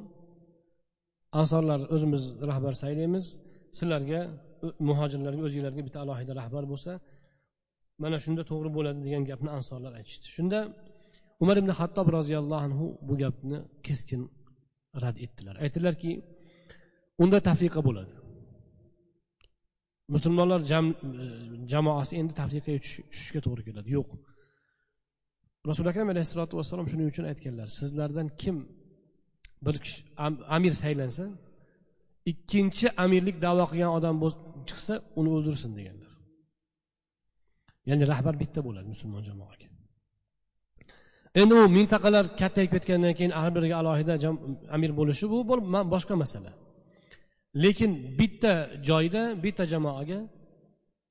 Ansorlar 1.41 1.81
o'zimiz 1.95 2.23
rahbar 2.51 2.75
saylaymiz. 2.83 3.27
Sizlarga 3.79 4.21
muhojirlarga 4.89 5.43
o'zinglarga 5.49 5.83
bitta 5.87 5.99
alohida 6.05 6.33
rahbar 6.41 6.65
bo'lsa 6.73 6.93
mana 8.03 8.17
shunda 8.25 8.43
to'g'ri 8.51 8.71
bo'ladi 8.77 8.99
degan 9.07 9.23
gapni 9.31 9.51
ansorlar 9.59 9.93
aytishdi. 9.99 10.27
Shunda 10.37 10.59
umar 11.43 11.57
ibn 11.63 11.71
hattob 11.79 12.07
roziyallohu 12.19 12.63
anhu 12.67 12.87
bu 13.09 13.15
gapni 13.23 13.59
keskin 13.87 14.23
rad 15.03 15.17
etdilar. 15.25 15.55
Aytdilarki 15.65 16.11
unda 17.23 17.39
tafriqa 17.49 17.81
bo'ladi. 17.89 18.15
Musulmonlar 20.15 20.61
e, 20.61 20.67
jamoasi 21.73 22.13
endi 22.21 22.33
tafriqaga 22.41 22.79
tushishga 22.85 23.41
to'g'ri 23.47 23.63
keladi. 23.69 23.89
Yo'q. 23.97 24.09
Rasuli 25.69 25.89
akram 25.93 26.09
alayhissalotu 26.15 26.55
vassalom 26.59 26.87
shuning 26.93 27.09
uchun 27.13 27.25
aytganlar 27.31 27.69
sizlardan 27.79 28.29
kim 28.43 28.57
bir 29.67 29.77
kishi 29.85 29.99
amir 30.57 30.73
saylansa 30.83 31.25
ikkinchi 32.31 32.87
amirlik 33.05 33.37
davo 33.47 33.65
qilgan 33.71 33.93
odam 33.99 34.17
chiqsa 34.69 34.95
uni 35.21 35.31
o'ldirsin 35.37 35.71
deganlar. 35.79 36.13
Ya'ni 37.89 38.05
rahbar 38.13 38.35
bitta 38.43 38.61
bo'ladi 38.67 38.87
musulmon 38.95 39.23
jamoaga. 39.31 39.67
Endi 41.41 41.53
u 41.61 41.63
mintaqalar 41.79 42.25
kattayib 42.41 42.71
ketgandan 42.77 43.15
keyin 43.19 43.33
har 43.41 43.51
biriga 43.57 43.77
alohida 43.83 44.15
amir 44.77 44.91
bo'lishi 44.99 45.25
bu 45.33 45.39
boshqa 45.95 46.15
masala. 46.23 46.53
Lekin 47.65 47.91
bitta 48.21 48.53
joyda 48.89 49.23
bitta 49.45 49.65
jamoaga 49.73 50.19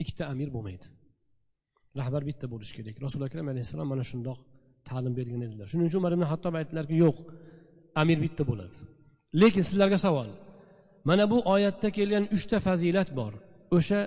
ikkita 0.02 0.24
amir 0.34 0.50
bo'lmaydi. 0.56 0.86
Rahbar 2.00 2.22
bitta 2.30 2.46
bo'lishi 2.54 2.74
kerak. 2.78 2.96
Rasuli 3.06 3.24
akram 3.30 3.48
alayhissalom 3.54 3.88
mana 3.94 4.04
shundoq 4.12 4.38
ta'lim 4.90 5.14
bergan 5.20 5.42
edilar. 5.48 5.68
Shuning 5.72 5.88
uchun 5.90 6.00
umar 6.04 6.14
ibn 6.18 6.26
hattob 6.32 6.54
aytdilarki 6.60 6.96
yo'q 7.04 7.18
amir 8.02 8.18
bitta 8.26 8.44
bo'ladi. 8.50 8.76
Lekin 9.42 9.64
sizlarga 9.70 9.98
savol. 10.06 10.30
Mana 11.10 11.24
bu 11.32 11.38
oyatda 11.56 11.88
kelgan 11.98 12.24
uchta 12.36 12.58
fazilat 12.68 13.10
bor. 13.20 13.34
O'sha 13.78 14.00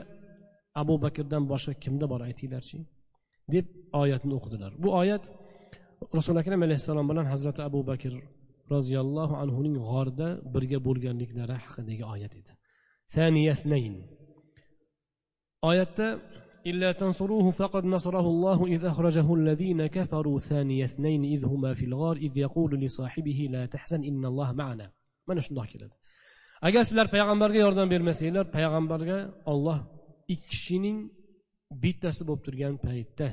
abu 0.83 0.95
bakrdan 1.05 1.43
boshqa 1.53 1.73
kimda 1.85 2.07
bor 2.13 2.21
aytinglarchi? 2.29 2.79
deb 3.55 3.67
oyatni 4.03 4.33
o'qidilar. 4.39 4.73
Bu 4.85 4.89
oyat 5.01 5.25
rasuli 6.19 6.39
akram 6.43 6.61
alayhissalom 6.67 7.07
bilan 7.11 7.27
hazrati 7.33 7.61
abu 7.69 7.81
bakr 7.91 8.13
roziyallohu 8.75 9.35
anhuning 9.43 9.77
g'orda 9.91 10.29
birga 10.55 10.79
bo'lganliklari 10.87 11.57
haqidagi 11.65 12.05
oyat 12.15 12.33
edi. 12.41 12.53
Oyatda 15.71 16.07
إلا 16.68 16.92
تنصروه 16.92 17.52
فقد 17.52 17.86
نصره 17.86 18.26
الله 18.28 18.66
إذ 18.66 18.86
أخرجه 18.86 19.34
الذين 19.34 19.88
كفروا 19.88 20.40
ثاني 20.40 20.84
اثنين 20.84 21.24
إذ 21.24 21.46
هما 21.46 21.74
في 21.74 21.86
الغار 21.86 22.16
إذ 22.18 22.38
يقول 22.38 22.80
لصاحبه 22.80 23.48
لا 23.52 23.66
تحزن 23.66 24.04
إن 24.04 24.26
الله 24.26 24.52
معنا 24.52 24.92
mana 25.28 25.42
shundoq 25.48 25.68
keladi 25.74 25.96
agar 26.68 26.82
sizlar 26.88 27.08
payg'ambarga 27.16 27.60
yordam 27.66 27.88
bermasanglar 27.94 28.46
payg'ambarga 28.58 29.18
olloh 29.52 29.78
ikki 30.34 30.48
kishining 30.54 30.98
bittasi 31.84 32.22
bo'lib 32.28 32.44
turgan 32.48 32.76
paytda 32.86 33.28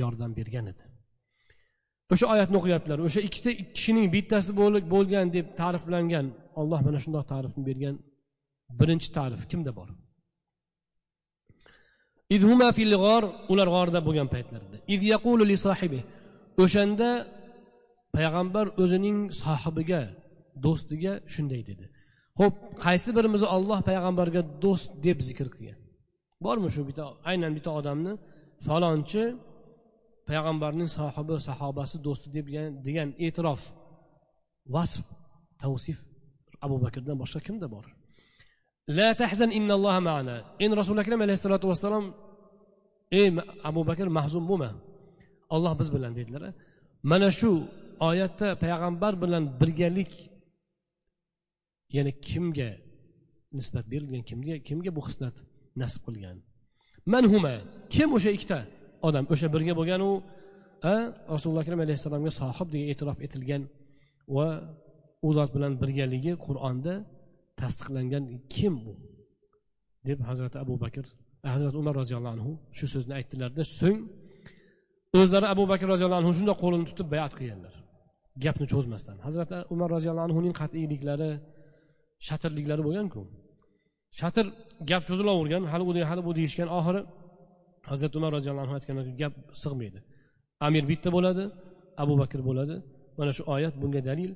yordam 0.00 0.30
bergan 0.38 0.66
edi 0.72 0.82
o'sha 2.12 2.26
oyatni 2.34 2.56
o'qiyaptilar 2.60 2.98
o'sha 3.06 3.20
ikkita 3.28 3.50
kishining 3.76 4.06
bittasi 4.16 4.50
bo'lgan 4.94 5.26
deb 5.36 5.46
ta'riflangan 5.60 6.26
olloh 6.60 6.80
mana 6.86 6.98
shundoq 7.04 7.24
ta'rifni 7.32 7.62
bergan 7.70 7.94
birinchi 8.80 9.08
ta'rif 9.16 9.42
kimda 9.50 9.72
bor 9.78 9.88
ular 13.53 13.67
g'orda 13.75 13.99
bo'lgan 14.07 14.27
paytlarida 14.33 14.77
o'shanda 16.63 17.09
payg'ambar 18.15 18.65
o'zining 18.83 19.17
sohibiga 19.43 20.01
do'stiga 20.65 21.13
shunday 21.33 21.61
dedi 21.69 21.85
ho'p 22.39 22.53
qaysi 22.85 23.09
birimizni 23.17 23.47
olloh 23.55 23.79
payg'ambarga 23.89 24.41
do'st 24.63 24.89
deb 25.05 25.17
zikr 25.27 25.47
qilgan 25.53 25.79
bormi 26.45 26.69
shu 26.75 26.81
bitta 26.89 27.05
aynan 27.29 27.51
bitta 27.57 27.71
odamni 27.79 28.13
falonchi 28.67 29.23
payg'ambarning 30.29 30.89
sohibi 30.97 31.35
sahobasi 31.47 31.95
do'sti 32.07 32.27
deb 32.37 32.45
degan 32.87 33.09
e'tirof 33.25 33.61
vasf 34.75 35.05
tavsif 35.61 35.97
abu 36.65 36.75
bakrdan 36.85 37.17
boshqa 37.21 37.39
kimda 37.47 37.67
bor 37.75 37.85
la 38.87 39.09
tahzan 39.21 39.51
innalloha 39.59 39.99
ma'ana. 40.07 40.35
Endi 40.63 40.75
rasuli 40.81 40.99
akram 41.03 41.21
alayhissalotu 41.25 41.65
vassalom 41.71 42.05
ey 43.19 43.27
abu 43.69 43.81
bakr 43.89 44.07
mahzun 44.17 44.43
bo'lma. 44.49 44.69
Olloh 45.55 45.73
biz 45.79 45.89
bilan 45.95 46.11
dedilar. 46.19 46.43
Mana 47.11 47.29
shu 47.39 47.51
oyatda 48.09 48.47
payg'ambar 48.63 49.13
bilan 49.23 49.43
birgalik 49.61 50.11
ya'ni 51.95 52.11
kimga 52.27 52.69
nisbat 53.57 53.85
berilgan 53.91 54.23
kimga 54.29 54.55
kimga 54.67 54.91
bu 54.97 55.01
xislat 55.07 55.35
nasib 55.81 56.01
qilgan? 56.07 56.37
Manhuma 57.13 57.53
kim 57.93 58.09
o'sha 58.17 58.31
ikkita 58.37 58.59
odam? 59.07 59.23
O'sha 59.33 59.47
birga 59.55 59.73
bo'lganu 59.79 60.09
rasululloh 61.33 61.63
akram 61.65 61.79
alayhissalomga 61.85 62.31
sohib 62.39 62.67
degan 62.73 62.87
e'tirof 62.93 63.17
etilgan 63.25 63.61
va 64.35 64.47
u 65.27 65.29
zot 65.37 65.49
bilan 65.55 65.73
birgaligi 65.81 66.33
qur'onda 66.45 66.93
tasdiqlangan 67.61 68.23
kim 68.55 68.73
u 68.91 68.93
deb 70.07 70.19
hazrati 70.29 70.57
abu 70.63 70.75
bakr 70.83 71.05
eh, 71.45 71.49
hazrati 71.55 71.77
umar 71.83 71.93
roziyallohu 72.01 72.33
anhu 72.37 72.51
shu 72.77 72.85
so'zni 72.93 73.13
aytdilarda 73.19 73.63
so'ng 73.79 73.99
o'zlari 75.19 75.47
abu 75.53 75.63
bakr 75.71 75.85
roziyallohu 75.93 76.21
anhu 76.23 76.33
shundoq 76.39 76.57
qo'lini 76.63 76.85
tutib 76.89 77.07
bayat 77.13 77.33
qilganlar. 77.39 77.73
Gapni 78.43 78.65
cho'zmasdan. 78.73 79.17
Hazrati 79.27 79.57
umar 79.73 79.89
roziyallohu 79.95 80.25
anhuning 80.29 80.53
qat'iyliklari 80.61 81.31
shatirliklari 82.27 82.81
bo'lganku. 82.87 83.21
Shatir 84.19 84.45
gap 84.89 85.03
cho'zilavergan 85.09 85.63
hali 85.71 85.83
u 85.89 85.91
hali 86.09 86.21
bu 86.27 86.31
deyishgan 86.37 86.69
oxiri 86.77 87.01
hazrati 87.91 88.15
umar 88.19 88.31
roziyallohu 88.37 88.65
anhu 88.65 88.75
aytgan 88.79 88.95
gap 89.21 89.33
sig'maydi. 89.63 89.99
Amir 90.67 90.83
bitta 90.91 91.09
bo'ladi 91.15 91.43
abu 92.03 92.13
bakr 92.21 92.39
bo'ladi. 92.49 92.75
Mana 93.19 93.31
shu 93.37 93.43
oyat 93.55 93.73
bunga 93.81 94.01
dalil. 94.09 94.31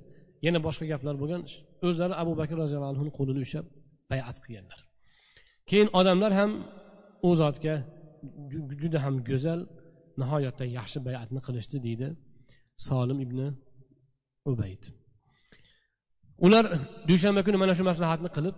Yana 0.46 0.60
boshqa 0.68 0.86
gaplar 0.92 1.16
bo'lgan 1.22 1.42
o'zlari 1.88 2.16
abu 2.24 2.34
bakr 2.42 2.56
roziyallohu 2.64 2.92
anhuni 2.94 3.12
qo'lini 3.18 3.40
ushlab 3.46 3.66
bayat 4.12 4.38
qilganlar. 4.44 4.80
Keyin 5.70 5.88
odamlar 6.00 6.32
ham 6.40 6.52
u 7.28 7.30
zotga 7.42 7.76
juda 8.82 9.00
ham 9.06 9.16
go'zal 9.30 9.60
nihoyatda 10.22 10.66
yaxshi 10.78 11.00
bayatni 11.08 11.40
qilishdi 11.48 11.78
deydi 11.88 12.08
solim 12.88 13.20
ibn 13.26 13.40
ubayd. 14.52 14.84
Ular 16.46 16.66
dushanba 17.10 17.42
kuni 17.48 17.58
mana 17.64 17.74
shu 17.78 17.84
maslahatni 17.92 18.30
qilib 18.38 18.56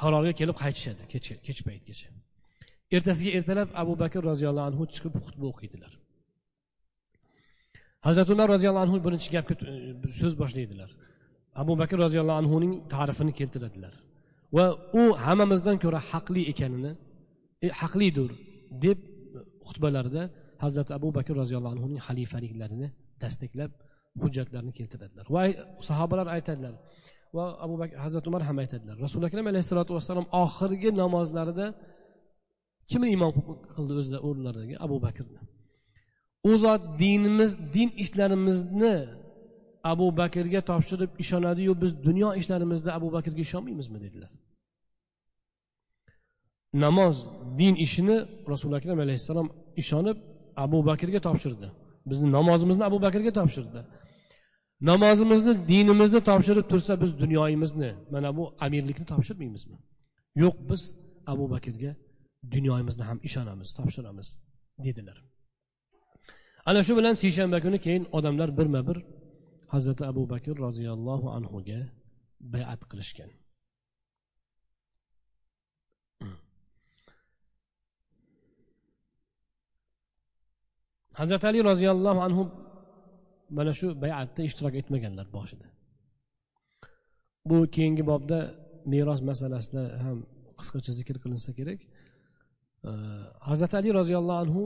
qarorga 0.00 0.32
kelib 0.40 0.56
qaytishadi 0.62 1.02
kech 1.46 1.60
paytgacha. 1.68 2.08
Ertasiga 2.96 3.30
ertalab 3.38 3.68
abu 3.82 3.92
bakr 4.02 4.20
roziyallohu 4.30 4.66
anhu 4.70 4.82
chiqib 4.94 5.14
xutba 5.24 5.46
o'qiydilar. 5.52 5.92
Hazrati 8.06 8.30
umar 8.36 8.48
roziyallohu 8.54 8.84
anhu 8.86 8.96
birinchi 9.06 9.28
gapga 9.34 9.54
so'z 10.20 10.34
boshlaydilar. 10.42 10.90
Abu 11.62 11.72
bakr 11.80 11.96
roziyallohu 12.06 12.38
anhuning 12.42 12.72
ta'rifini 12.94 13.32
keltiradilar. 13.40 13.94
Va 14.56 14.66
u 15.00 15.02
hammamizdan 15.24 15.76
ko'ra 15.84 16.00
haqli 16.10 16.42
ekanini 16.52 16.92
e, 17.64 17.68
haqlidir 17.80 18.30
deb 18.84 18.98
xutbalarida 19.68 20.22
hazrati 20.64 20.92
abu 20.98 21.08
bakr 21.18 21.32
roziyallohu 21.42 21.74
anhuning 21.76 22.00
xalifaliklarini 22.08 22.88
tasdiqlab 23.22 23.72
hujjatlarni 24.22 24.72
keltiradilar. 24.78 25.26
Va 25.34 25.42
sahobalar 25.88 26.26
aytadilar 26.36 26.74
va 27.36 27.44
abu 27.64 27.74
bakr 27.80 27.94
hazrati 28.04 28.26
umar 28.30 28.42
ham 28.48 28.56
aytadilar. 28.64 28.96
Rasuli 29.06 29.24
akram 29.30 29.46
alayhissalotu 29.52 29.92
vassalom 29.98 30.26
oxirgi 30.44 30.90
namozlarida 31.02 31.66
kimni 32.90 33.08
imom 33.16 33.30
qildi 33.74 33.92
o'zida 34.00 34.18
o'rinlaridagi 34.26 34.74
abu 34.86 34.96
bakrni. 35.06 35.40
U 36.50 36.52
zot 36.64 36.82
dinimiz 37.02 37.52
din 37.74 37.88
ishlarimizni 38.02 38.96
abu 39.84 40.16
bakrga 40.16 40.60
topshirib 40.60 41.10
ishonadiyu 41.18 41.80
biz 41.82 42.04
dunyo 42.04 42.34
ishlarimizda 42.34 42.94
abu 42.94 43.12
bakrga 43.12 43.40
ishonmaymizmi 43.40 44.00
dedilar. 44.00 44.30
Namoz 46.72 47.28
din 47.58 47.74
ishini 47.74 48.16
rasuli 48.48 48.76
akram 48.76 48.98
alayhissalom 49.00 49.52
ishonib 49.76 50.16
abu 50.56 50.86
bakrga 50.86 51.20
topshirdi. 51.20 51.68
Bizni 52.06 52.32
namozimizni 52.32 52.84
abu 52.84 53.02
bakrga 53.02 53.32
topshirdi. 53.32 53.80
Namozimizni 54.80 55.68
dinimizni 55.68 56.20
topshirib 56.20 56.66
tursa 56.70 57.00
biz 57.02 57.18
dunyoyimizni 57.18 57.94
mana 58.10 58.36
bu 58.36 58.54
amirlikni 58.60 59.06
topshirmaymizmi? 59.06 59.76
Yo'q 60.34 60.56
biz 60.70 60.82
abu 61.26 61.50
bakrga 61.50 61.96
dunyoyimizni 62.54 63.04
ham 63.04 63.18
ishonamiz 63.22 63.74
topshiramiz 63.78 64.28
dedilar. 64.84 65.24
Ana 66.66 66.82
shu 66.82 66.96
bilan 66.96 67.14
seshanba 67.14 67.60
kuni 67.60 67.78
keyin 67.80 68.04
odamlar 68.12 68.58
birma 68.58 68.80
bir 68.88 68.98
hazrati 69.72 70.02
abu 70.10 70.22
bakr 70.32 70.54
roziyallohu 70.66 71.26
anhuga 71.36 71.80
bayat 72.54 72.82
qilishgan. 72.90 73.30
Hmm. 76.20 76.36
Hazrati 81.20 81.44
ali 81.50 81.60
roziyallohu 81.70 82.20
anhu 82.26 82.42
mana 83.56 83.72
shu 83.78 83.86
bayatda 84.04 84.40
ishtirok 84.48 84.74
etmaganlar 84.80 85.26
boshida. 85.36 85.66
Bu 87.48 87.56
keyingi 87.74 88.02
bobda 88.12 88.38
meros 88.92 89.20
masalasida 89.30 89.82
ham 90.04 90.18
qisqacha 90.58 90.92
zikr 90.98 91.16
qilinsa 91.22 91.50
kerak. 91.58 91.80
Hazrati 93.48 93.74
ali 93.80 93.90
roziyallohu 94.00 94.40
anhu 94.44 94.62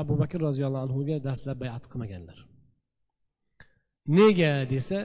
abu 0.00 0.14
bakr 0.22 0.38
roziyallohu 0.48 0.84
anhuga 0.86 1.16
dastlab 1.28 1.56
bayat 1.62 1.84
qilmaganlar. 1.92 2.38
Nega 4.06 4.52
desa 4.72 4.98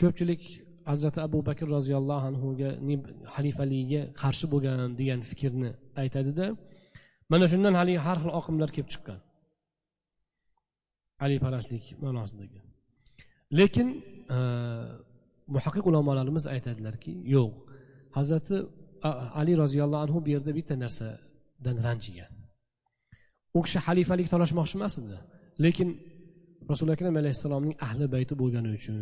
ko'pchilik 0.00 0.42
hazrati 0.90 1.20
abu 1.26 1.38
bakr 1.48 1.66
roziyallohu 1.76 2.24
anhuga 2.30 2.70
xalifaligiga 3.34 4.02
qarshi 4.22 4.46
bo'lgan 4.52 4.78
degan 5.00 5.20
fikrni 5.30 5.70
aytadida 6.02 6.46
mana 7.32 7.46
shundan 7.52 7.74
haligi 7.80 8.00
har 8.06 8.16
xil 8.22 8.32
oqimlar 8.40 8.70
kelib 8.74 8.88
chiqqan. 8.94 9.18
Aliparastlik 11.24 11.84
ma'nosidagi. 12.04 12.60
Lekin 13.58 13.88
e, 14.36 14.38
muhaqqiq 15.54 15.84
ulamolarimiz 15.90 16.44
aytadilarki 16.54 17.12
yo'q 17.36 17.52
hazrati 18.16 18.56
ali 19.40 19.52
roziyallohu 19.62 20.02
anhu 20.06 20.18
bu 20.24 20.28
yerda 20.34 20.52
bitta 20.58 20.74
narsadan 20.84 21.76
ranjigan. 21.86 22.30
U 23.56 23.58
kishi 23.64 23.78
xalifalik 23.86 24.26
talashmoqchi 24.34 24.74
emas 24.78 24.94
edi. 25.02 25.16
Lekin 25.64 25.88
rasuli 26.70 26.90
akram 26.96 27.14
alayhissalomning 27.22 27.74
ahli 27.86 28.06
bayti 28.14 28.34
bo'lgani 28.42 28.70
uchun 28.78 28.96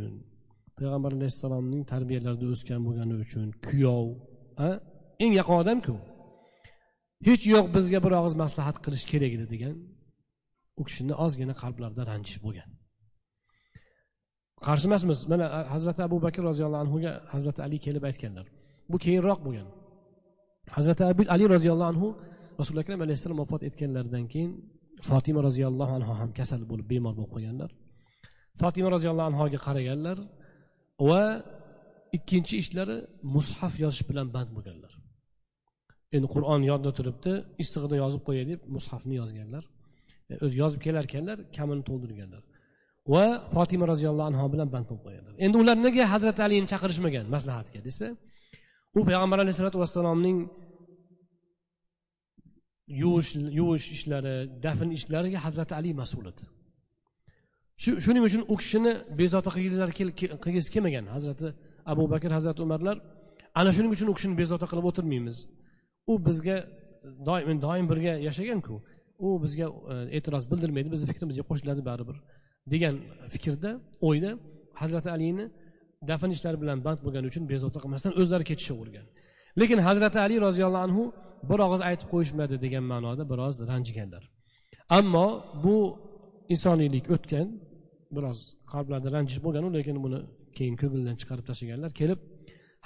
payg'ambar 0.78 1.10
alayhissalomning 1.18 1.82
tarbiyalarida 1.92 2.46
o'sgan 2.54 2.80
bo'lgani 2.86 3.14
uchun 3.24 3.46
kuyov 3.66 4.06
eng 5.24 5.32
yaqin 5.40 5.56
odamku 5.62 5.94
hech 7.28 7.42
yo'q 7.54 7.66
bizga 7.76 7.98
bir 8.04 8.12
og'iz 8.20 8.34
maslahat 8.42 8.76
qilish 8.84 9.04
kerak 9.12 9.32
edi 9.36 9.46
degan 9.54 9.76
u 10.80 10.82
kishini 10.86 11.14
ozgina 11.24 11.54
qalblarida 11.62 12.02
ranjish 12.10 12.38
bo'lgan. 12.44 12.68
Qarshi 14.66 14.86
emasmiz. 14.90 15.18
Mana 15.32 15.46
hazrati 15.74 16.00
abu 16.08 16.16
bakr 16.26 16.42
roziyallohu 16.50 16.82
anhuga 16.86 17.12
hazrati 17.34 17.60
ali 17.66 17.78
kelib 17.86 18.04
aytganlar. 18.10 18.46
Bu 18.90 18.96
keyinroq 19.04 19.40
bo'lgan. 19.46 19.68
Hazrati 20.76 21.02
ali 21.34 21.44
roziyallohu 21.54 21.90
anhu 21.92 22.08
rasuli 22.60 22.78
akram 22.84 23.00
alayhissalom 23.06 23.38
vafot 23.42 23.62
etganlaridan 23.68 24.24
keyin 24.32 24.52
fotima 25.08 25.40
roziyallohu 25.48 25.92
anhu 25.98 26.12
ham 26.20 26.30
kasal 26.38 26.60
bo'lib 26.70 26.86
bemor 26.92 27.14
bo'lib 27.18 27.32
qolganlar. 27.34 27.70
Fotima 28.60 28.88
roziyallohu 28.96 29.28
anhoga 29.32 29.58
qaraganlar 29.66 30.18
va 31.08 31.22
ikkinchi 32.16 32.54
ishlari 32.62 32.96
mushaf 33.36 33.72
yozish 33.84 34.04
bilan 34.10 34.26
band 34.36 34.50
bo'lganlar. 34.56 34.92
Endi 36.16 36.26
qur'on 36.34 36.60
yodda 36.70 36.90
turibdi 36.98 37.32
issig'ida 37.62 37.96
yozib 38.02 38.22
qo'yay 38.28 38.44
deb 38.52 38.60
mushafni 38.76 39.14
yozganlar. 39.22 39.64
E, 40.30 40.34
o'zi 40.44 40.56
yozib 40.62 40.80
kelar 40.86 41.04
ekanlar 41.08 41.38
kamini 41.56 41.82
to'ldirganlar. 41.88 42.42
Va 43.14 43.24
fotima 43.54 43.84
roziyallohu 43.92 44.28
anhu 44.30 44.46
bilan 44.54 44.68
band 44.74 44.86
bo'lib 44.88 45.02
qo'yganlar 45.06 45.34
endi 45.46 45.56
ular 45.62 45.76
nega 45.86 46.04
hazrati 46.14 46.40
alini 46.46 46.66
chaqirishmagan 46.72 47.26
maslahatga 47.34 47.80
desa 47.88 48.06
u 48.98 49.00
payg'ambar 49.08 49.38
alayhissalotu 49.44 49.78
vassalomning 49.82 50.36
yuvish 53.02 53.30
yuvish 53.58 53.86
ishlari 53.96 54.34
dafn 54.64 54.88
ishlariga 54.98 55.38
hazrati 55.46 55.72
ali 55.78 55.90
mas'ul 56.02 56.26
edi 56.32 56.44
shu 57.82 57.90
shuning 58.04 58.24
uchun 58.28 58.42
u 58.52 58.54
kishini 58.60 58.92
bezovta 59.20 59.50
qilgilari 59.56 59.92
qilgisi 60.44 60.68
kelmagan. 60.74 61.04
Hazrati 61.16 61.46
abu 61.92 62.04
bakr 62.12 62.30
hazrati 62.38 62.60
umarlar 62.66 62.96
ana 63.60 63.70
shuning 63.76 63.92
uchun 63.96 64.08
u 64.12 64.14
kishini 64.16 64.34
bezovta 64.42 64.66
qilib 64.70 64.84
o'tirmaymiz. 64.90 65.38
U 66.12 66.14
bizga 66.26 66.56
doim 67.28 67.56
doim 67.66 67.86
birga 67.90 68.12
yashaganku 68.28 68.74
u 69.18 69.28
bizga 69.44 69.66
e, 69.92 69.94
e'tiroz 70.16 70.44
bildirmaydi 70.50 70.88
bizni 70.94 71.06
fikrimizga 71.12 71.44
qo'shiladi 71.50 71.82
baribir 71.90 72.16
degan 72.72 72.94
fikrda 73.34 73.70
o'yda 74.08 74.30
hazrati 74.80 75.08
alini 75.16 75.46
dafn 76.10 76.30
ishlari 76.36 76.58
bilan 76.62 76.78
band 76.86 76.98
bo'lgani 77.04 77.26
uchun 77.32 77.44
bezovta 77.52 77.78
qilmasdan 77.84 78.12
o'zlari 78.20 78.44
ketishavergan 78.50 79.06
lekin 79.60 79.78
hazrati 79.88 80.18
ali 80.24 80.36
roziyallohu 80.46 80.84
anhu 80.88 81.02
bir 81.50 81.58
og'iz 81.66 81.82
aytib 81.88 82.08
qo'yishmadi 82.14 82.56
degan 82.64 82.84
ma'noda 82.92 83.24
biroz 83.32 83.54
ranjiganlar. 83.70 84.22
Ammo 84.98 85.26
bu 85.64 85.76
insoniylik 86.54 87.04
o'tgan 87.14 87.48
biroz 88.16 88.38
qalblarida 88.72 89.08
ranjish 89.16 89.40
bo'lganu 89.44 89.68
lekin 89.76 89.96
buni 90.04 90.20
keyin 90.56 90.76
ko'ngildan 90.82 91.16
chiqarib 91.20 91.44
tashlaganlar 91.50 91.90
kelib 92.00 92.20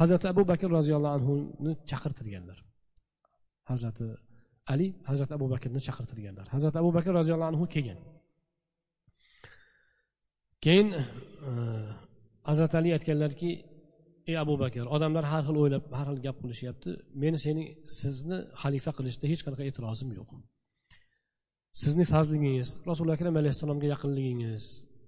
hazrati 0.00 0.26
abu 0.32 0.42
bakr 0.50 0.68
roziyallohu 0.78 1.14
anhuni 1.18 1.72
chaqirtirganlar. 1.90 2.58
Hazrati 3.70 4.06
ali 4.72 4.86
hazrati 5.10 5.32
abu 5.38 5.46
bakrni 5.54 5.80
chaqirtirganlar. 5.88 6.46
Hazrati 6.54 6.76
abu 6.82 6.90
bakr 6.96 7.10
roziyallohu 7.20 7.50
anhu 7.52 7.64
kelgan. 7.74 7.98
Keyin 10.64 10.88
e, 11.48 11.50
hazrati 12.48 12.74
ali 12.80 12.90
aytganlarki 12.96 13.50
ey 14.30 14.36
abu 14.44 14.54
bakr 14.62 14.84
odamlar 14.96 15.24
har 15.32 15.42
xil 15.46 15.56
o'ylab 15.62 15.84
har 15.98 16.06
xil 16.10 16.18
gap 16.26 16.36
qilishyapti 16.42 16.90
meni 17.22 17.38
seni 17.46 17.64
sizni 18.00 18.38
xalifa 18.62 18.92
qilishda 18.98 19.24
hech 19.32 19.42
qanaqa 19.46 19.62
e'tirozim 19.68 20.10
yo'q. 20.18 20.30
Sizni 21.82 22.04
fazlingiz 22.12 22.68
rasuli 22.90 23.10
akram 23.16 23.34
alayhissalomga 23.40 23.86
yaqinligingiz 23.94 24.62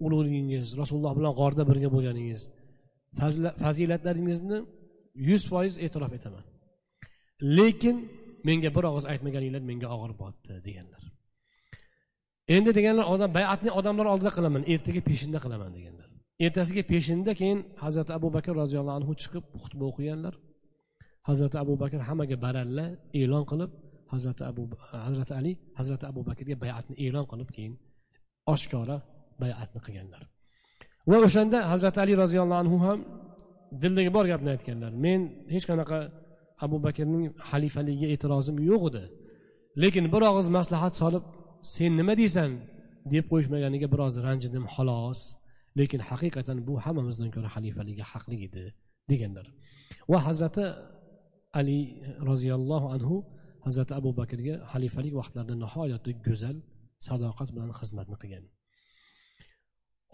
ulug'ligingiz 0.04 0.66
rasululloh 0.80 1.12
bilan 1.18 1.32
g'orda 1.40 1.62
birga 1.70 1.88
bo'lganingiz 1.94 2.42
fazilatlaringizni 3.62 4.58
yuz 5.28 5.42
foiz 5.50 5.74
e'tirof 5.84 6.12
etaman. 6.18 6.44
Lekin 7.58 7.96
menga 8.48 8.70
bir 8.76 8.84
og'iz 8.90 9.04
aytmaganinglar 9.12 9.62
menga 9.70 9.88
og'ir 9.96 10.12
botdi 10.22 10.54
deganlar. 10.66 11.02
Endi 12.56 12.70
deganlar 12.78 13.06
odam 13.14 13.30
bayatni 13.38 13.70
odamlar 13.78 14.06
oldida 14.12 14.30
qilaman 14.36 14.62
ertaga 14.74 15.00
peshinda 15.08 15.38
qilaman 15.44 15.70
deganlar. 15.76 15.99
Ertasiga 16.45 16.82
peshinda 16.93 17.32
keyin 17.41 17.59
hazrati 17.84 18.12
abu 18.18 18.28
bakr 18.36 18.53
roziyallohu 18.62 18.97
anhu 19.01 19.12
chiqib 19.22 19.45
xutba 19.62 19.84
o'qiganlar. 19.91 20.34
Hazrati 21.28 21.57
abu 21.64 21.74
bakr 21.82 22.01
hammaga 22.09 22.36
baralla 22.45 22.84
e'lon 23.20 23.45
qilib 23.51 23.70
hazrati 24.12 24.43
abu 24.51 24.62
hazrati 25.07 25.32
ali 25.41 25.53
hazrati 25.78 26.05
abu 26.11 26.20
bakrga 26.28 26.55
bayatni 26.64 26.95
e'lon 27.05 27.26
qilib 27.32 27.51
keyin 27.57 27.74
oshkora 28.55 28.97
bayatni 29.43 29.80
qilganlar. 29.86 30.22
Va 31.11 31.16
o'shanda 31.26 31.59
hazrati 31.72 31.99
ali 32.05 32.14
roziyallohu 32.22 32.61
anhu 32.64 32.76
ham 32.86 32.99
dildagi 33.82 34.11
bor 34.16 34.24
gapni 34.32 34.51
aytganlar. 34.55 34.93
Men 35.05 35.20
hech 35.55 35.64
qanaqa 35.70 35.99
abu 36.64 36.76
bakrning 36.86 37.24
xalifaligiga 37.51 38.09
e'tirozim 38.14 38.57
yo'q 38.70 38.82
edi. 38.91 39.05
Lekin 39.82 40.05
bir 40.12 40.22
og'iz 40.30 40.49
maslahat 40.59 40.95
solib 41.03 41.24
sen 41.74 41.93
nima 42.01 42.14
deysan? 42.22 42.53
deb 43.12 43.24
qo'yishmaganiga 43.30 43.88
biroz 43.93 44.14
ranjidim 44.26 44.64
xolos. 44.74 45.20
Lekin 45.78 46.00
haqiqatan 46.10 46.58
bu 46.68 46.74
hammamizdan 46.84 47.30
ko'ra 47.34 47.48
xalifaligi 47.56 48.04
haqli 48.12 48.36
edi 48.46 48.64
deganlar. 49.10 49.46
Va 50.12 50.18
hazrati 50.26 50.64
ali 51.58 51.78
roziyallohu 52.30 52.86
anhu 52.96 53.16
hazrati 53.66 53.92
abu 54.00 54.10
bakrga 54.20 54.54
xalifalik 54.72 55.12
vaqtlarida 55.20 55.54
nihoyatda 55.64 56.10
go'zal 56.26 56.56
sadoqat 57.06 57.48
bilan 57.54 57.70
xizmatni 57.80 58.16
qilgan. 58.22 58.44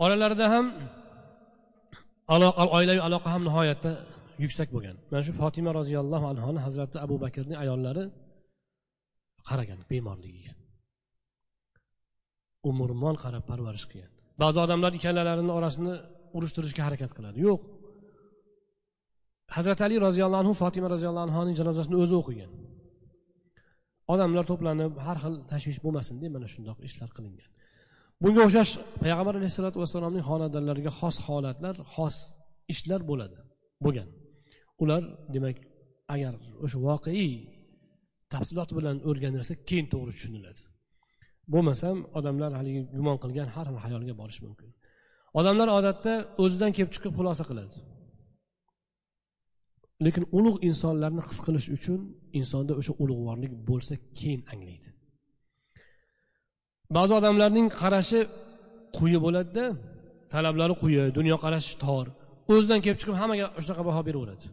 Oralarida 0.04 0.46
ham 0.54 0.66
oilaviy 2.78 3.02
aloqa 3.09 3.28
ham 3.34 3.42
nihoyatda 3.48 3.92
yuksak 4.44 4.68
bo'lgan. 4.74 4.96
Mana 5.11 5.22
shu 5.26 5.32
fotima 5.40 5.70
roziyallohu 5.80 6.26
anhoni 6.32 6.61
hazrati 6.66 6.96
abu 7.07 7.16
bakrni 7.24 7.54
ayollari 7.62 8.04
qaragan 9.48 9.80
bemorligiga. 9.90 10.52
Umrmon 12.70 13.16
qarab 13.24 13.44
parvarish 13.50 13.86
qilgan. 13.90 14.12
Ba'zi 14.43 14.59
odamlar 14.64 14.93
ikkalalarini 14.99 15.53
orasini 15.59 15.95
urushtirishga 16.37 16.82
harakat 16.87 17.12
qiladi. 17.16 17.39
Yo'q. 17.49 17.61
Hazrati 19.57 19.82
ali 19.87 19.97
roziyallohu 20.07 20.41
anhu 20.45 20.55
fotima 20.62 20.89
roziyallohu 20.95 21.26
anhuning 21.28 21.57
janozasini 21.61 21.97
o'zi 22.03 22.14
o'qigan. 22.20 22.51
Odamlar 24.14 24.45
to'planib 24.51 24.93
har 25.07 25.16
xil 25.24 25.34
tashvish 25.53 25.78
bo'lmasin 25.84 26.16
deb 26.22 26.30
mana 26.37 26.49
shundoq 26.55 26.78
ishlar 26.89 27.11
qilingan. 27.16 27.51
Bunga 28.22 28.41
o'xshash 28.47 28.72
payg'ambar 29.03 29.34
alayhissalotu 29.39 29.78
vassalomning 29.82 30.24
xonadonlariga 30.30 30.93
xos 31.01 31.16
holatlar 31.26 31.74
xos 31.95 32.16
ishlar 32.72 33.01
bo'ladi 33.11 33.39
bo'lgan. 33.84 34.09
Ular 34.82 35.03
demak 35.34 35.57
agar 36.14 36.32
o'sha 36.64 36.78
voqeiy 36.89 37.30
tafsilot 38.32 38.70
bilan 38.78 38.97
o'rganilsa 39.09 39.55
keyin 39.68 39.87
to'g'ri 39.93 40.12
tushuniladi. 40.16 40.62
Bo'lmasam 41.53 41.97
odamlar 42.18 42.51
haligi 42.59 42.82
gumon 42.99 43.16
qilgan 43.24 43.49
har 43.55 43.66
xil 43.68 43.78
hayolga 43.84 44.14
borishi 44.20 44.40
mumkin. 44.47 44.68
Odamlar 45.40 45.68
odatda 45.78 46.12
o'zidan 46.42 46.70
kelib 46.76 46.90
chiqib 46.94 47.12
xulosa 47.18 47.44
qiladi. 47.51 47.76
Lekin 50.05 50.24
ulug' 50.38 50.59
insonlarni 50.68 51.22
his 51.28 51.38
qilish 51.47 51.68
uchun 51.76 52.01
insonda 52.38 52.72
o'sha 52.80 52.92
ulug'vorlik 53.03 53.53
bo'lsa 53.68 53.94
keyin 54.18 54.40
anglaydi. 54.53 54.88
Ba'zi 56.97 57.12
odamlarning 57.20 57.66
qarashi 57.80 58.20
quyi 58.99 59.18
bo'ladida 59.24 59.64
talablari 60.32 60.74
quyi 60.82 61.03
dunyoqarashi 61.18 61.72
tor. 61.84 62.07
O'zidan 62.53 62.80
kelib 62.84 62.99
chiqib 63.01 63.16
hammaga 63.20 63.47
shunaqa 63.62 63.82
baho 63.88 64.01
beraveradi. 64.09 64.47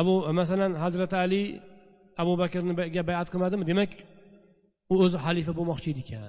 Abu 0.00 0.14
masalan 0.40 0.72
hazrati 0.84 1.16
ali 1.24 1.42
abu 2.22 2.32
bakrga 2.42 3.02
bayat 3.10 3.28
qilmadimi? 3.32 3.64
Demak 3.70 3.90
u 4.92 4.94
o'zi 5.04 5.18
xalifa 5.24 5.52
bo'lmoqchi 5.58 5.88
edi 5.92 6.02
ekan 6.06 6.22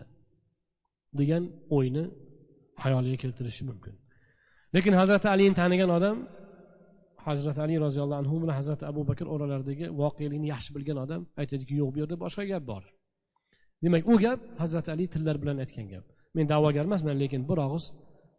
degan 1.20 1.44
o'yni 1.78 2.04
xayoliga 2.84 3.18
keltirishi 3.24 3.64
mumkin. 3.70 3.94
Lekin 4.76 4.94
hazrati 5.02 5.28
alini 5.34 5.56
tanigan 5.62 5.92
odam 5.98 6.18
hazrati 7.28 7.60
ali 7.66 7.76
roziyallohu 7.86 8.20
anhu 8.24 8.36
bilan 8.42 8.56
hazrati 8.60 8.84
abu 8.92 9.02
bakr 9.10 9.26
oralaridagi 9.36 9.86
voqelikni 10.02 10.48
yaxshi 10.54 10.72
bilgan 10.76 10.98
odam 11.06 11.22
aytadiki 11.42 11.74
yo'q 11.82 11.90
bu 11.94 11.98
yerda 12.02 12.16
boshqa 12.24 12.44
gap 12.52 12.64
bor. 12.72 12.84
Demak 13.84 14.04
u 14.12 14.14
gap 14.26 14.40
hazrati 14.62 14.90
ali 14.96 15.06
tillar 15.14 15.36
bilan 15.42 15.58
aytgan 15.64 15.88
gap. 15.94 16.06
Men 16.36 16.46
da'vogar 16.54 16.84
emasman 16.90 17.16
lekin 17.24 17.42
bir 17.50 17.58
og'iz 17.66 17.86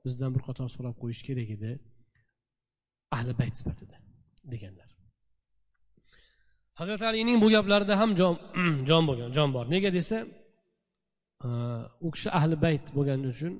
bizdan 0.05 0.31
bir 0.35 0.43
qator 0.49 0.69
so'rab 0.77 0.97
qo'yish 1.03 1.23
kerak 1.29 1.49
edi. 1.57 1.71
Ahli 3.17 3.33
bayt 3.41 3.55
sifatida 3.61 3.97
deganlar. 4.53 4.90
Hazrati 6.81 7.05
alining 7.11 7.39
bu 7.45 7.49
gaplarida 7.57 7.95
ham 8.01 8.11
jon 8.21 8.35
jon 8.89 9.03
bo'lgan 9.09 9.31
jon 9.37 9.49
bor. 9.57 9.65
Nega 9.75 9.91
desa 9.99 10.19
e, 11.47 11.49
u 12.07 12.09
kishi 12.15 12.29
ahli 12.39 12.57
bayt 12.65 12.85
bo'lgani 12.97 13.25
uchun 13.33 13.53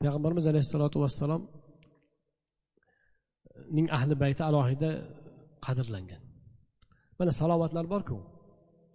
payg'ambarimiz 0.00 0.44
alayhissalotu 0.50 0.96
vassalomning 1.04 3.86
ahli 3.98 4.14
bayti 4.22 4.42
alohida 4.50 4.90
qadrlangan. 5.66 6.22
Mana 7.18 7.32
salovatlar 7.40 7.86
borku. 7.94 8.18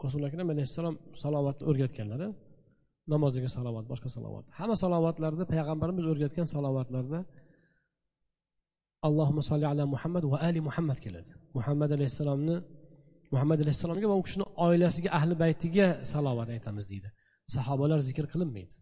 Rasuli 0.04 0.26
akram 0.30 0.48
alayhissalom 0.54 0.96
salovatni 1.24 1.64
o'rgatganlar 1.70 2.22
namoziga 3.14 3.50
salovat 3.58 3.86
boshqa 3.92 4.10
salovat. 4.16 4.46
Hamma 4.60 4.76
salovatlarda 4.84 5.44
payg'ambarimiz 5.54 6.06
o'rgatgan 6.12 6.48
salovatlarda 6.56 7.20
allohumma 9.08 9.44
solli 9.50 9.66
ala 9.74 9.84
muhammad 9.94 10.24
va 10.32 10.38
ali 10.48 10.60
muhammad 10.68 10.98
keladi. 11.06 11.32
Muhammad 11.58 11.90
alayhissalomni 11.98 12.56
muhammad 13.34 13.60
alayhissalomga 13.64 14.08
va 14.12 14.16
u 14.22 14.24
kishini 14.28 14.46
oilasiga 14.68 15.10
ahli 15.20 15.34
baytiga 15.44 15.88
salovat 16.12 16.50
aytamiz 16.56 16.86
deydi. 16.92 17.10
Sahobalar 17.56 18.00
zikr 18.10 18.26
qilinmaydi. 18.34 18.74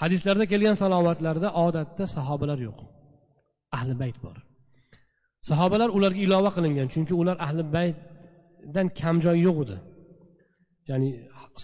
Hadislarda 0.00 0.44
kelgan 0.52 0.76
salovatlarda 0.82 1.48
odatda 1.66 2.04
sahobalar 2.16 2.58
yo'q. 2.68 2.80
Ahli 3.76 3.94
bayt 4.02 4.18
bor. 4.24 4.36
Sahobalar 5.50 5.88
ularga 5.96 6.20
ilova 6.26 6.50
qilingan 6.56 6.88
chunki 6.94 7.14
ular 7.20 7.36
ahli 7.46 7.62
baytdan 7.76 8.86
kam 9.00 9.16
joy 9.24 9.36
yo'q 9.46 9.58
edi. 9.64 9.76
Ya'ni 10.90 11.08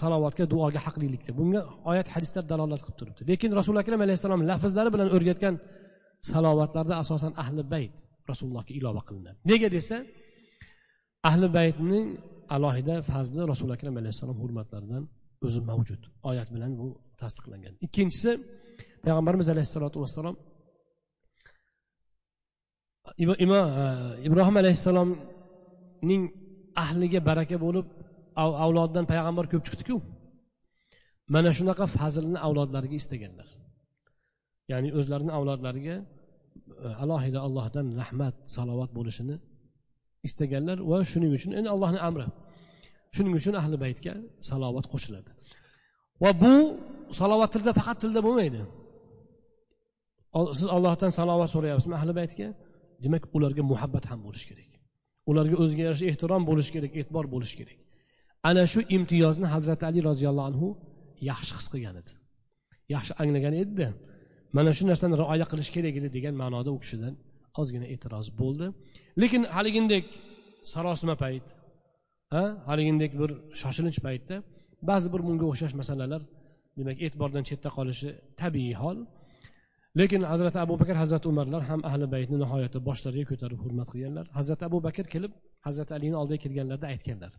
salovatga 0.01 0.45
duoga 0.53 0.81
haqlilikda 0.87 1.33
bunga 1.39 1.61
oyat 1.91 2.09
hadislar 2.15 2.45
dalolat 2.53 2.81
qilib 2.85 2.97
turibdi. 3.01 3.23
Lekin 3.31 3.51
rasuli 3.59 3.79
akram 3.83 4.01
alayhissalom 4.07 4.41
lafzlari 4.51 4.91
bilan 4.95 5.09
o'rgatgan 5.17 5.55
salovatlarda 6.31 6.95
asosan 7.03 7.33
ahli 7.43 7.63
bayt 7.75 7.97
rasulullohga 8.31 8.73
ilova 8.79 9.03
qilinadi. 9.09 9.39
Nega 9.51 9.69
desa 9.77 9.97
ahli 11.29 11.47
baytning 11.59 12.07
alohida 12.57 12.95
fazli 13.11 13.43
rasuli 13.53 13.73
akram 13.77 13.95
alayhissalom 14.01 14.39
hurmatlaridan 14.43 15.05
o'zi 15.47 15.61
mavjud. 15.71 16.03
Oyat 16.31 16.49
bilan 16.55 16.73
bu 16.81 16.87
tasdiqlangan. 17.21 17.75
Ikkinchisi 17.87 18.31
payg'ambarimiz 19.05 19.49
alayhissalotu 19.55 19.97
vassalom 20.05 20.37
imo 23.45 23.63
e, 23.83 23.85
ibrohim 24.29 24.57
alayhissalomning 24.63 26.23
ahliga 26.85 27.21
baraka 27.29 27.57
bo'lib 27.65 27.87
avlodidan 28.65 29.05
payg'ambar 29.13 29.45
ko'p 29.53 29.63
chiqdiku. 29.67 29.97
Mana 31.35 31.51
shunaqa 31.59 31.85
fazlni 31.97 32.39
avlodlariga 32.47 32.97
istaganlar. 33.03 33.49
Ya'ni 34.71 34.89
o'zlarini 34.99 35.33
avlodlariga 35.39 35.97
e, 36.85 36.89
alohida 37.03 37.39
allohdan 37.47 37.87
rahmat 38.01 38.35
salovat 38.57 38.91
bo'lishini 38.99 39.37
istaganlar 40.29 40.79
va 40.91 40.99
shuning 41.13 41.33
uchun 41.39 41.53
endi 41.59 41.69
allohni 41.75 42.01
amri. 42.09 42.27
Shuning 43.17 43.35
uchun 43.41 43.55
ahli 43.61 43.77
baytga 43.85 44.15
salovat 44.51 44.87
qo'shiladi. 44.93 45.31
Va 46.23 46.31
bu 46.43 46.55
salovat 47.21 47.51
tilda 47.55 47.73
faqat 47.79 47.97
tilda 48.03 48.21
bo'lmaydi. 48.27 48.61
Siz 50.59 50.69
ollohdan 50.77 51.11
salovat 51.19 51.51
so'rayapsizmi 51.55 51.95
ahli 52.01 52.13
baytga? 52.21 52.49
Demak 53.05 53.23
ularga 53.37 53.63
muhabbat 53.73 54.05
ham 54.11 54.21
bo'lishi 54.27 54.47
kerak. 54.51 54.71
Ularga 55.31 55.57
o'ziga 55.63 55.83
yarasha 55.89 56.07
ehtirom 56.13 56.43
bo'lishi 56.51 56.71
kerak 56.77 56.93
e'tibor 57.01 57.25
bo'lishi 57.35 57.55
kerak. 57.61 57.79
Ana 58.49 58.63
shu 58.73 58.81
imtiyozni 58.97 59.47
hazrati 59.55 59.85
ali 59.91 60.01
roziyallohu 60.11 60.49
anhu 60.51 60.69
yaxshi 61.31 61.53
his 61.59 61.67
qilgan 61.73 61.95
edi. 62.03 62.13
Yaxshi 62.95 63.13
anglagan 63.23 63.55
edida 63.63 63.89
mana 64.57 64.71
shu 64.77 64.85
narsani 64.91 65.15
rioya 65.23 65.47
qilish 65.53 65.71
kerak 65.77 65.95
edi 66.01 66.09
degan 66.17 66.35
ma'noda 66.43 66.71
u 66.77 66.79
kishidan 66.85 67.15
ozgina 67.61 67.87
e'tiroz 67.95 68.27
bo'ldi. 68.41 68.67
Lekin 69.23 69.43
haligindek 69.57 70.05
sarosima 70.73 71.15
payt 71.23 71.47
ha 72.35 72.43
haligindek 72.69 73.13
bir 73.21 73.31
shoshilinch 73.61 74.01
paytda 74.07 74.37
ba'zi 74.91 75.09
bir 75.15 75.21
bunga 75.27 75.45
o'xshash 75.51 75.75
masalalar 75.81 76.23
demak 76.79 76.97
e'tibordan 77.07 77.45
chetda 77.49 77.69
qolishi 77.77 78.09
tabiiy 78.41 78.75
hol. 78.83 78.99
Lekin 80.01 80.23
hazrati 80.33 80.59
abu 80.65 80.75
bakr 80.81 80.97
hazrati 81.03 81.27
umarlar 81.33 81.63
ham 81.71 81.81
ahli 81.91 82.07
baytni 82.15 82.37
nihoyatda 82.43 82.79
boshlariga 82.89 83.27
ko'tarib 83.31 83.59
hurmat 83.65 83.89
qilganlar. 83.93 84.27
Hazrati 84.39 84.63
abu 84.71 84.79
bakr 84.87 85.05
kelib 85.15 85.33
hazrati 85.67 85.93
alini 85.99 86.17
oldiga 86.23 86.41
kelganlarida 86.45 86.87
aytganlar. 86.95 87.33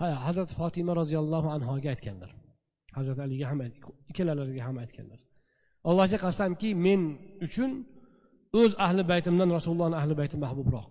Ha 0.00 0.08
hazrati 0.26 0.52
fotima 0.60 0.92
roziyallohu 1.00 1.48
anhoga 1.56 1.88
aytganlar. 1.94 2.30
Hazrati 2.98 3.20
aliga 3.26 3.46
ham 3.50 3.58
ikkalalariga 4.10 4.62
ham 4.68 4.76
aytganlar. 4.84 5.20
Allohga 5.90 6.18
qasamki 6.26 6.68
men 6.86 7.00
uchun 7.46 7.70
o'z 8.60 8.72
ahli 8.86 9.02
baytimdan 9.12 9.48
rasulullohni 9.56 9.96
ahli 10.00 10.14
bayti 10.20 10.36
mahbubroq 10.44 10.88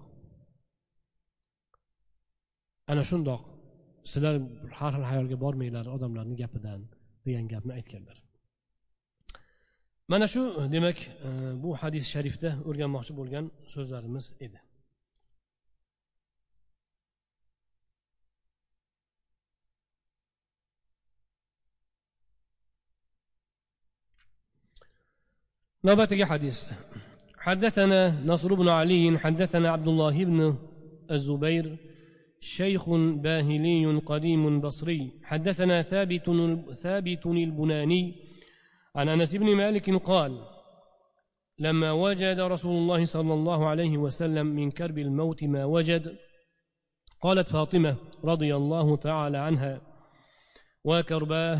ana 2.91 3.03
shundoq 3.09 3.41
sizlar 4.11 4.35
har 4.79 4.91
xil 4.95 5.05
hayolga 5.11 5.37
bormanglar 5.43 5.85
odamlarni 5.95 6.35
gapidan 6.41 6.81
degan 7.25 7.45
gapni 7.53 7.73
aytganlar. 7.79 8.17
Mana 10.11 10.27
shu 10.33 10.41
demak 10.75 10.97
e, 11.27 11.29
bu 11.63 11.69
hadis 11.81 12.05
sharifda 12.13 12.49
o'rganmoqchi 12.69 13.13
bo'lgan 13.19 13.45
so'zlarimiz 13.73 14.25
edi. 14.45 14.59
Navbatdagi 25.87 26.25
hadis. 26.31 26.57
حدثنا 27.43 28.21
نصر 28.25 28.53
بن 28.53 28.67
علي 28.69 29.17
حدثنا 29.17 29.69
عبد 29.69 29.87
الله 29.87 30.25
بن 30.25 30.55
الزبير 31.11 31.77
شيخ 32.39 32.89
باهلي 33.23 33.85
قديم 34.05 34.61
بصري. 34.61 35.11
حدثنا 35.23 35.81
ثابت 35.81 36.29
ثابت 36.73 37.25
البناني 37.25 38.15
عن 38.95 39.09
أنس 39.09 39.35
بن 39.35 39.55
مالك 39.55 39.89
قال 39.89 40.41
لما 41.59 41.91
وجد 41.91 42.39
رسول 42.39 42.77
الله 42.77 43.05
صلى 43.05 43.33
الله 43.33 43.67
عليه 43.67 43.97
وسلم 43.97 44.47
من 44.47 44.71
كرب 44.71 44.97
الموت 44.97 45.43
ما 45.43 45.65
وجد 45.65 46.15
قالت 47.21 47.47
فاطمة 47.47 47.95
رضي 48.23 48.55
الله 48.55 48.95
تعالى 48.97 49.37
عنها 49.37 49.81
وكرباه 50.83 51.59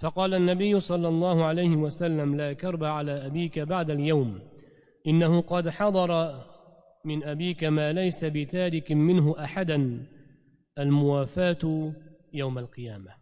فقال 0.00 0.34
النبي 0.34 0.80
صلى 0.80 1.08
الله 1.08 1.44
عليه 1.44 1.76
وسلم 1.76 2.36
لا 2.36 2.52
كرب 2.52 2.84
على 2.84 3.26
أبيك 3.26 3.58
بعد 3.58 3.90
اليوم 3.90 4.57
إنه 5.06 5.40
قد 5.40 5.68
حضر 5.68 6.40
من 7.04 7.24
أبيك 7.24 7.64
ما 7.64 7.92
ليس 7.92 8.24
بتارك 8.24 8.92
منه 8.92 9.34
أحدا 9.44 10.06
الموافاة 10.78 11.92
يوم 12.32 12.58
القيامة. 12.58 13.17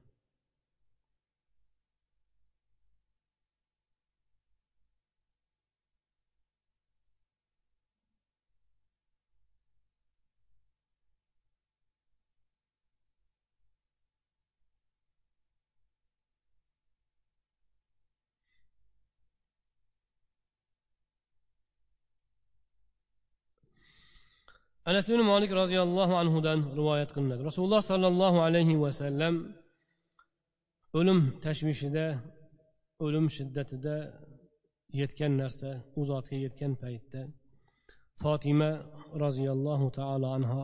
Anas 24.88 25.06
ibn 25.10 25.22
molik 25.32 25.50
roziyallohu 25.60 26.14
anhudan 26.22 26.58
rivoyat 26.78 27.10
qilinadi. 27.16 27.42
Rasululloh 27.50 27.82
sollallohu 27.90 28.38
alayhi 28.46 28.74
vasallam 28.84 29.34
o'lim 30.98 31.18
tashvishida 31.44 32.06
o'lim 33.04 33.26
shiddatida 33.36 33.96
yetgan 35.00 35.32
narsa 35.42 35.70
u 35.98 36.02
zotga 36.10 36.36
yetgan 36.44 36.72
paytda 36.82 37.20
fotima 38.22 38.70
roziyallohu 39.24 39.86
taolo 39.98 40.28
anho 40.36 40.62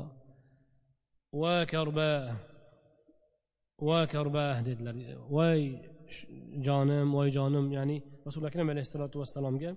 va 1.42 1.56
karba 1.72 2.10
va 3.88 4.00
karba 4.14 4.46
dedilar. 4.68 4.94
Voy 5.36 5.60
jonim 6.66 7.06
voy 7.16 7.28
jonim. 7.36 7.66
Ya'ni 7.76 7.96
rasuli 8.26 8.44
akram 8.50 8.68
alayhissalotu 8.72 9.16
vassalomga 9.22 9.70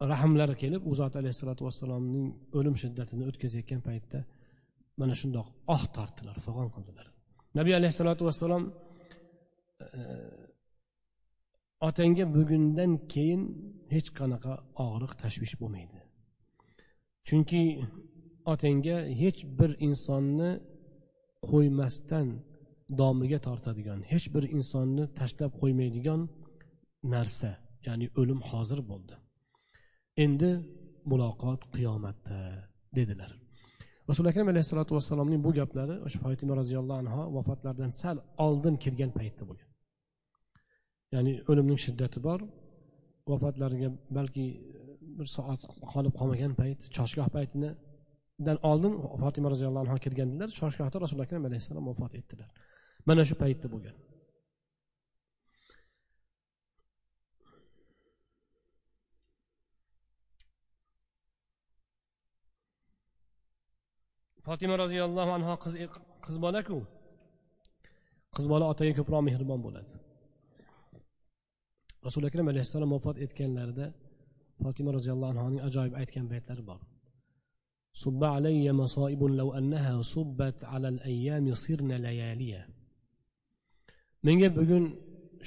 rahmlari 0.00 0.54
kelib 0.62 0.82
u 0.90 0.94
zot 1.00 1.14
alayhissalotu 1.20 1.62
vassalomning 1.68 2.26
o'lim 2.58 2.76
shiddatini 2.82 3.24
o'tkazayotgan 3.30 3.80
paytda 3.88 4.18
mana 5.00 5.14
shundoq 5.20 5.46
oh 5.74 5.82
tortdilar 5.96 6.36
fig'on 6.46 6.68
qildilar. 6.74 7.06
Nabiy 7.58 7.74
alayhissalotu 7.80 8.22
vassalom 8.28 8.64
e, 9.98 10.02
otangga 11.88 12.24
bugundan 12.36 12.92
keyin 13.12 13.42
hech 13.94 14.08
qanaqa 14.18 14.52
og'riq 14.86 15.12
tashvish 15.22 15.54
bo'lmaydi. 15.60 15.98
Chunki 17.28 17.62
otangga 18.52 18.96
hech 19.22 19.40
bir 19.58 19.70
insonni 19.86 20.50
qo'ymasdan 21.48 22.28
domiga 23.00 23.38
tortadigan 23.46 24.00
hech 24.12 24.26
bir 24.34 24.44
insonni 24.56 25.04
tashlab 25.18 25.52
qo'ymaydigan 25.60 26.20
narsa 27.14 27.50
ya'ni 27.86 28.06
o'lim 28.20 28.40
hozir 28.50 28.80
bo'ldi. 28.90 29.16
Endi 30.24 30.50
muloqot 31.10 31.60
qiyomatda 31.74 32.38
dedilar. 32.98 33.30
Rasuli 34.10 34.28
akram 34.32 34.48
alayhissalotu 34.52 34.92
vassalomning 34.96 35.40
bu 35.46 35.50
gaplari 35.60 35.96
o'sha 36.06 36.18
fotima 36.24 36.54
roziyallohu 36.60 36.98
anhu 37.02 37.22
vafotlaridan 37.36 37.92
sal 38.00 38.16
oldin 38.46 38.74
kelgan 38.84 39.10
paytda 39.18 39.42
bo'lgan. 39.48 39.70
Ya'ni 41.14 41.32
o'limning 41.50 41.80
shiddati 41.86 42.18
bor 42.28 42.40
vafotlariga 43.32 43.88
balki 44.18 44.46
bir 45.18 45.26
soat 45.36 45.60
qolib 45.92 46.14
qolmagan 46.20 46.52
payt 46.60 46.78
choshgoh 46.96 47.28
paytidan 47.36 48.58
oldin 48.70 48.92
fotima 49.22 49.48
roziyallohu 49.54 49.84
anhu 49.86 49.98
kirgandilar 50.06 50.48
choshgohda 50.60 50.96
rasuli 51.04 51.22
akram 51.26 51.42
alayhissalom 51.48 51.84
vafot 51.90 52.12
etdilar. 52.20 52.48
Mana 53.08 53.22
shu 53.28 53.34
paytda 53.42 53.66
bo'lgan. 53.74 53.96
fotima 64.47 64.75
roziyallohu 64.83 65.31
anhu 65.37 65.51
qiz 65.63 65.73
qiz 66.25 66.35
bolaku 66.45 66.77
qiz 68.35 68.45
bola 68.53 68.65
otaga 68.73 68.93
ko'proq 68.99 69.21
mehribon 69.27 69.59
bo'ladi 69.65 69.91
rasuli 72.05 72.25
akram 72.29 72.47
alayhissalom 72.53 72.89
vafot 72.95 73.17
etganlarida 73.25 73.85
fotima 74.63 74.89
roziyallohu 74.97 75.31
anhuning 75.33 75.61
ajoyib 75.67 75.93
aytgan 76.01 76.25
baytlari 76.33 76.65
bor 76.71 76.81
صب 78.03 78.23
علي 78.23 78.71
مصائب 78.71 79.23
لو 79.23 79.53
أنها 79.59 80.01
صبت 80.01 80.63
على 80.63 80.87
الأيام 80.87 81.53
صرن 81.53 81.91
لياليا 81.91 82.61
menga 84.23 84.49
bugun 84.55 84.83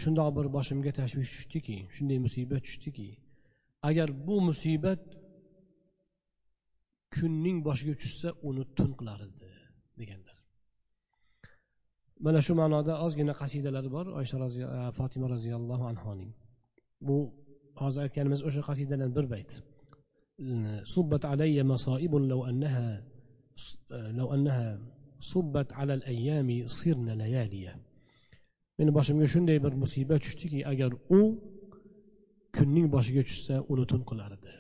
shundoq 0.03 0.29
bir 0.37 0.47
boshimga 0.57 0.93
tashvish 0.99 1.31
tushdiki 1.35 1.77
shunday 1.95 2.19
musibat 2.27 2.63
tushdiki 2.67 3.09
agar 3.89 4.09
bu 4.27 4.37
musibat 4.49 5.01
kunning 7.17 7.59
boshiga 7.67 7.95
tushsa 8.01 8.29
uni 8.49 8.65
tun 8.77 8.91
qilar 8.99 9.19
edi 9.29 9.51
deganlar 10.01 10.37
mana 12.25 12.41
shu 12.47 12.53
ma'noda 12.61 12.95
ozgina 13.07 13.33
qasidalari 13.41 13.91
bor 13.97 14.07
oysha 14.21 14.37
fotima 14.99 15.27
roziyallohu 15.35 15.85
anhoning 15.93 16.33
bu 17.07 17.17
hozir 17.83 18.01
aytganimiz 18.07 18.41
o'sha 18.49 18.63
qasidadan 18.69 19.11
bir 19.17 19.27
bayt 19.35 19.51
صبت 20.95 21.25
علي 21.25 21.63
مصائب 21.63 22.15
لو 22.15 22.41
أنها 22.51 23.07
لو 23.91 24.35
أنها 24.35 24.69
صبت 25.21 25.73
على 25.73 25.95
الأيام 25.95 26.67
صرن 26.67 27.09
لياليا 27.11 27.75
meni 28.79 28.91
boshimga 28.95 29.27
shunday 29.35 29.59
bir 29.65 29.73
musibat 29.83 30.21
tushdiki 30.25 30.61
agar 30.73 30.91
u 31.19 31.21
kunning 32.57 32.87
boshiga 32.95 33.23
tushsa 33.29 33.57
uni 33.73 33.85
tun 33.91 34.03
qilar 34.09 34.31
edi 34.39 34.55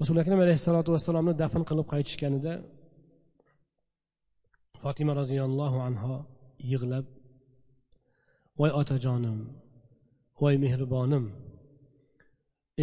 rasuli 0.00 0.18
akram 0.24 0.40
alayhissalotu 0.44 0.90
vassalomni 0.94 1.32
dafn 1.42 1.62
qilib 1.68 1.86
qaytishganida 1.92 2.52
fotima 4.82 5.12
roziyallohu 5.20 5.78
anho 5.88 6.14
yig'lab 6.72 7.06
voy 8.58 8.70
otajonim 8.80 9.38
voy 10.40 10.54
mehribonim 10.64 11.24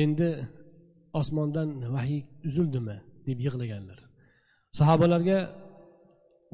endi 0.04 0.30
osmondan 1.22 1.70
vahiy 1.96 2.22
uzildimi? 2.48 2.98
deb 3.28 3.40
yig'laganlar. 3.46 4.00
Sahobalarga 4.80 5.40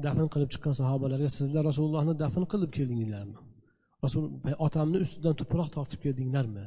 dafn 0.06 0.26
qilib 0.32 0.48
chiqqan 0.54 0.74
sahobalarga 0.80 1.28
sizlar 1.38 1.62
rasulullohni 1.70 2.14
dafn 2.22 2.44
qilib 2.52 2.70
keldinglarmi? 2.76 3.38
Rasul 4.04 4.24
otamni 4.66 4.98
ustidan 5.04 5.34
tuproq 5.40 5.68
tortib 5.76 6.00
keldinglarmi? 6.04 6.66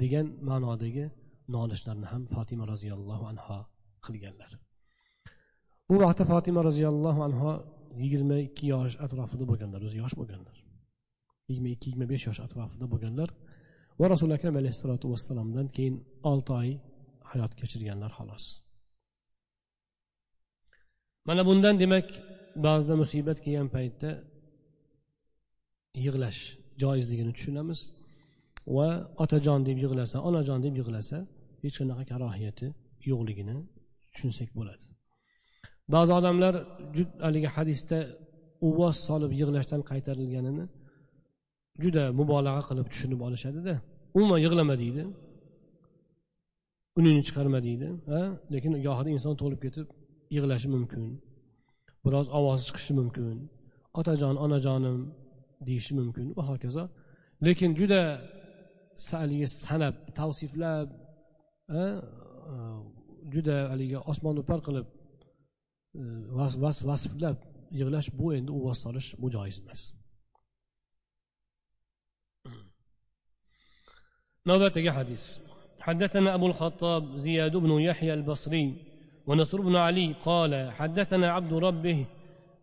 degan 0.00 0.26
ma'nodagi 0.48 1.04
nolishlarni 1.56 2.06
ham 2.12 2.22
fotima 2.34 2.64
roziyallohu 2.72 3.24
anho 3.32 3.58
qilganlar. 4.06 4.50
Bu 5.88 5.94
vaqtda 6.04 6.24
fotima 6.32 6.60
roziyallohu 6.68 7.20
anho 7.28 7.52
yigirma 8.02 8.36
ikki 8.48 8.64
yosh 8.74 8.94
atrofida 9.04 9.44
bo'lganlar 9.50 9.80
o'zi 9.86 9.96
yosh 10.02 10.16
bo'lganlar. 10.20 10.56
yigirma 11.48 11.68
ikki 11.74 11.86
yigirma 11.88 12.06
besh 12.12 12.24
yosh 12.28 12.40
atrofida 12.46 12.86
bo'lganlar 12.92 13.28
va 14.00 14.06
rasuli 14.12 14.32
akram 14.38 14.54
alayhissalotu 14.60 15.06
vassalomdan 15.12 15.66
keyin 15.76 15.96
olti 16.30 16.52
oy 16.60 16.68
hayot 17.30 17.52
kechirganlar 17.60 18.10
xolos. 18.18 18.44
Mana 21.28 21.42
bundan 21.48 21.74
demak 21.82 22.06
ba'zida 22.66 22.94
musibat 23.02 23.38
kelgan 23.44 23.68
paytda 23.76 24.10
yig'lash 26.04 26.40
joizligini 26.82 27.32
tushunamiz 27.36 27.80
va 28.76 28.88
otajon 29.24 29.60
deb 29.68 29.78
yig'lasa 29.84 30.16
onajon 30.28 30.60
deb 30.66 30.74
yig'lasa 30.80 31.18
hech 31.62 31.76
qanaqa 31.80 32.04
karohiyati 32.12 32.66
yo'qligini 33.10 33.56
tushunsak 34.12 34.48
bo'ladi. 34.58 34.84
Ba'zi 35.94 36.12
odamlar 36.18 36.54
haligi 37.26 37.48
hadisda 37.56 37.98
uvvos 38.66 38.96
solib 39.08 39.32
yig'lashdan 39.40 39.80
qaytarilganini 39.90 40.64
juda 41.82 42.04
mubolag'a 42.18 42.62
qilib 42.68 42.86
tushunib 42.92 43.20
olishadida 43.26 43.74
umuman 44.16 44.40
yig'lama 44.44 44.74
deydi 44.82 45.02
uningni 46.98 47.22
chiqarma 47.28 47.58
deydi 47.66 47.88
ha 48.10 48.20
lekin 48.54 48.72
gohida 48.86 49.10
inson 49.16 49.34
to'lib 49.42 49.60
ketib 49.64 49.86
yig'lashi 50.36 50.68
mumkin 50.74 51.02
biroz 52.04 52.26
ovozi 52.38 52.62
chiqishi 52.68 52.92
mumkin 53.00 53.36
otajon 54.00 54.34
onajonim 54.44 54.98
deyishi 55.66 55.92
mumkin 56.00 56.26
va 56.36 56.42
hokazo. 56.50 56.84
Lekin 57.46 57.70
juda 57.80 58.02
haligi 59.10 59.48
sanab 59.64 59.94
tavsiflab 60.18 60.86
juda 63.34 63.56
haligi 63.70 63.96
osmonni 64.10 64.40
upar 64.44 64.60
qilib 64.66 64.86
vasflab 66.88 67.38
yig'lash 67.78 68.08
bu 68.18 68.26
endi 68.36 68.50
uvvos 68.58 68.78
solish 68.84 69.08
bu 69.20 69.26
joiz 69.34 69.58
emas 69.64 69.82
نوبتك 74.46 74.88
حديث 74.88 75.38
حدثنا 75.80 76.34
أبو 76.34 76.46
الخطاب 76.46 77.16
زياد 77.16 77.56
بن 77.56 77.70
يحيى 77.80 78.14
البصري 78.14 78.76
ونصر 79.26 79.60
بن 79.60 79.76
علي 79.76 80.14
قال 80.24 80.72
حدثنا 80.72 81.30
عبد 81.30 81.52
ربه 81.52 82.06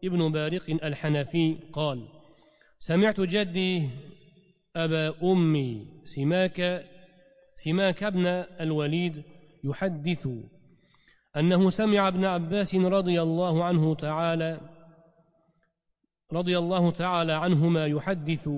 ابن 0.03 0.31
بارق 0.31 0.65
الحنفي 0.69 1.57
قال 1.73 2.07
سمعت 2.79 3.21
جدي 3.21 3.89
أبا 4.75 5.31
أمي 5.31 5.87
سماك 6.03 6.85
سماك 7.63 8.03
ابن 8.03 8.25
الوليد 8.61 9.23
يحدث 9.63 10.29
أنه 11.37 11.69
سمع 11.69 12.07
ابن 12.07 12.25
عباس 12.25 12.75
رضي 12.75 13.21
الله 13.21 13.63
عنه 13.63 13.95
تعالى 13.95 14.61
رضي 16.33 16.57
الله 16.57 16.91
تعالى 16.91 17.33
عنهما 17.33 17.85
يحدث 17.85 18.49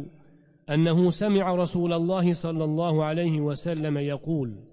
أنه 0.69 1.09
سمع 1.09 1.55
رسول 1.55 1.93
الله 1.93 2.33
صلى 2.33 2.63
الله 2.63 3.05
عليه 3.05 3.41
وسلم 3.41 3.97
يقول 3.97 4.63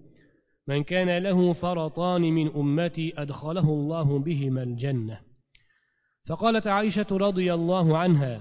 من 0.67 0.83
كان 0.85 1.23
له 1.23 1.53
فرطان 1.53 2.23
من 2.23 2.55
أمتي 2.57 3.13
أدخله 3.17 3.69
الله 3.69 4.19
بهما 4.19 4.63
الجنة. 4.63 5.21
فقالت 6.25 6.67
عائشة 6.67 7.07
رضي 7.11 7.55
الله 7.55 7.99
عنها 7.99 8.41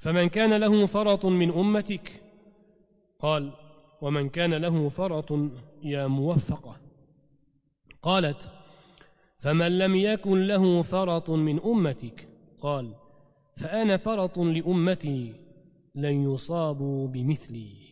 فمن 0.00 0.28
كان 0.28 0.60
له 0.60 0.86
فرط 0.86 1.26
من 1.26 1.50
أمتك 1.50 2.23
قال 3.18 3.52
ومن 4.00 4.28
كان 4.28 4.54
له 4.54 4.88
فرط 4.88 5.32
يا 5.82 6.06
موفقة. 6.06 6.76
قالت 8.02 8.50
فمن 9.38 9.78
لم 9.78 9.96
يكن 9.96 10.46
له 10.46 10.82
فرط 10.82 11.30
من 11.30 11.60
أمتك. 11.60 12.28
قال 12.60 12.94
فأنا 13.56 13.96
فرط 13.96 14.38
لأمتي 14.38 15.34
لن 15.94 16.32
يصابوا 16.32 17.08
بمثلي. 17.08 17.83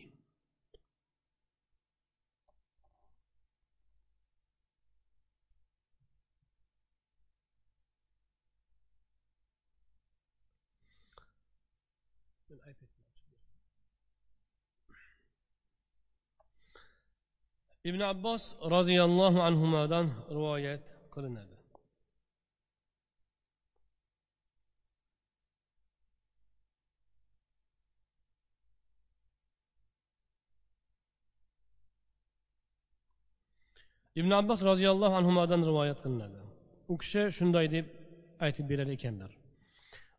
Ibn 17.89 18.01
abbos 18.01 18.43
roziyallohu 18.75 19.39
anhudan 19.47 20.07
rivoyat 20.37 20.85
qilinadi. 21.13 21.55
Ibn 34.15 34.31
abbos 34.31 34.59
roziyallohu 34.69 35.15
anhudan 35.21 35.61
rivoyat 35.69 35.99
qilinadi. 36.05 36.39
U 36.91 36.93
kishi 37.01 37.21
shunday 37.37 37.65
deb 37.75 37.85
aytib 38.45 38.65
berar 38.71 38.89
ekanlar. 38.97 39.31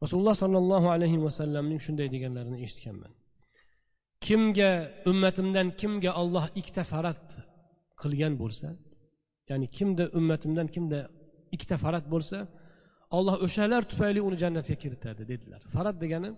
Rasululloh 0.03 0.37
sollallohu 0.43 0.89
alayhi 0.95 1.19
vasallamning 1.27 1.81
shunday 1.87 2.09
deganlarini 2.15 2.59
eshitganman. 2.67 3.13
Kimga 4.27 4.71
ummatimdan 5.11 5.69
kimga 5.81 6.11
olloh 6.23 6.45
ikkita 6.61 6.83
farat 6.93 7.25
qilgan 8.05 8.35
bo'lsa 8.43 8.69
ya'ni 9.51 9.67
kimda 9.77 10.05
ummatimdan 10.19 10.69
kimda 10.75 11.01
ikkita 11.55 11.77
farat 11.85 12.07
bo'lsa 12.15 12.39
olloh 13.17 13.37
o'shalar 13.47 13.83
tufayli 13.91 14.21
uni 14.29 14.37
jannatga 14.43 14.77
kiritadi 14.83 15.23
dedilar. 15.33 15.61
Farat 15.75 15.97
degani 16.05 16.31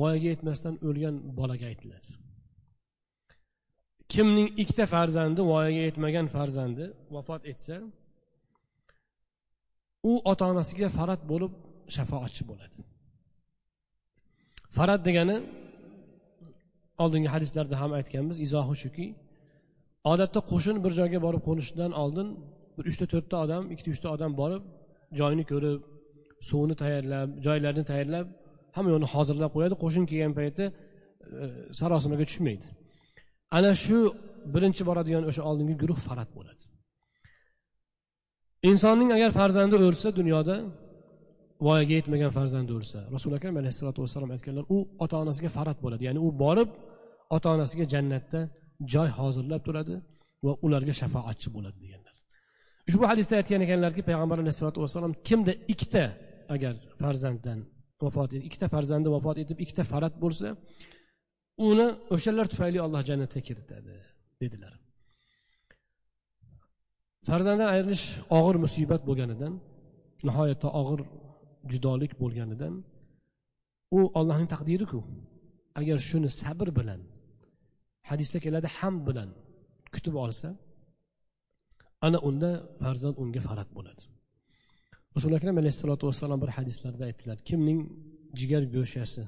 voyaga 0.00 0.28
yetmasdan 0.34 0.74
o'lgan 0.88 1.14
bolaga 1.38 1.66
aytiladi 1.72 2.10
kimning 4.12 4.48
ikkita 4.62 4.84
farzandi 4.94 5.40
voyaga 5.52 5.82
yetmagan 5.88 6.26
farzandi 6.34 6.84
vafot 7.14 7.42
etsa 7.52 7.76
u 10.10 10.12
ota 10.30 10.44
onasiga 10.52 10.88
farat 10.98 11.22
bo'lib 11.30 11.52
shafoatchi 11.96 12.42
bo'ladi. 12.50 12.78
Farat 14.76 15.00
degani 15.08 15.36
oldingi 17.02 17.28
hadislarda 17.34 17.76
ham 17.82 17.90
aytganmiz 17.98 18.36
izohi 18.46 18.74
shuki 18.82 19.06
odatda 20.12 20.40
qo'shin 20.50 20.76
bir 20.84 20.92
joyga 21.00 21.18
borib 21.26 21.42
qo'nishidan 21.48 21.92
oldin 22.02 22.28
bir 22.76 22.84
uchta 22.90 23.06
to'rtta 23.12 23.36
odam 23.44 23.62
ikkita 23.72 23.90
uchta 23.96 24.08
odam 24.16 24.32
borib 24.40 24.62
joyini 25.20 25.44
ko'rib 25.52 25.80
suvni 26.48 26.74
tayyorlab 26.82 27.28
joylarni 27.46 27.84
tayyorlab 27.90 28.26
hamma 28.76 28.88
yoqni 28.94 29.08
hozirlab 29.14 29.50
qo'yadi. 29.56 29.74
Qo'shin 29.84 30.04
kelgan 30.10 30.32
paytda 30.38 30.64
e, 30.68 30.74
sarosimaga 31.80 32.24
tushmaydi. 32.30 32.66
Ana 33.58 33.72
shu 33.84 33.98
birinchi 34.54 34.82
boradigan 34.88 35.24
o'sha 35.30 35.42
oldingi 35.50 35.74
guruh 35.82 36.00
farat 36.08 36.30
bo'ladi. 36.38 36.62
Insonning 38.70 39.10
agar 39.16 39.30
farzandi 39.40 39.76
o'lsa 39.86 40.08
dunyoda 40.20 40.56
voyaga 41.66 41.94
yetmagan 41.98 42.30
farzandi 42.38 42.72
o'lsa 42.78 42.98
rasuli 43.14 43.34
akram 43.38 43.54
alayhissalotu 43.60 43.98
vassalom 44.04 44.30
aytganlar 44.36 44.64
u 44.76 44.78
ota 45.04 45.16
onasiga 45.24 45.50
farat 45.58 45.78
bo'ladi. 45.84 46.02
Ya'ni 46.08 46.20
u 46.26 46.28
borib 46.44 46.70
ota 47.36 47.48
onasiga 47.56 47.84
jannatda 47.94 48.40
joy 48.94 49.08
hozirlab 49.18 49.62
turadi 49.66 49.94
va 50.44 50.52
ularga 50.66 50.94
shafoatchi 51.00 51.48
bo'ladi 51.56 51.78
deganlar. 51.84 52.14
Ushbu 52.88 53.04
hadisda 53.10 53.34
aytgan 53.40 53.60
ekanlarki 53.66 54.02
payg'ambar 54.08 54.38
alayhisalotu 54.42 54.78
vassalom 54.84 55.12
kimda 55.28 55.52
ikkita 55.72 56.04
agar 56.54 56.74
farzanddan 57.02 57.58
vafot 58.04 58.30
ikkita 58.48 58.66
farzandi 58.74 59.08
vafot 59.16 59.36
etib 59.42 59.58
ikkita 59.64 59.84
farat 59.92 60.14
bo'lsa 60.24 60.48
uni 61.68 61.86
o'shalar 62.14 62.46
tufayli 62.52 62.78
alloh 62.86 63.02
jannatga 63.10 63.40
kiritadi 63.48 63.94
dedilar. 64.42 64.72
Farzanddan 67.28 67.68
ayrilish 67.74 68.04
og'ir 68.38 68.56
musibat 68.64 69.02
bo'lganidan 69.08 69.52
nihoyatda 70.28 70.68
og'ir 70.80 71.00
judolik 71.72 72.12
bo'lganidan 72.22 72.74
u 73.98 74.00
ollohning 74.18 74.48
taqdiriku 74.54 75.00
agar 75.80 75.98
shuni 76.08 76.30
sabr 76.40 76.68
bilan 76.78 77.00
hadisda 78.10 78.38
keladi 78.44 78.68
ham 78.78 78.94
bilan 79.08 79.30
kutib 79.94 80.14
olsa 80.24 80.48
ana 82.06 82.18
unda 82.28 82.50
farzand 82.82 83.14
unga 83.22 83.40
farad 83.48 83.70
bo'ladi. 83.76 84.02
Rasuli 85.16 85.34
akram 85.38 85.56
alayhissalotu 85.62 86.04
vassalom 86.08 86.38
bir 86.44 86.50
hadislarda 86.58 87.02
aytdilar 87.08 87.38
kimning 87.48 87.80
jigar 88.38 88.62
go'shasi 88.74 89.22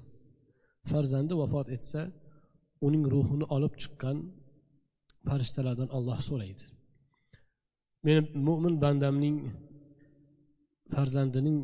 farzandi 0.90 1.34
vafot 1.42 1.66
etsa 1.76 2.00
uning 2.86 3.04
ruhini 3.14 3.46
olib 3.56 3.74
chiqqan 3.82 4.16
farishtalardan 5.28 5.88
olloh 5.96 6.18
so'raydi. 6.28 6.64
Meni 8.06 8.20
mo'min 8.48 8.74
bandamning 8.84 9.36
farzandining 10.94 11.58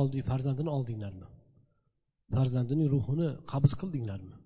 oldi 0.00 0.18
farzandini 0.30 0.70
oldinglarmi? 0.76 1.26
Farzandining 2.34 2.88
ruhini 2.94 3.28
qabz 3.52 3.72
qildinglarmi? 3.80 4.36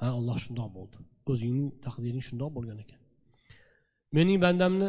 Ha 0.00 0.06
alloh 0.18 0.36
shundoq 0.44 0.70
bo'ldi. 0.76 0.96
O'zingning 1.32 1.68
taqdiring 1.86 2.24
shundoq 2.28 2.50
bo'lgan 2.56 2.78
ekan. 2.84 3.00
Mening 4.16 4.38
bandamni 4.46 4.88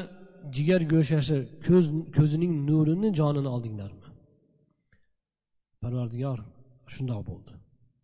jigar 0.55 0.81
go'shasi 0.93 1.37
ko'z 1.67 1.85
ko'zining 2.17 2.53
nurini 2.69 3.09
jonini 3.19 3.49
oldinglarmi? 3.55 4.07
Parvardigor 5.81 6.39
shundoq 6.95 7.21
bo'ldi. 7.29 7.53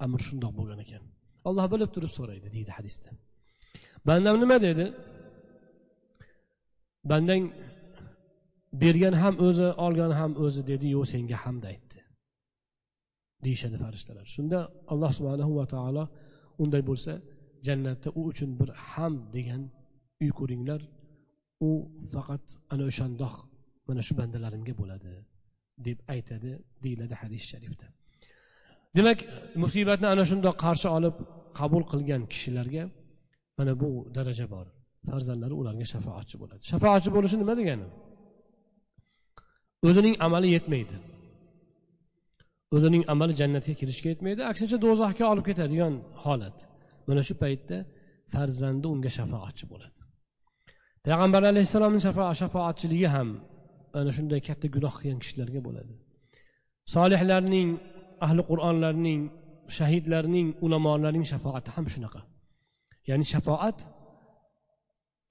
Amr 0.06 0.20
shundoq 0.28 0.54
bo'lgan 0.60 0.80
ekan. 0.86 1.04
Olloh 1.48 1.66
bilib 1.74 1.90
turib 1.96 2.12
so'raydi 2.18 2.48
deydi 2.56 2.72
hadisda. 2.78 3.10
Bandam 4.08 4.36
nima 4.44 4.58
dedi? 4.68 4.86
Bandang 7.12 7.44
bergan 8.82 9.16
ham 9.22 9.36
o'zi 9.48 9.68
olgan 9.86 10.12
ham 10.20 10.32
o'zi 10.46 10.62
dedi 10.72 10.86
yo'q 10.96 11.06
senga 11.14 11.38
hamd 11.46 11.64
aytdi. 11.72 12.00
Deyishadi 13.46 13.78
farishtalar. 13.84 14.26
Shunda 14.36 14.60
alloh 14.92 15.12
subhanahu 15.18 15.54
va 15.60 15.66
taolo 15.76 16.04
unday 16.64 16.84
bo'lsa 16.90 17.14
jannatda 17.68 18.10
u 18.20 18.22
uchun 18.32 18.52
bir 18.60 18.70
ham 18.92 19.14
degan 19.36 19.62
uy 20.22 20.30
ko'ringlar 20.40 20.82
u 21.68 21.70
faqat 22.14 22.46
ana 22.74 22.84
o'shandoq 22.90 23.36
mana 23.88 24.02
shu 24.08 24.14
bandalarimga 24.20 24.74
bo'ladi 24.82 25.12
deb 25.88 25.98
aytadi 26.14 26.52
deyiladi 26.84 27.16
hadis 27.22 27.44
sharifda. 27.52 27.88
Demak 28.98 29.20
musibatni 29.64 30.08
ana 30.14 30.24
shundoq 30.30 30.56
qarshi 30.66 30.88
olib 30.98 31.16
qabul 31.60 31.84
qilgan 31.92 32.22
kishilarga 32.32 32.84
mana 33.58 33.74
bu 33.82 33.90
daraja 34.18 34.46
bor. 34.56 34.68
Farzandlari 35.10 35.56
ularga 35.62 35.86
shafoatchi 35.94 36.36
bo'ladi. 36.42 36.62
Shafoatchi 36.72 37.10
bo'lishi 37.16 37.38
nima 37.42 37.54
degani? 37.60 37.88
O'zining 39.88 40.16
amali 40.26 40.48
yetmaydi. 40.56 40.96
O'zining 42.76 43.04
amali 43.14 43.34
jannatga 43.42 43.74
kirishga 43.82 44.08
yetmaydi. 44.14 44.42
Aksincha 44.52 44.78
do'zaxga 44.86 45.26
olib 45.32 45.46
ketadigan 45.50 45.94
holat. 46.24 46.58
Mana 47.08 47.22
shu 47.28 47.34
paytda 47.44 47.78
farzandi 48.34 48.86
unga 48.94 49.12
shafoatchi 49.18 49.66
bo'ladi. 49.72 50.00
Payg'ambar 51.06 51.42
alayhissalomni 51.52 52.02
shafoatchiligi 52.42 53.08
ham 53.16 53.30
ana 54.00 54.12
shunday 54.18 54.42
katta 54.48 54.68
gunoh 54.76 54.94
qilgan 55.00 55.20
kishilarga 55.24 55.60
bo'ladi. 55.68 55.94
Solihlarning 56.94 57.70
ahli 58.26 58.42
qur'onlarning 58.50 59.22
shahidlarning 59.78 60.48
ulamolarning 60.66 61.26
shafoati 61.34 61.70
ham 61.76 61.86
shunaqa. 61.94 62.22
Ya'ni 63.10 63.26
shafoat 63.34 63.78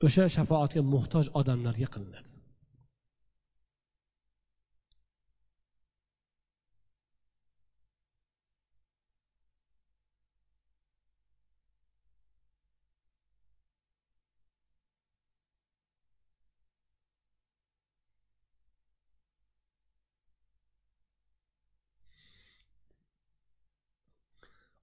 o'sha 0.06 0.24
shafoatga 0.36 0.80
muhtoj 0.94 1.26
odamlarga 1.40 1.88
qilinadi. 1.94 2.33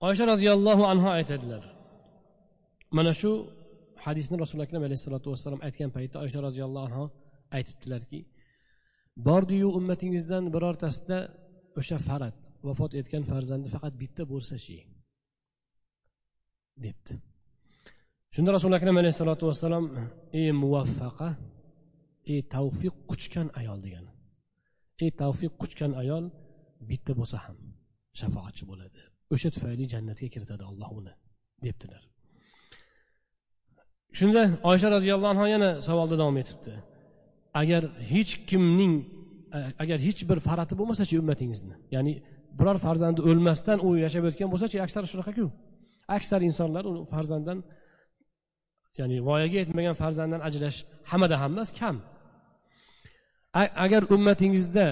Oysha 0.08 0.26
roziyallohu 0.34 0.84
anhu 0.92 1.08
aytadilar. 1.18 1.64
Mana 2.98 3.12
shu 3.22 3.32
hadisni 4.06 4.36
rasuli 4.44 4.62
akram 4.68 4.84
alayhissalotu 4.88 5.28
vassalom 5.34 5.60
aytgan 5.68 5.90
paytda 5.98 6.18
oysha 6.26 6.40
roziyallohu 6.48 6.86
anhu 6.90 7.06
aytibdilarki 7.58 8.20
bordiyu 9.28 9.70
ummatingizdan 9.80 10.44
birortasida 10.54 11.18
o'sha 11.80 11.98
farat 12.08 12.38
vafot 12.68 12.92
etgan 13.02 13.24
farzandi 13.32 13.68
faqat 13.76 13.94
bitta 14.02 14.24
bo'lsachi 14.32 14.78
debdi. 16.86 17.14
Shunda 18.34 18.50
rasuli 18.58 18.74
akram 18.80 18.96
alayhissalotu 19.02 19.44
vassalom 19.50 19.86
ey 20.40 20.50
muvaffaqa 20.64 21.30
ey 22.34 22.40
tavfiq 22.56 22.96
quchgan 23.10 23.48
ayol 23.60 23.80
degan 23.86 24.06
ey 25.04 25.10
tavfiq 25.22 25.54
quchgan 25.62 25.92
ayol 26.02 26.26
bitta 26.90 27.12
bo'lsa 27.20 27.38
ham 27.46 27.58
shafoatchi 28.20 28.64
bo'ladi 28.72 29.11
o'sha 29.34 29.50
tufayli 29.56 29.84
jannatga 29.94 30.28
kiritadi 30.34 30.64
alloh 30.72 30.90
uni 31.00 31.14
debdilar. 31.66 32.04
Shunda 34.20 34.42
oysha 34.72 34.88
roziyallohu 34.96 35.32
anhu 35.34 35.46
yana 35.56 35.70
savolda 35.88 36.16
davom 36.22 36.38
etibdi. 36.44 36.74
Agar 37.62 37.84
hech 38.14 38.32
kimning 38.50 38.94
agar 39.84 39.98
hech 40.08 40.20
bir 40.30 40.40
farati 40.48 40.74
bo'lmasachi 40.80 41.16
ummatingizni 41.22 41.76
ya'ni 41.96 42.14
biror 42.60 42.78
farzandi 42.86 43.22
o'lmasdan 43.30 43.78
u 43.88 43.90
yashab 44.06 44.24
o'tgan 44.30 44.50
bo'lsachi 44.54 44.78
aksari 44.86 45.08
shunaqaku. 45.14 45.46
Aksar 46.18 46.40
insonlar 46.50 46.84
uni 46.92 47.02
farzanddan 47.14 47.60
ya'ni 49.00 49.18
voyaga 49.28 49.58
yetmagan 49.64 49.96
farzanddan 50.02 50.42
ajrash 50.48 50.78
hammada 51.12 51.36
ham 51.42 51.52
emas 51.56 51.70
kam. 51.80 51.96
Agar 53.86 54.02
ummatingizda 54.16 54.88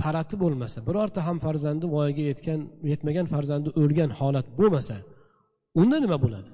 farati 0.00 0.34
bo'lmasa 0.42 0.78
birorta 0.88 1.20
ham 1.26 1.36
farzandi 1.46 1.84
voyaga 1.94 2.22
yetgan 2.30 2.60
yetmagan 2.92 3.26
farzandi 3.34 3.68
o'lgan 3.80 4.10
holat 4.18 4.46
bo'lmasa 4.58 4.96
unda 5.80 5.96
nima 6.04 6.18
bo'ladi? 6.24 6.50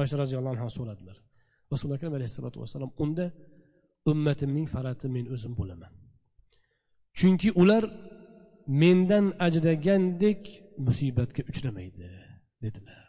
Oysha 0.00 0.16
roziyallohu 0.22 0.54
anhu 0.56 0.70
so'radilar. 0.78 1.16
Rasuli 1.72 1.92
akram 1.96 2.12
alayhissalotu 2.18 2.56
vassalom 2.62 2.90
unda 3.04 3.26
ummatimning 4.10 4.66
farati 4.74 5.06
men 5.16 5.24
o'zim 5.34 5.52
bo'laman. 5.60 5.92
Chunki 7.18 7.48
ular 7.62 7.84
mendan 8.82 9.26
ajragandek 9.46 10.40
musibatga 10.86 11.42
uchramaydi 11.50 12.08
dedilar. 12.64 13.05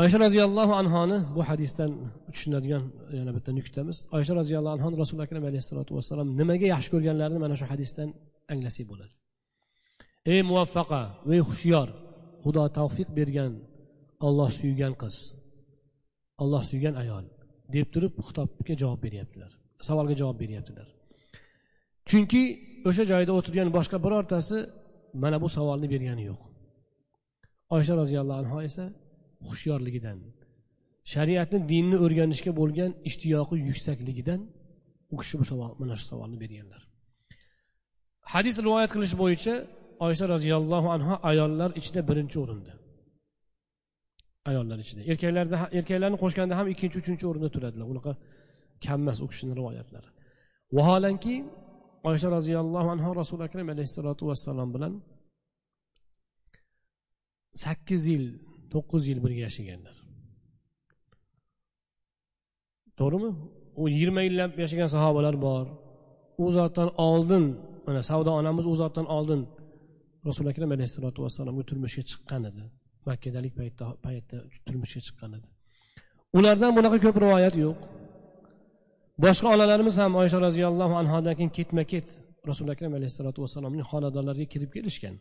Oysha 0.00 0.18
roziyallohu 0.24 0.72
anhoni 0.80 1.16
bu 1.36 1.40
hadisdan 1.50 1.90
tushunadigan 2.34 2.84
yana 3.18 3.32
bitta 3.36 3.50
nuqtamiz. 3.58 3.96
Oysha 4.16 4.32
roziyallohu 4.40 4.74
anhu 4.76 4.88
rasuli 5.02 5.20
akram 5.26 5.44
alayhissalotu 5.50 5.90
vassalom 5.96 6.28
nimaga 6.40 6.66
yaxshi 6.74 6.90
ko'rganlarini 6.94 7.40
mana 7.44 7.54
shu 7.60 7.66
hadisdan 7.72 8.08
anglasak 8.52 8.86
bo'ladi. 8.90 9.14
Ey 10.32 10.40
muvaffaqa 10.50 11.00
ey 11.34 11.40
hushyor 11.48 11.88
xudo 12.44 12.62
tavfiq 12.78 13.08
bergan 13.18 13.52
olloh 14.26 14.50
suygan 14.60 14.92
qiz 15.02 15.16
olloh 16.42 16.62
suygan 16.70 16.94
ayol 17.02 17.24
deb 17.74 17.86
turib 17.94 18.12
xitobga 18.26 18.74
javob 18.82 19.00
beryaptilar 19.06 19.52
savolga 19.86 20.14
javob 20.20 20.36
beryaptilar. 20.42 20.88
Chunki 22.08 22.42
o'sha 22.88 23.04
joyda 23.12 23.32
o'tirgan 23.38 23.68
boshqa 23.76 23.96
birortasi 24.04 24.58
mana 25.22 25.36
bu 25.42 25.48
savolni 25.56 25.86
bergani 25.94 26.24
yo'q. 26.30 26.40
Oysha 27.76 27.94
roziyallohu 28.02 28.38
anhu 28.42 28.58
esa 28.68 28.84
hushyorligidan 29.48 30.18
shariatni 31.12 31.58
dinni 31.72 31.96
o'rganishga 32.04 32.52
bo'lgan 32.60 32.90
ishtiyoqi 33.08 33.56
yuksakligidan 33.68 34.40
u 35.12 35.14
kishi 35.20 35.34
bu 35.40 35.44
savol 35.50 35.70
mana 35.80 35.94
shu 36.00 36.04
savolni 36.12 36.36
berganlar. 36.44 36.82
Hadis 38.34 38.56
rivoyat 38.66 38.90
qilish 38.94 39.14
bo'yicha 39.22 39.54
oysha 40.06 40.24
roziyallohu 40.34 40.88
anhu 40.96 41.14
ayollar 41.30 41.70
ichida 41.80 42.00
birinchi 42.08 42.36
o'rinda. 42.44 42.72
Ayollar 44.50 44.78
ichida. 44.84 45.00
Erkaklarda 45.12 45.56
erkaklarni 45.78 46.18
qo'shganda 46.24 46.54
ham 46.58 46.66
ikkinchi 46.72 46.96
uchinchi 47.02 47.24
o'rinda 47.30 47.48
turadilar. 47.54 47.86
Unaqa 47.92 48.12
kam 48.84 48.98
emas 49.04 49.18
u 49.24 49.26
kishini 49.32 49.52
rivoyatlari. 49.60 50.08
Vaholanki 50.76 51.34
oysha 52.10 52.28
roziyallohu 52.36 52.88
anhu 52.94 53.10
rasuli 53.20 53.42
akram 53.48 53.68
alayhissalotu 53.74 54.22
vassalom 54.30 54.70
bilan 54.76 54.92
sakkiz 57.64 58.02
yil 58.12 58.26
to'qqiz 58.74 59.02
yil 59.10 59.20
birga 59.24 59.42
yashaganlar. 59.48 59.96
To'g'rimi? 62.98 63.30
U 63.80 63.82
yigirma 63.92 64.20
yillab 64.26 64.52
yashagan 64.62 64.88
sahobalar 64.94 65.34
bor. 65.46 65.66
U 66.42 66.46
zotdan 66.56 66.88
oldin 67.08 67.44
mana 67.86 68.00
savdo 68.10 68.30
onamiz 68.40 68.66
u 68.72 68.74
zotdan 68.82 69.06
oldin 69.16 69.40
rasuli 70.28 70.48
akram 70.52 70.70
alayhissalotu 70.76 71.18
vassalomga 71.24 71.62
turmushga 71.68 72.02
chiqqan 72.10 72.42
edi. 72.50 72.62
Makkadalik 73.08 73.52
paytda 73.60 73.84
paytda 74.04 74.36
turmushga 74.66 75.00
chiqqan 75.06 75.30
edi. 75.38 75.48
Ulardan 76.38 76.72
bunaqa 76.76 76.98
ko'p 77.04 77.16
rivoyat 77.24 77.54
yo'q. 77.64 77.76
Boshqa 79.24 79.46
onalarimiz 79.54 79.94
ham 80.02 80.12
oysha 80.22 80.38
roziyallohu 80.46 80.94
anhodan 81.02 81.34
keyin 81.38 81.52
ketma 81.58 81.82
ket 81.92 82.06
rasuli 82.50 82.70
akram 82.74 82.92
alayhissalotu 82.98 83.38
vassalomning 83.44 83.84
xonadonlariga 83.90 84.46
kirib 84.52 84.70
kelishgan. 84.76 85.14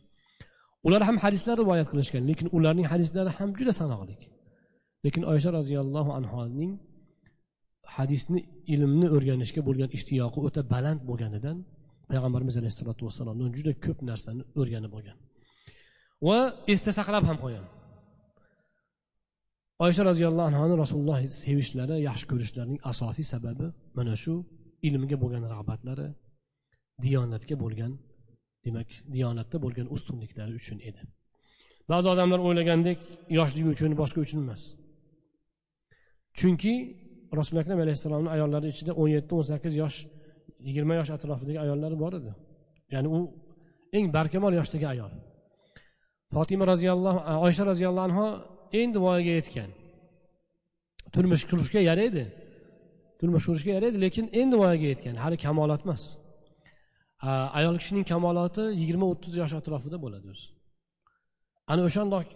Ular 0.88 1.01
ham 1.07 1.18
hadislar 1.23 1.55
rivoyat 1.61 1.88
qilishgan 1.91 2.23
lekin 2.30 2.47
ularning 2.57 2.88
hadislari 2.93 3.31
ham 3.38 3.49
juda 3.60 3.73
sanoqli 3.81 4.15
lekin 5.05 5.23
oysha 5.31 5.49
roziyallohu 5.60 6.11
anhoning 6.19 6.72
hadisni 7.95 8.39
ilmni 8.73 9.07
o'rganishga 9.15 9.61
bo'lgan 9.68 9.89
ishtiyoqi 9.97 10.39
o'ta 10.47 10.61
baland 10.73 10.99
bo'lganidan 11.10 11.57
payg'ambarimiz 12.10 12.55
alayhissalotu 12.60 13.01
vassalomdan 13.07 13.49
juda 13.57 13.72
ko'p 13.85 13.99
narsani 14.10 14.43
o'rganib 14.61 14.91
olgan. 14.97 15.18
Va 16.27 16.38
esda 16.73 16.91
saqlab 16.99 17.23
ham 17.30 17.38
qo'ygan. 17.43 17.65
Oysha 19.85 20.03
roziyallohu 20.10 20.47
anhoni 20.51 20.76
rasululloh 20.84 21.19
sevishlari 21.43 21.95
yaxshi 22.10 22.26
ko'rishlarining 22.31 22.80
asosiy 22.91 23.26
sababi 23.34 23.68
mana 23.97 24.14
shu 24.23 24.34
ilmga 24.88 25.18
bo'lgan 25.23 25.43
rag'batlari 25.53 26.07
diyonatga 27.03 27.55
bo'lgan 27.64 27.91
demak 28.65 28.90
diyonatda 29.14 29.57
bo'lgan 29.65 29.88
ustunliklari 29.95 30.53
uchun 30.61 30.80
edi. 30.90 31.02
Ba'zi 31.91 32.07
odamlar 32.14 32.40
o'ylagandek 32.48 32.99
yoshligi 33.38 33.69
uchun 33.76 33.91
boshqa 34.02 34.19
uchun 34.26 34.40
emas. 34.45 34.61
Chunki 36.40 36.73
rasuli 37.40 37.60
akram 37.64 37.80
alayhissalomni 37.85 38.30
ayollari 38.35 38.68
ichida 38.73 38.91
o'n 39.02 39.10
yetti 39.15 39.31
o'n 39.38 39.45
sakkiz 39.52 39.73
yosh 39.84 39.98
yigirma 40.68 40.94
yosh 40.99 41.11
atrofidagi 41.15 41.60
ayollar 41.65 41.94
bor 42.03 42.14
edi. 42.19 42.31
Ya'ni 42.94 43.07
u 43.18 43.19
eng 43.98 44.06
barkamol 44.15 44.53
yoshdagi 44.60 44.88
ayol. 44.94 45.11
Fotima 46.34 46.65
roziyallohu 46.73 47.19
oysha 47.48 47.64
roziyallohu 47.72 48.06
anhu 48.10 48.26
endi 48.81 48.98
voyaga 49.06 49.34
yetgan. 49.40 49.69
Turmush 51.14 51.44
qurishga 51.49 51.80
yaraydi. 51.90 52.23
Turmush 53.19 53.45
qurishga 53.49 53.72
yaraydi 53.77 53.98
lekin 54.06 54.26
endi 54.41 54.56
voyaga 54.61 54.88
yetgan. 54.94 55.15
Hali 55.23 55.38
kamolot 55.45 55.81
emas 55.85 56.03
Э, 57.30 57.32
ayol 57.60 57.76
kishining 57.82 58.06
kamoloti 58.12 58.64
yigirma 58.82 59.06
o'ttiz 59.14 59.34
yosh 59.41 59.54
atrofida 59.60 59.98
bo'ladi 60.06 60.28
o'zi. 60.34 60.48
Ana 61.72 61.82
o'shandoq 61.88 62.28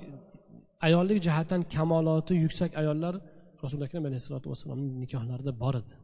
ayollik 0.88 1.20
jihatdan 1.28 1.62
kamoloti 1.76 2.34
yuksak 2.44 2.72
ayollar 2.82 3.14
rasuli 3.64 3.84
akram 3.88 4.04
alayhissalotu 4.10 4.48
vassalomni 4.52 4.90
nikohlarida 5.04 5.52
bor 5.64 5.76
edi. 5.82 5.96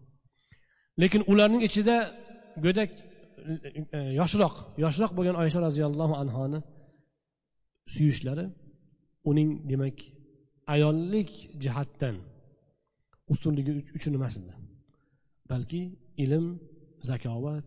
Lekin 1.01 1.21
ularning 1.31 1.61
ichida 1.69 1.95
go'dak 2.65 2.89
e, 3.97 3.99
yoshroq 4.19 4.55
yoshroq 4.83 5.11
bo'lgan 5.17 5.35
oysha 5.43 5.59
roziyallohu 5.67 6.15
anhoni 6.23 6.59
suyishlari 7.93 8.45
uning 9.29 9.49
demak 9.71 9.97
ayollik 10.75 11.29
jihatdan 11.63 12.15
ustunligi 13.33 13.71
uchun 13.97 14.13
emas 14.19 14.35
edi. 14.41 14.53
Balki 15.51 15.81
ilm 16.23 16.45
zakovat 17.09 17.65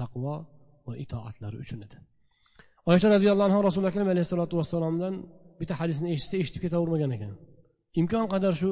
taqvo 0.00 0.34
va 0.86 0.92
itoatlari 1.04 1.56
uchun 1.64 1.80
edi. 1.86 1.96
Oysha 2.90 3.08
roziyallohu 3.14 3.46
anhu 3.48 3.60
rasuli 3.68 3.86
akram 3.90 4.08
alayhissalotu 4.14 4.54
vassalomdan 4.60 5.14
bitta 5.60 5.74
hadisni 5.80 6.08
eshitsa 6.14 6.36
eshitib 6.42 6.62
ketavermagan 6.64 7.10
ekan. 7.16 7.32
Imkon 8.00 8.26
qadar 8.34 8.52
shu 8.60 8.70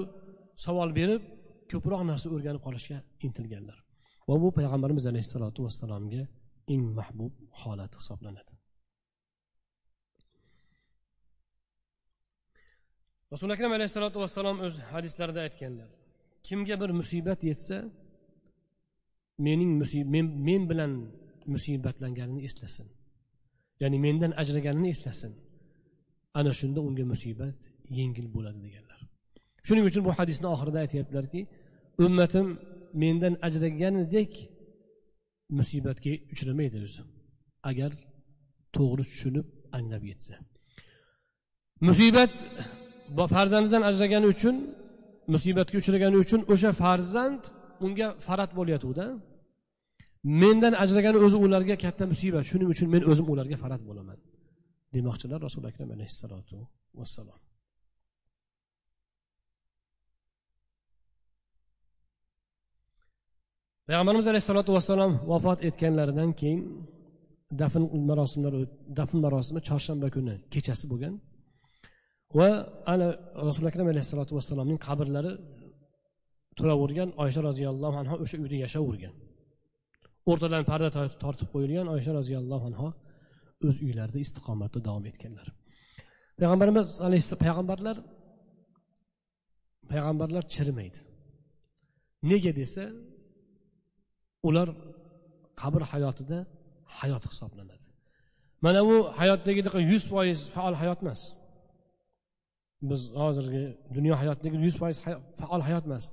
savol 0.65 0.91
berib 0.99 1.23
ko'proq 1.71 2.03
narsa 2.11 2.27
o'rganib 2.35 2.63
qolishga 2.67 2.99
intilganlar. 3.27 3.79
Va 4.29 4.35
bu 4.43 4.49
payg'ambarimiz 4.59 5.05
alayhissalotu 5.13 5.61
vassalomga 5.67 6.23
eng 6.75 6.85
mahbub 6.99 7.33
holat 7.61 7.93
hisoblanadi. 7.99 8.53
Rasuli 13.33 13.53
akram 13.57 13.73
alayhissalotu 13.79 14.19
vassalom 14.25 14.57
o'z 14.67 14.75
hadislarida 14.93 15.41
aytganlar 15.47 15.91
kimga 16.49 16.75
bir 16.83 16.91
musibat 17.01 17.41
yetsa 17.51 17.77
mening 19.47 19.73
men, 20.15 20.27
men 20.49 20.63
bilan 20.71 20.93
musibatlanganini 21.55 22.43
eslasin. 22.49 22.89
Ya'ni 23.81 23.99
mendan 24.07 24.33
ajraganini 24.43 24.89
eslasin. 24.95 25.33
Ana 26.35 26.53
shunda 26.61 26.81
unga 26.89 27.05
musibat 27.13 27.55
yengil 27.99 28.27
bo'ladi 28.35 28.59
deganlar. 28.67 29.01
Shuning 29.67 29.85
uchun 29.91 30.03
bu 30.07 30.11
hadisni 30.19 30.47
oxirida 30.55 30.79
aytyaptilarki 30.85 31.41
ummatim 32.05 32.47
mendan 33.03 33.35
ajraganidek 33.47 34.33
musibatga 35.59 36.13
uchramaydi 36.35 36.77
o'zi 36.87 37.03
agar 37.71 37.91
to'g'ri 38.77 39.05
tushunib 39.11 39.47
anglab 39.79 40.05
yetsa. 40.11 40.35
Musibat 41.89 42.33
farzandidan 43.35 43.83
ajragani 43.91 44.27
uchun 44.35 44.57
musibatga 45.35 45.77
uchragani 45.83 46.17
uchun 46.25 46.41
o'sha 46.53 46.71
farzand 46.83 47.43
unga 47.85 48.09
farat 48.27 48.51
bo'layotganda 48.59 49.07
mendan 50.25 50.75
ajragani 50.83 51.19
o'zi 51.27 51.37
ularga 51.45 51.77
katta 51.85 52.05
musibat 52.13 52.45
shuning 52.51 52.69
uchun 52.75 52.89
men 52.95 53.03
o'zim 53.11 53.27
ularga 53.33 53.57
farat 53.63 53.83
bo'laman. 53.89 54.19
Demoqchilar 54.95 55.39
rasuli 55.47 55.67
akram 55.71 55.91
alayhissalotu 55.97 56.57
vassalom. 57.01 57.41
Payg'ambarimiz 63.89 64.27
alayhissalotu 64.33 64.71
vassalom 64.77 65.13
vafot 65.31 65.59
etganlaridan 65.69 66.31
keyin 66.41 66.61
dafn 67.61 67.83
marosimlari 68.11 68.63
dafn 68.99 69.19
marosimi 69.25 69.61
chorshanba 69.69 70.09
kuni 70.17 70.35
kechasi 70.53 70.85
bo'lgan 70.93 71.15
va 72.39 72.49
ana 72.93 73.07
rasuli 73.49 73.67
akram 73.71 73.87
alayhissalotu 73.93 74.33
vassalomning 74.39 74.79
qabrlari 74.87 75.33
turavergan 76.59 77.09
oysha 77.23 77.41
roziyallohu 77.49 77.97
anhu 78.03 78.15
o'sha 78.25 78.37
uyda 78.45 78.57
yashayvergan 78.65 79.15
o'rtadan 80.31 80.63
parda 80.71 80.89
tortib 81.23 81.49
qo'yilgan 81.55 81.87
oysha 81.95 82.13
roziyallohu 82.19 82.65
anhu 82.71 82.89
o'z 83.69 83.77
uylarida 83.87 84.19
istiqomatda 84.27 84.79
davom 84.89 85.05
etganlar. 85.11 85.49
Payg'ambarimiz 86.39 86.87
alayhissalom 87.07 87.41
payg'ambarlar 87.45 87.97
payg'ambarlar 89.93 90.45
chirimaydi. 90.55 90.99
Nega 92.31 92.53
desa 92.61 92.85
ular 94.49 94.69
qabr 95.63 95.83
hayotida 95.93 96.39
hayot 96.99 97.25
hisoblanadi. 97.31 97.87
Mana 98.65 98.81
bu 98.89 98.97
hayotdagidaqa 99.21 99.81
yuz 99.93 100.05
foiz 100.13 100.41
faol 100.55 100.75
hayot 100.83 101.01
emas. 101.05 101.23
Biz 102.91 103.01
hozirgi 103.23 103.65
dunyo 103.97 104.15
hayotidagi 104.23 104.57
yuz 104.67 104.77
foiz 104.81 104.97
faol 105.41 105.63
hayot 105.69 105.85
emas. 105.89 106.05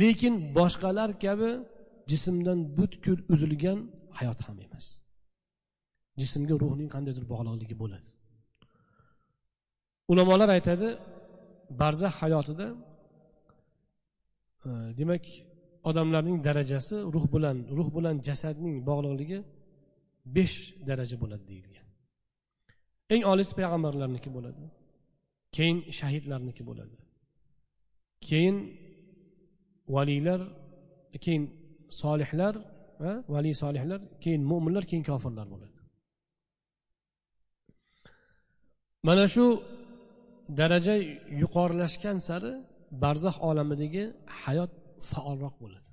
Lekin 0.00 0.34
boshqalar 0.58 1.10
kabi 1.24 1.50
jismdan 2.10 2.58
butkul 2.78 3.18
uzilgan 3.34 3.78
hayot 4.18 4.40
ham 4.46 4.58
emas. 4.66 4.86
Jismga 6.20 6.54
ruhning 6.62 6.88
qandaydir 6.94 7.24
bog'liqligi 7.32 7.76
bo'ladi. 7.82 8.08
Ulamolar 10.12 10.48
aytadi 10.56 10.88
barzax 11.80 12.14
hayotida 12.22 12.66
e, 14.66 14.68
demak 14.98 15.24
odamlarning 15.88 16.38
darajasi 16.46 16.96
ruh 17.14 17.26
bilan 17.34 17.56
ruh 17.78 17.88
bilan 17.96 18.16
jasadning 18.28 18.74
bog'liqligi 18.88 19.38
besh 20.36 20.56
daraja 20.88 21.16
bo'ladi 21.22 21.44
deyilgan. 21.50 21.86
Eng 23.14 23.22
olis 23.32 23.50
payg'ambarlarniki 23.58 24.30
bo'ladi 24.36 24.64
keyin 25.56 25.78
shahidlarniki 25.98 26.62
bo'ladi 26.68 26.96
keyin 28.28 28.56
valiylar 29.94 30.40
keyin 31.24 31.44
solihlar 32.02 32.54
va 33.02 33.12
valiy 33.34 33.54
solihlar 33.62 34.00
keyin 34.22 34.42
mo'minlar 34.50 34.84
keyin 34.90 35.04
kofirlar 35.10 35.46
bo'ladi. 35.54 35.76
Mana 39.08 39.24
shu 39.34 39.44
daraja 40.60 40.94
yuqorilashgan 41.42 42.16
sari 42.28 42.52
barzax 43.02 43.36
olamidagi 43.48 44.04
hayot 44.42 44.72
faolroq 45.10 45.54
bo'ladi. 45.64 45.88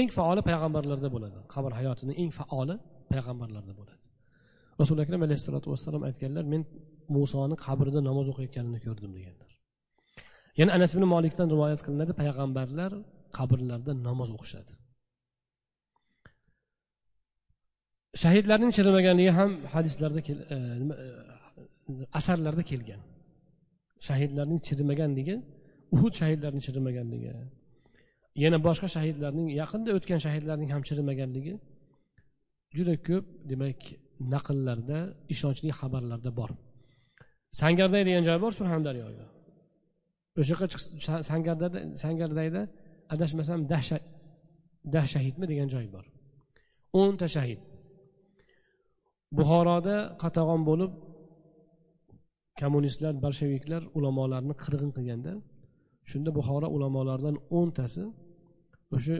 Eng 0.00 0.08
faoli 0.18 0.40
payg'ambarlarda 0.48 1.08
bo'ladi. 1.14 1.38
Qabr 1.54 1.70
hayotini 1.78 2.12
eng 2.22 2.30
faoli 2.38 2.74
payg'ambarlarda 3.12 3.72
bo'ladi. 3.80 4.00
Rasuli 4.80 5.00
akram 5.04 5.20
alayhissalotu 5.26 5.66
vassalom 5.72 6.02
aytganlar 6.08 6.44
men 6.52 6.62
musoni 7.16 7.56
qabrida 7.66 8.00
namoz 8.08 8.26
o'qiyotganini 8.32 8.78
ko'rdim 8.86 9.10
deganlar. 9.16 9.50
Yana 10.60 10.70
anas 10.76 10.90
ibn 10.94 11.04
molikdan 11.14 11.48
rivoyat 11.54 11.80
qilinadi 11.86 12.12
payg'ambarlar 12.20 12.92
qabrlarda 13.38 13.92
namoz 14.08 14.28
o'qishadi. 14.36 14.72
Shahidlarning 18.22 18.72
chirimaganligi 18.76 19.32
ham 19.38 19.50
hadislarda 19.74 20.20
e, 20.20 20.34
e, 20.54 20.56
asarlarda 22.18 22.62
kelgan. 22.70 23.00
Shahidlarning 24.08 24.60
chirimaganligi 24.68 25.34
uhud 25.94 26.12
shahidlarini 26.20 26.62
chirimaganligi 26.66 27.30
yana 28.44 28.58
boshqa 28.66 28.88
shahidlarning 28.96 29.48
yaqinda 29.60 29.90
o'tgan 29.98 30.20
shahidlarning 30.26 30.70
ham 30.74 30.82
chirimaganligi 30.88 31.54
juda 32.76 32.94
ko'p 33.08 33.24
demak 33.50 33.80
naqllarda 34.34 34.98
ishonchli 35.34 35.70
xabarlarda 35.80 36.30
bor. 36.40 36.50
Sangarday 37.60 38.02
degan 38.08 38.22
joy 38.28 38.38
bor 38.44 38.52
surxondaryoda 38.58 39.24
o'sha 40.40 40.50
yoqqa 40.52 40.66
sangardada 41.30 41.78
sangardayda 42.02 42.62
adashmasam 43.14 43.60
dah 44.94 45.06
shahidmi 45.14 45.44
degan 45.50 45.68
joy 45.74 45.86
bor. 45.94 46.04
O'nta 47.00 47.26
shahid. 47.36 47.60
Buxoroda 49.36 49.96
qatag'on 50.22 50.62
bo'lib 50.68 50.92
kommunistlar 52.60 53.14
bolsheviklar 53.24 53.82
ulamolarni 53.98 54.54
qirg'in 54.62 54.90
qilganda 54.96 55.32
shunda 56.10 56.30
buxoro 56.38 56.68
ulamolaridan 56.76 57.36
o'ntasi 57.58 58.02
o'sha 58.96 59.16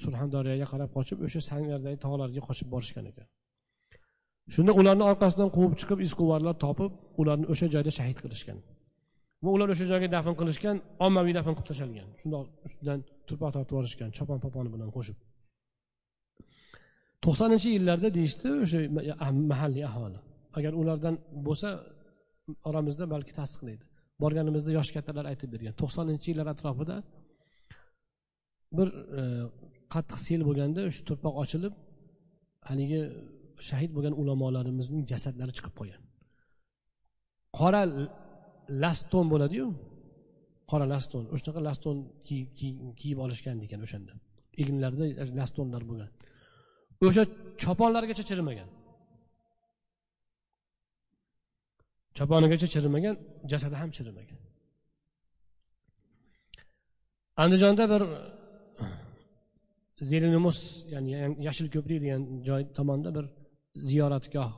surxondaryoga 0.00 0.66
qarab 0.72 0.90
qochib 0.96 1.18
o'sha 1.26 1.40
sangardagi 1.50 1.98
tog'larga 2.04 2.40
qochib 2.48 2.68
borishgan 2.74 3.04
ekan. 3.12 3.26
Shunda 4.54 4.72
ularni 4.80 5.04
orqasidan 5.12 5.48
quvib 5.56 5.74
chiqib 5.80 5.98
izquvarlar 6.06 6.54
topib 6.64 6.92
ularni 7.20 7.46
o'sha 7.52 7.66
joyda 7.74 7.90
shahid 7.98 8.18
qilishgan. 8.24 8.58
Va 9.44 9.48
ular 9.56 9.68
o'sha 9.74 9.86
joyga 9.92 10.08
dafn 10.16 10.34
qilishgan 10.40 10.76
ommaviy 11.06 11.34
dafn 11.38 11.52
qilib 11.56 11.68
tashlangan 11.70 12.08
shundoq 12.20 12.44
ustidan 12.68 12.98
turpoq 13.28 13.50
tortib 13.54 13.72
yuborishgan 13.74 14.10
chopon 14.18 14.38
poponi 14.44 14.70
bilan 14.74 14.90
qo'shib. 14.96 15.16
To'qsoninchi 17.24 17.68
yillarda 17.76 18.08
deyishdi 18.16 18.48
o'sha 18.64 18.78
mahalliy 19.52 19.84
aholi. 19.90 20.18
Agar 20.58 20.72
ulardan 20.80 21.14
bo'lsa 21.46 21.68
oramizda 22.68 23.04
balki 23.14 23.32
tasdiqlaydi 23.40 23.84
borganimizda 24.22 24.70
yosh 24.78 24.90
kattalar 24.96 25.24
aytib 25.32 25.50
bergan. 25.54 25.74
To'qsoninchi 25.80 26.26
yillar 26.32 26.48
atrofida 26.54 26.96
bir 28.78 28.88
e, 29.20 29.22
qattiq 29.94 30.18
sel 30.26 30.40
bo'lganda 30.48 30.80
o'sha 30.88 31.02
turpoq 31.08 31.34
ochilib 31.42 31.74
haligi 32.68 33.00
shahid 33.68 33.90
bo'lgan 33.96 34.14
ulamolarimizning 34.22 35.02
jasadlari 35.12 35.52
chiqib 35.56 35.74
qolgan. 35.80 36.02
Qora 37.58 37.82
laston 38.84 39.26
bo'ladiyu. 39.32 39.66
Qora 40.70 40.86
laston. 40.94 41.24
O'shanaqa 41.34 41.60
laston 41.68 41.96
kiyib 43.00 43.18
olishgan 43.24 43.56
ekan 43.66 43.80
o'shanda. 43.86 44.12
Egnlarida 44.62 45.04
lastonlar 45.40 45.82
bo'lgan. 45.90 46.10
O'sha 47.06 47.22
choponlargacha 47.62 48.24
chirimagan 48.30 48.68
choponigacha 52.16 52.68
chirimagan 52.74 53.14
jasadi 53.52 53.76
ham 53.80 53.90
chirimagan 53.96 54.38
andijonda 57.42 57.84
bir 57.92 58.02
zelinumus 60.10 60.58
ya'ni 60.92 61.12
yashil 61.46 61.66
ko'prik 61.74 61.98
degan 62.04 62.22
joy 62.48 62.62
tomonda 62.78 63.10
bir 63.16 63.24
ziyoratgoh 63.88 64.50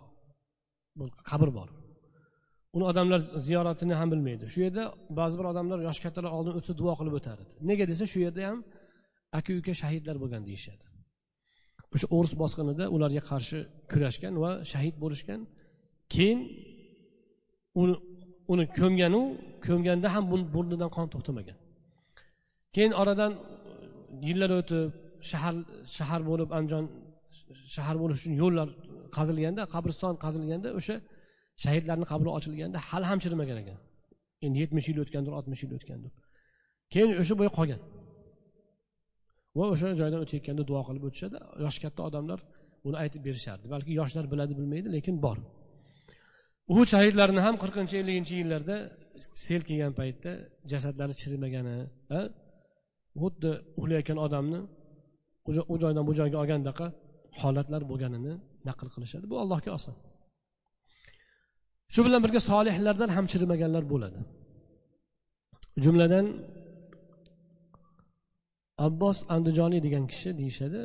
qabr 1.31 1.49
bor. 1.59 1.69
Uni 2.77 2.85
odamlar 2.91 3.21
ziyoratini 3.47 3.95
ham 4.01 4.09
bilmaydi. 4.13 4.45
Shu 4.53 4.59
yerda 4.67 4.85
ba'zi 5.21 5.35
bir 5.39 5.47
odamlar 5.53 5.79
yosh 5.89 6.01
kattalar 6.05 6.31
oldin 6.39 6.53
o'tsa 6.59 6.73
duo 6.81 6.93
qilib 6.99 7.15
o'tar 7.19 7.37
edi 7.43 7.53
nega 7.71 7.85
desa 7.91 8.05
shu 8.13 8.19
yerda 8.27 8.43
ham 8.49 8.59
aka 9.39 9.51
uka 9.61 9.73
shahidlar 9.83 10.17
bo'lgan 10.23 10.43
deyishadi. 10.49 10.85
O'sha 11.95 12.07
o'ris 12.17 12.35
bosqinida 12.43 12.85
ularga 12.95 13.23
qarshi 13.31 13.59
kurashgan 13.91 14.35
va 14.43 14.51
shahid 14.73 14.95
bo'lishgan. 15.03 15.41
Keyin 16.15 16.41
uni 17.81 17.95
uni 18.53 18.65
ko'mganu 18.79 19.23
ko'mganda 19.67 20.09
ham 20.15 20.25
burnidan 20.55 20.91
qon 20.97 21.07
to'xtamagan. 21.13 21.59
Keyin 22.75 22.93
oradan 23.03 23.33
yillar 24.27 24.51
o'tib 24.61 24.89
shahar 25.31 25.55
shahar 25.97 26.21
bo'lib 26.31 26.51
andijon 26.59 26.85
shahar 27.75 27.97
bo'lish 28.03 28.19
uchun 28.23 28.35
yo'llar 28.43 28.69
qazilganda 29.17 29.63
qabriston 29.75 30.15
qazilganda 30.25 30.69
o'sha 30.79 30.97
shahidlarni 31.65 32.07
qabri 32.13 32.31
ochilganda 32.39 32.79
hali 32.89 33.07
ham 33.11 33.19
chirimagan 33.25 33.59
ekan. 33.63 33.79
Endi 34.45 34.57
yetmish 34.63 34.87
yil 34.91 34.99
o'tgandir 35.05 35.33
oltmish 35.39 35.61
yil 35.65 35.73
o'tgandir. 35.79 36.13
Keyin 36.93 37.11
o'sha 37.23 37.35
bo'yi 37.41 37.51
qolgan. 37.59 37.81
Va 39.59 39.65
o'sha 39.75 39.87
joydan 40.01 40.21
o'tayotganda 40.25 40.63
duo 40.71 40.81
qilib 40.89 41.05
o'tishadi. 41.09 41.37
Yoshi 41.65 41.81
katta 41.85 42.01
odamlar 42.09 42.39
buni 42.85 42.97
aytib 43.03 43.23
berishardi. 43.27 43.65
Balki 43.75 43.93
yoshlar 44.01 44.25
biladi 44.33 44.53
bilmaydi 44.59 44.89
lekin 44.97 45.17
bor. 45.25 45.39
Uhud 46.73 46.89
shahidlarini 46.95 47.41
ham 47.47 47.55
qirqinchi 47.63 47.95
elliginchi 48.03 48.35
yillarda 48.41 48.77
sel 49.47 49.63
kelgan 49.69 49.93
paytda 50.01 50.31
jasadlari 50.73 51.15
chirimagani 51.21 51.77
xuddi 53.23 53.51
uxlayotgan 53.81 54.19
odamni 54.27 54.61
u 55.73 55.75
joydan 55.83 56.05
bu 56.09 56.13
joyga 56.21 56.37
olgandaqa 56.43 56.87
holatlar 57.41 57.83
bo'lganini 57.91 58.35
naql 58.69 58.89
qilishadi. 58.95 59.25
Bu 59.33 59.37
allohga 59.43 59.71
oson. 59.79 59.97
Shu 61.95 62.01
bilan 62.07 62.21
birga 62.25 62.41
solihlardan 62.51 63.11
ham 63.17 63.25
chirimaganlar 63.33 63.85
bo'ladi. 63.93 64.21
Jumladan 65.85 66.27
abbos 68.87 69.19
andijoniy 69.35 69.81
degan 69.87 70.05
kishi 70.13 70.31
deyishadi 70.41 70.79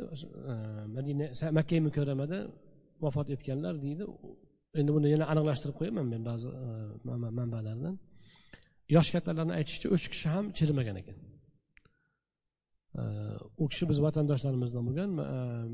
e, 0.52 0.54
madina 0.96 1.26
makka 1.58 1.76
mukarramada 1.86 2.38
vafot 3.04 3.28
etganlar 3.34 3.74
deydi. 3.84 4.04
Endi 4.80 4.90
buni 4.96 5.08
yana 5.14 5.24
aniqlashtirib 5.32 5.76
qo'yaman 5.80 6.06
men 6.12 6.22
ba'zi 6.30 6.48
e, 6.64 6.68
manbalardan. 7.38 7.94
Yosh 8.96 9.10
kattalarni 9.14 9.52
aytishicha 9.58 9.88
uch 9.96 10.06
kishi 10.12 10.28
ham 10.34 10.44
chirimagan 10.58 10.96
ekan. 11.02 11.18
E, 13.00 13.02
u 13.62 13.64
kishi 13.70 13.84
biz 13.90 13.98
vatandoshlarimizdan 14.06 14.82
bo'lgan 14.88 15.10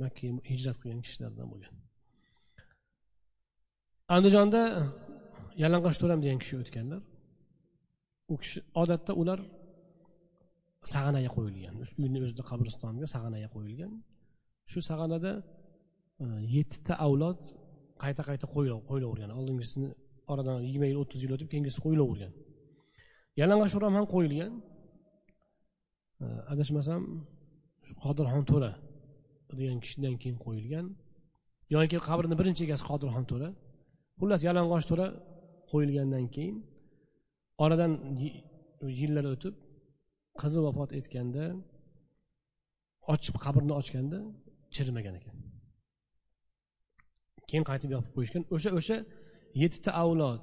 makka 0.03 0.27
hijrat 0.51 0.77
qilgan 0.81 1.01
kishilardan 1.07 1.47
bo'lgan. 1.53 1.75
Andijonda 4.17 4.63
yalang'och 5.63 5.97
to'ram 6.01 6.21
degan 6.25 6.39
kishi 6.43 6.55
o'tganlar. 6.63 7.01
U 8.33 8.35
kishi 8.43 8.59
odatda 8.83 9.13
ular 9.21 9.39
sag'anaga 10.93 11.31
qo'yilgan. 11.37 11.75
Uyni 12.05 12.19
o'zida 12.27 12.43
qabristoniga 12.51 13.07
sag'anaga 13.15 13.49
qo'yilgan. 13.55 13.93
Shu 14.71 14.79
sag'anada 14.91 15.33
e, 16.23 16.25
yettita 16.57 16.95
avlod 17.07 17.41
qayta 18.03 18.23
qayta 18.29 18.47
qo'yilavergan 18.55 19.31
oldingisini 19.39 19.89
oradan 20.33 20.57
yigirma 20.67 20.87
yil 20.91 20.99
o'ttiz 21.03 21.21
yil 21.25 21.33
o'tib 21.37 21.49
keyingisi 21.53 21.79
qo'yilavergan 21.85 22.33
yalang'och 23.41 23.71
to'ram 23.75 23.93
ham 23.99 24.07
qo'yilgan. 24.15 24.53
E, 26.25 26.27
adashmasam 26.53 27.03
qodirxon 28.03 28.45
to'ra 28.51 28.73
degan 29.61 29.79
kishidan 29.85 30.15
keyin 30.23 30.39
qo'yilgan. 30.45 30.87
Yoki 31.75 31.99
qabrni 32.09 32.35
birinchi 32.41 32.63
egasi 32.67 32.85
qodirxon 32.91 33.25
to'ra. 33.31 33.49
Xullas 34.21 34.41
yalang'och 34.49 34.87
to'ra 34.91 35.07
qo'yilgandan 35.71 36.25
keyin 36.35 36.57
oradan 37.65 37.93
yillar 39.01 39.25
o'tib 39.35 39.55
qizi 40.41 40.61
vafot 40.67 40.91
etganda 40.99 41.45
ochib 43.15 43.37
qabrni 43.45 43.73
ochganda 43.81 44.19
chirimagan 44.75 45.15
ekan 45.21 45.37
keyin 47.49 47.65
qaytib 47.71 47.91
yopib 47.97 48.13
qo'yishgan 48.17 48.43
o'sha 48.55 48.71
o'sha 48.79 48.97
yettita 49.63 49.91
avlod 50.03 50.41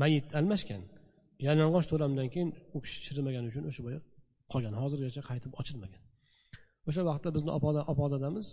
mayit 0.00 0.26
almashgan 0.38 0.82
yalang'och 1.46 1.86
to'ramdan 1.90 2.28
keyin 2.34 2.50
u 2.76 2.78
kishi 2.84 2.98
chirimagani 3.06 3.46
uchun 3.52 3.64
o'sha 3.70 3.82
boya 3.86 4.00
qolgan 4.52 4.74
hozirgacha 4.82 5.22
qaytib 5.30 5.52
ochilmagan 5.60 6.02
o'sha 6.88 7.02
vaqtda 7.10 7.28
bizni 7.36 7.50
opa 7.92 8.06
dadamiz 8.14 8.48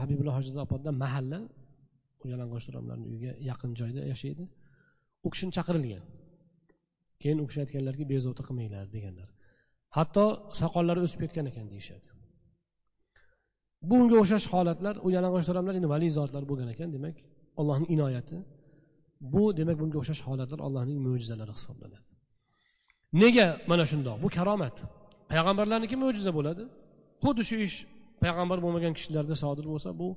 habibulla 0.00 0.32
hojiza 0.36 0.60
opadan 0.66 0.94
mahalla 1.04 1.38
yalang'och 2.32 2.62
to'ramlarni 2.66 3.06
uyiga 3.10 3.32
yaqin 3.50 3.70
joyda 3.80 4.00
yashaydi. 4.12 4.44
U 5.26 5.28
kishini 5.32 5.52
chaqirilgan. 5.56 6.04
Keyin 7.22 7.38
u 7.42 7.46
kishi 7.48 7.60
aytganlarki 7.64 8.04
bezovta 8.12 8.42
qilmanglar 8.48 8.86
deganlar. 8.96 9.28
Hatto 9.96 10.24
soqollari 10.60 11.00
o'sib 11.06 11.20
ketgan 11.24 11.46
ekan 11.50 11.66
deyishadi. 11.72 12.08
Bunga 13.90 14.16
o'xshash 14.22 14.46
holatlar 14.54 14.94
u 15.06 15.08
yalang'och 15.16 15.44
to'ramlar 15.48 15.74
endi 15.78 15.88
valiy 15.94 16.10
zotlar 16.18 16.42
bo'lgan 16.50 16.68
ekan 16.74 16.88
demak 16.96 17.16
allohning 17.60 17.88
inoyati. 17.96 18.36
Bu 19.34 19.42
demak 19.58 19.76
bunga 19.82 19.96
o'xshash 20.00 20.22
holatlar 20.28 20.60
allohning 20.66 20.98
mo'jizalari 21.06 21.52
hisoblanadi. 21.58 22.06
Nega 23.22 23.46
mana 23.70 23.84
shundoq? 23.90 24.16
Bu 24.24 24.28
karomat. 24.36 24.76
Payg'ambarlarniki 25.32 25.96
mo'jiza 26.02 26.32
bo'ladi. 26.38 26.64
Xuddi 27.24 27.42
shu 27.48 27.56
ish 27.66 27.76
payg'ambar 28.22 28.58
bo'lmagan 28.64 28.92
kishilarda 28.98 29.34
sodir 29.42 29.66
bo'lsa 29.72 29.88
bu 30.00 30.08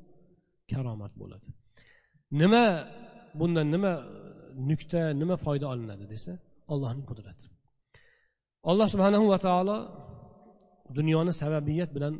karomat 0.71 1.13
bo'ladi. 1.21 1.47
Nima 2.41 2.65
bundan 3.39 3.67
nima 3.75 3.93
nuqta 4.69 5.01
nima 5.21 5.35
foyda 5.45 5.65
olinadi 5.73 6.05
desa 6.13 6.31
allohning 6.73 7.05
qudrati. 7.11 7.45
Alloh 8.69 8.87
subhanahu 8.93 9.25
va 9.33 9.37
taolo 9.47 9.77
dunyoni 10.97 11.33
sababiyat 11.41 11.89
bilan 11.95 12.13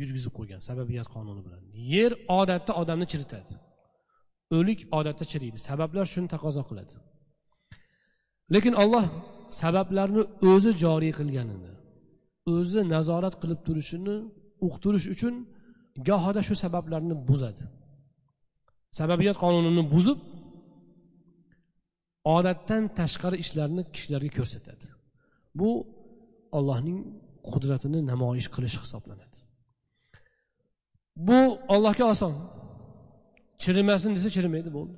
yurgizib 0.00 0.32
qo'ygan 0.38 0.60
sababiyat 0.68 1.08
qonuni 1.14 1.42
bilan. 1.46 1.62
Yer 1.94 2.12
odatda 2.40 2.72
odamni 2.82 3.06
chiritadi. 3.12 3.52
O'lik 4.56 4.80
odatda 4.98 5.24
chiriydi. 5.32 5.58
Sabablar 5.68 6.04
shuni 6.12 6.28
taqozo 6.34 6.62
qiladi. 6.68 6.94
Lekin 8.54 8.74
olloh 8.82 9.04
sabablarni 9.62 10.22
o'zi 10.50 10.70
joriy 10.82 11.12
qilganini 11.18 11.72
o'zi 12.54 12.80
nazorat 12.94 13.34
qilib 13.42 13.60
turishini 13.66 14.16
uqtirish 14.66 15.06
uchun 15.14 15.34
gohida 16.08 16.40
shu 16.48 16.54
sabablarni 16.64 17.14
buzadi. 17.28 17.64
Sababiyat 18.98 19.36
qonunini 19.44 19.82
buzib 19.94 20.18
odatdan 22.36 22.82
tashqari 22.98 23.36
ishlarni 23.44 23.82
kishilarga 23.94 24.30
ko'rsatadi. 24.38 24.86
Bu 25.60 25.70
ollohning 26.58 26.98
qudratini 27.50 28.00
namoyish 28.10 28.48
qilish 28.54 28.76
hisoblanadi. 28.84 29.38
Bu 31.28 31.38
ollohga 31.74 32.04
oson. 32.14 32.34
Chirimasin 33.62 34.10
desa 34.16 34.28
chirimaydi 34.36 34.70
bo'ldi. 34.78 34.96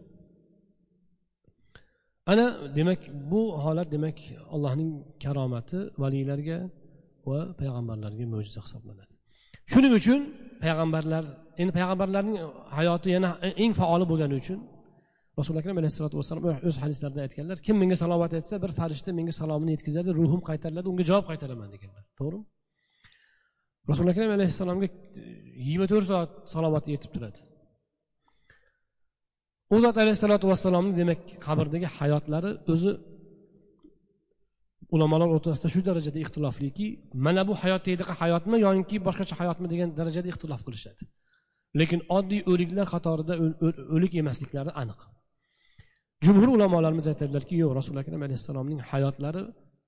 Ana 2.32 2.46
demak 2.78 3.00
bu 3.32 3.40
holat 3.64 3.88
demak 3.96 4.18
allohning 4.54 4.90
karomati 5.24 5.78
valiylarga 6.02 6.58
va 7.28 7.38
payg'ambarlarga 7.60 8.24
mo'jiza 8.34 8.60
hisoblanadi. 8.66 9.12
Shuning 9.72 9.92
uchun 10.00 10.20
payg'ambarlar 10.62 11.24
endi 11.60 11.72
payg'ambarlarning 11.76 12.36
hayoti 12.76 13.08
yana 13.16 13.30
eng 13.62 13.72
faoli 13.80 14.04
bo'lgani 14.10 14.34
uchun 14.42 14.58
rasuli 15.38 15.58
akram 15.62 15.76
alayhissalotu 15.80 16.16
vassalom 16.20 16.44
o'z 16.68 16.76
hadislarida 16.84 17.20
aytganlar 17.26 17.56
kim 17.66 17.76
menga 17.82 17.96
salovat 18.02 18.32
aytsa 18.38 18.54
bir 18.64 18.70
farishta 18.78 19.10
menga 19.18 19.34
salomini 19.40 19.70
yetkazadi 19.76 20.10
ruhim 20.20 20.40
qaytariladi 20.48 20.86
unga 20.92 21.04
javob 21.10 21.24
qaytaraman 21.30 21.68
deganlar. 21.74 22.04
To'g'rimi 22.18 22.44
rasuli 23.90 24.08
akram 24.12 24.30
alayhissalomga 24.36 24.88
yigirma 25.66 25.86
to'rt 25.92 26.06
soat 26.10 26.30
salovat 26.54 26.84
yetib 26.94 27.10
turadi. 27.14 27.40
U 29.74 29.76
zot 29.84 29.96
alayhissalotu 30.02 30.46
vassalomni 30.52 30.92
demak 31.00 31.20
qabrdagi 31.46 31.88
hayotlari 31.98 32.50
o'zi 32.74 32.92
ulamolar 34.94 35.28
o'rtasida 35.36 35.68
shu 35.74 35.80
darajada 35.88 36.18
ixtilofliki 36.24 36.86
mana 37.26 37.42
bu 37.48 37.54
hayotdagi 37.62 38.04
hayotmi 38.20 38.56
yoki 38.66 38.96
boshqacha 39.06 39.34
hayotmi? 39.40 39.66
degan 39.72 39.88
darajada 39.98 40.28
ixtilof 40.32 40.62
qilishadi. 40.66 41.02
Lekin 41.80 42.00
oddiy 42.16 42.40
o'liklar 42.50 42.86
qatorida 42.94 43.34
o'lik 43.94 44.12
emasliklari 44.22 44.72
aniq. 44.82 45.00
Jumhur 46.26 46.48
ulamolarimiz 46.56 47.06
aytadilarki 47.12 47.54
yo'q 47.62 47.72
rasuli 47.78 47.98
akram 48.02 48.22
alayhissalomning 48.26 48.80
hayotlari 48.90 49.42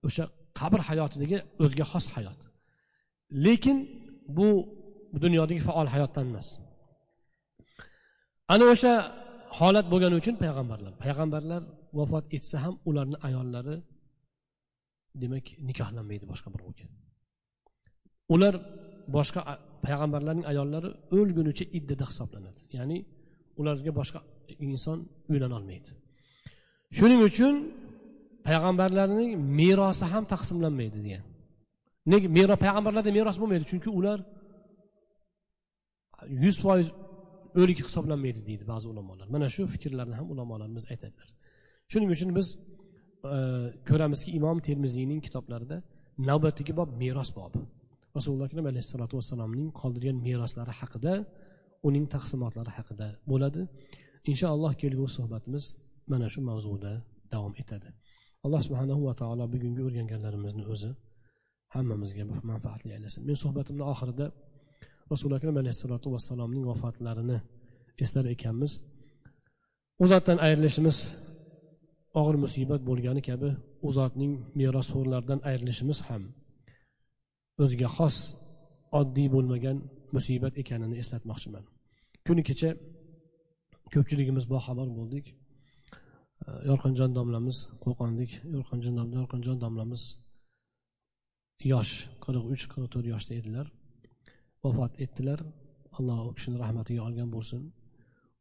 o'sha 0.07 0.25
qabr 0.61 0.81
hayotidagi 0.89 1.37
o'ziga 1.63 1.85
xos 1.93 2.07
hayot. 2.15 2.41
Lekin 3.47 3.77
bu 4.37 4.49
dunyodagi 5.25 5.63
faol 5.69 5.89
hayotdan 5.95 6.25
emas. 6.31 6.49
Ana 8.55 8.65
o'sha 8.75 8.93
holat 9.59 9.87
bo'lgani 9.93 10.15
uchun 10.21 10.35
payg'ambarlar 10.43 10.93
payg'ambarlar 11.05 11.63
vafot 11.99 12.25
etsa 12.37 12.57
ham 12.65 12.75
ularni 12.89 13.17
ayollari 13.29 13.77
demak 15.23 15.47
nikohlanmaydi 15.69 16.25
boshqa 16.33 16.49
birovga 16.55 16.85
ular 18.35 18.55
boshqa 19.17 19.41
payg'ambarlarning 19.87 20.47
ayollari 20.53 20.89
o'lgunicha 21.19 21.65
iddada 21.79 22.05
hisoblanadi. 22.11 22.61
Ya'ni 22.77 22.99
ularga 23.61 23.93
boshqa 24.01 24.21
inson 24.69 24.99
uylanolmaydi. 25.33 25.91
Shuning 26.99 27.21
uchun 27.31 27.55
payg'ambarlarning 28.49 29.31
merosi 29.61 30.05
ham 30.13 30.25
taqsimlanmaydi 30.33 30.99
degan. 31.07 31.25
Nega 32.13 32.29
meros 32.39 32.59
payg'ambarlarda 32.65 33.11
meros 33.19 33.37
bo'lmaydi 33.41 33.65
chunki 33.71 33.91
ular 33.99 34.19
yuz 36.45 36.57
foiz 36.65 36.87
o'lik 37.61 37.79
hisoblanmaydi 37.89 38.41
deydi 38.49 38.65
ba'zi 38.73 38.87
ulamolar. 38.93 39.27
Mana 39.35 39.47
shu 39.55 39.63
fikrlarni 39.75 40.15
ham 40.21 40.27
ulamolarimiz 40.35 40.85
aytadilar. 40.93 41.29
Shuning 41.93 42.11
uchun 42.17 42.31
biz 42.39 42.47
e, 42.57 43.39
ko'ramizki 43.89 44.31
imom 44.39 44.59
termiziyning 44.69 45.21
kitoblarida 45.27 45.77
navbatdagi 46.29 46.73
bob 46.81 46.91
meros 47.03 47.31
bobi. 47.39 47.59
Rasululloh 48.17 48.47
akram 48.51 48.67
alayhissalotu 48.73 49.15
vassalomning 49.19 49.69
qoldirgan 49.81 50.17
meroslari 50.27 50.73
haqida 50.81 51.13
uning 51.89 52.05
taqsimotlari 52.15 52.73
haqida 52.79 53.07
bo'ladi. 53.31 53.63
Inshaalloh 54.31 54.73
kelgusi 54.83 55.15
suhbatimiz 55.19 55.65
mana 56.11 56.27
shu 56.33 56.41
mavzuda 56.51 56.93
davom 57.33 57.55
etadi. 57.63 57.89
Alloh 58.45 58.61
subhanahu 58.67 59.03
va 59.09 59.15
taolo 59.21 59.45
bugungi 59.55 59.81
o'rganganlarimizni 59.87 60.65
o'zi 60.73 60.91
hammamizga 61.75 62.25
manfaatli 62.51 62.91
aylasin. 62.97 63.23
Men 63.29 63.37
suhbatimni 63.45 63.85
oxirida 63.93 64.27
rasuli 65.13 65.35
akram 65.39 65.57
alayhissalotu 65.63 66.07
vassalomning 66.15 66.65
vafotlarini 66.71 67.39
eslar 68.05 68.25
ekanmiz. 68.35 68.73
U 70.03 70.05
zotdan 70.13 70.39
ayrilishimiz 70.47 70.97
og'ir 72.21 72.37
musibat 72.45 72.81
bo'lgani 72.89 73.23
kabi 73.29 73.49
u 73.87 73.89
zotning 73.99 74.33
merosxo'rlaridan 74.59 75.41
ayrilishimiz 75.51 75.99
ham 76.09 76.23
o'ziga 77.63 77.89
xos 77.97 78.17
oddiy 79.01 79.29
bo'lmagan 79.35 79.77
musibat 80.17 80.55
ekanini 80.63 80.97
eslatmoqchiman. 81.03 81.65
Kuni 82.27 82.43
kecha 82.49 82.71
ko'pchiligimiz 83.95 84.45
boxabar 84.53 84.89
bo'ldik. 84.99 85.27
Yorqinjon 86.71 87.11
domlamiz 87.19 87.59
qo'qonlik 87.85 88.33
yorqinjon 88.57 88.95
yorqinjon 89.19 89.59
domlamiz 89.65 90.03
yosh 91.73 91.93
qirq 92.25 92.45
uch 92.55 92.65
qirq 92.73 92.89
to'rt 92.93 93.07
yoshda 93.13 93.33
edilar. 93.41 93.67
Vafot 94.65 94.93
etdilar. 95.05 95.41
Alloh 95.99 96.19
u 96.29 96.33
kishini 96.37 96.57
rahmatiga 96.65 97.03
olgan 97.09 97.29
bo'lsin. 97.37 97.63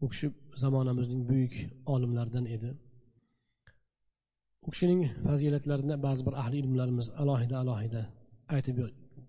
U 0.04 0.06
kishi 0.12 0.28
zamonamizning 0.64 1.22
buyuk 1.30 1.54
olimlaridan 1.94 2.46
edi. 2.56 2.72
U 4.66 4.70
kishining 4.74 5.02
fazilatlarini 5.28 5.96
ba'zi 6.06 6.22
bir 6.28 6.34
ahli 6.42 6.58
ilmlarimiz 6.64 7.08
alohida 7.22 7.56
alohida 7.64 8.02
aytib 8.56 8.78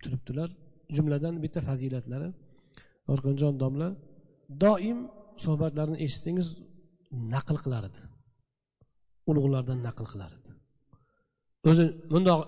turibdilar. 0.02 0.50
Jumladan 0.96 1.34
bitta 1.44 1.60
fazilatlari. 1.68 2.28
Yorqinjon 3.10 3.54
domla 3.62 3.88
doim 4.64 4.98
suhbatlarini 5.44 5.98
eshitsangiz 6.04 6.48
naql 7.34 7.56
qilar 7.64 7.82
edi 7.90 8.02
ulug'lardan 9.30 9.78
naql 9.88 10.06
qilar 10.12 10.30
edi 10.38 10.50
o'zi 11.70 11.84
bundoq 12.12 12.40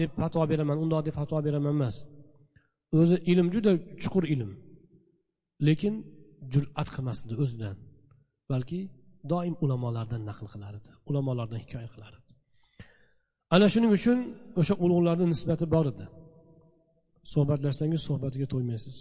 deb 0.00 0.10
fatvo 0.20 0.42
beraman 0.52 0.76
undoq 0.84 1.00
deb 1.06 1.14
fatvo 1.20 1.38
beraman 1.46 1.74
emas. 1.78 1.96
O'zi 3.00 3.16
ilm 3.32 3.48
juda 3.54 3.72
chuqur 4.02 4.24
ilm. 4.34 4.50
Lekin 5.66 5.94
jur'at 6.52 6.88
qilmasdi 6.94 7.32
o'zidan. 7.42 7.76
Balki 8.50 8.80
doim 9.32 9.54
ulamolardan 9.64 10.22
naql 10.30 10.46
qilar 10.54 10.72
edi 10.78 10.90
ulamolardan 11.10 11.58
hikoya 11.64 11.88
qilar 11.94 12.12
edi 12.18 12.30
ana 13.54 13.66
shuning 13.74 13.92
uchun 13.98 14.18
o'sha 14.60 14.74
ulug'larni 14.84 15.26
nisbati 15.32 15.64
bor 15.74 15.86
edi. 15.92 16.04
Suhbatlashsangiz 17.32 18.00
suhbatiga 18.08 18.46
to'ymaysiz. 18.52 18.96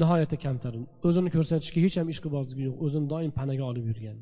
Nihoyatda 0.00 0.36
kamtar 0.46 0.74
o'zini 1.08 1.30
ko'rsatishga 1.36 1.80
hech 1.86 1.96
ham 2.00 2.08
ishqibozligi 2.14 2.62
yo'q 2.68 2.76
o'zini 2.86 3.06
doim 3.12 3.32
panaga 3.38 3.64
olib 3.70 3.86
yurgan. 3.90 4.18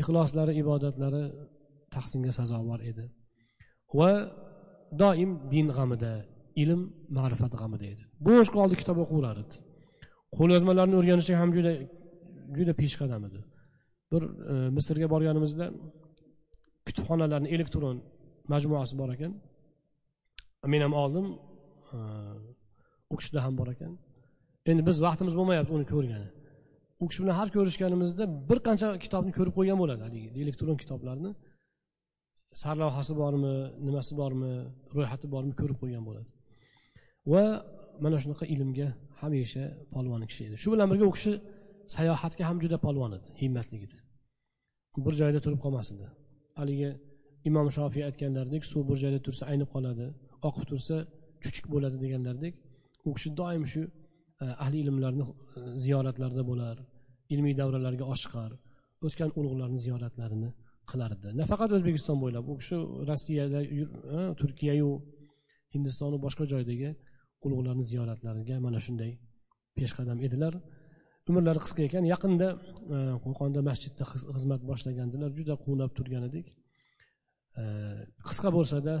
Ixloslari 0.00 0.52
ibodatlari 0.62 1.24
tahsinga 1.94 2.32
sazovor 2.38 2.80
edi. 2.90 3.04
Va 3.98 4.10
doim 5.02 5.30
din 5.54 5.66
g'amida 5.76 6.12
ilm 6.62 6.80
ma'rifat 7.16 7.52
g'amida 7.60 7.86
edi. 7.94 8.02
Bo'sh 8.28 8.50
qoldi 8.56 8.74
kitob 8.80 8.98
o'qiverar 9.04 9.36
edi 9.44 9.56
qo'lyozmalarni 10.36 10.96
o'rganishga 11.00 11.36
ham 11.42 11.50
juda 11.56 11.72
juda 12.58 12.72
peshqadam 12.80 13.22
edi. 13.28 13.40
Bir 14.12 14.22
e, 14.52 14.54
misrga 14.76 15.06
borganimizda 15.14 15.66
kutubxonalarni 16.86 17.48
elektron 17.56 17.96
majmuasi 18.52 18.94
bor 19.00 19.10
ekan. 19.16 19.32
Men 20.72 20.80
ham 20.86 20.94
oldim 21.02 21.26
Э, 21.96 22.00
u 23.12 23.14
kishida 23.20 23.40
ham 23.44 23.54
bor 23.60 23.68
ekan. 23.74 23.92
Endi 24.70 24.82
biz 24.88 24.96
vaqtimiz 25.06 25.34
bo'lmayapti 25.38 25.72
uni 25.76 25.86
ko'rgani. 25.92 26.28
U 27.02 27.04
kishi 27.10 27.20
bilan 27.22 27.36
har 27.40 27.48
ko'rishganimizda 27.56 28.24
bir 28.50 28.58
qancha 28.66 28.88
kitobni 29.04 29.32
ko'rib 29.38 29.54
qo'ygan 29.58 29.78
bo'ladi 29.82 30.02
haligi 30.06 30.28
elektron 30.42 30.76
kitoblarni. 30.82 31.30
Sarlavhasi 32.62 33.12
bormi 33.22 33.54
nimasi 33.86 34.12
bormi 34.20 34.52
ro'yxati 34.96 35.26
bormi 35.34 35.54
ko'rib 35.60 35.78
qo'ygan 35.82 36.04
bo'ladi. 36.08 36.28
Va 37.32 37.44
mana 38.04 38.16
shunaqa 38.22 38.44
ilmga 38.54 38.88
hamisha 39.20 39.64
polvon 39.94 40.22
kishi 40.30 40.42
edi. 40.48 40.56
Shu 40.62 40.68
bilan 40.74 40.86
birga 40.92 41.04
u 41.10 41.12
kishi 41.16 41.32
sayohatga 41.96 42.44
ham 42.48 42.58
juda 42.64 42.78
polvon 42.86 43.12
edi 43.18 43.28
himmatli 43.42 43.78
edi 43.86 43.98
bir 45.04 45.14
joyda 45.20 45.40
turib 45.44 45.60
qolmas 45.64 45.88
edi 45.94 46.06
haligi 46.60 46.90
imom 47.48 47.68
shofiy 47.76 48.04
aytganlaridek 48.08 48.62
suv 48.72 48.82
bir 48.90 48.98
joyda 49.02 49.20
tursa 49.26 49.42
aynib 49.52 49.68
qoladi 49.74 50.06
oqib 50.48 50.64
tursa 50.70 50.96
chuchuk 51.44 51.66
bo'ladi 51.74 51.96
deganlaridek 52.04 52.54
u 53.04 53.14
kishi 53.16 53.30
doim 53.40 53.64
shu 53.72 53.82
e, 53.84 54.44
ahli 54.64 54.78
ilmlarni 54.84 55.24
e, 55.28 55.32
ziyoratlarida 55.84 56.42
bo'lar 56.50 56.76
ilmiy 57.34 57.54
davralarga 57.60 58.04
oshiqar 58.14 58.50
o'tgan 59.06 59.30
ulug'larni 59.38 59.78
ziyoratlarini 59.86 60.50
qilardi. 60.90 61.28
Nafaqat 61.40 61.70
o'zbekiston 61.76 62.18
bo'ylab 62.22 62.44
u 62.52 62.54
kishi 62.60 62.76
rossiyada 63.10 63.60
e, 63.62 64.20
turkiyayu 64.40 64.90
hindistonu 65.74 66.16
boshqa 66.24 66.44
joydagi 66.52 66.90
ulug'larni 67.46 67.84
ziyoratlariga 67.92 68.56
mana 68.66 68.78
shunday 68.86 69.10
peshqadam 69.78 70.18
edilar. 70.26 70.54
Umrlari 71.30 71.60
qisqa 71.64 71.82
ekan 71.88 72.04
yaqinda 72.12 72.48
qo'qonda 73.24 73.60
masjidda 73.68 74.04
xizmat 74.34 74.60
boshlagandilar 74.70 75.30
juda 75.38 75.54
quvnab 75.64 75.90
turgan 75.98 76.24
edik. 76.30 76.46
Qisqa 78.28 78.50
bo'lsada 78.56 78.94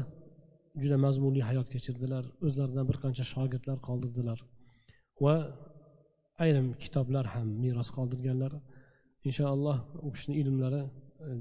juda 0.80 0.96
mazmunli 1.04 1.42
hayot 1.48 1.68
kechirdilar. 1.74 2.24
O'zlaridan 2.46 2.84
bir 2.90 2.96
qancha 3.04 3.24
shogirdlar 3.32 3.78
qoldirdilar. 3.88 4.38
Va 5.24 5.34
ayrim 6.44 6.68
kitoblar 6.82 7.24
ham 7.34 7.48
meros 7.64 7.90
qoldirganlar. 7.96 8.52
Inshaalloh 9.28 9.78
u 10.06 10.08
kishini 10.14 10.34
ilmlari 10.42 10.82
e, 10.84 10.90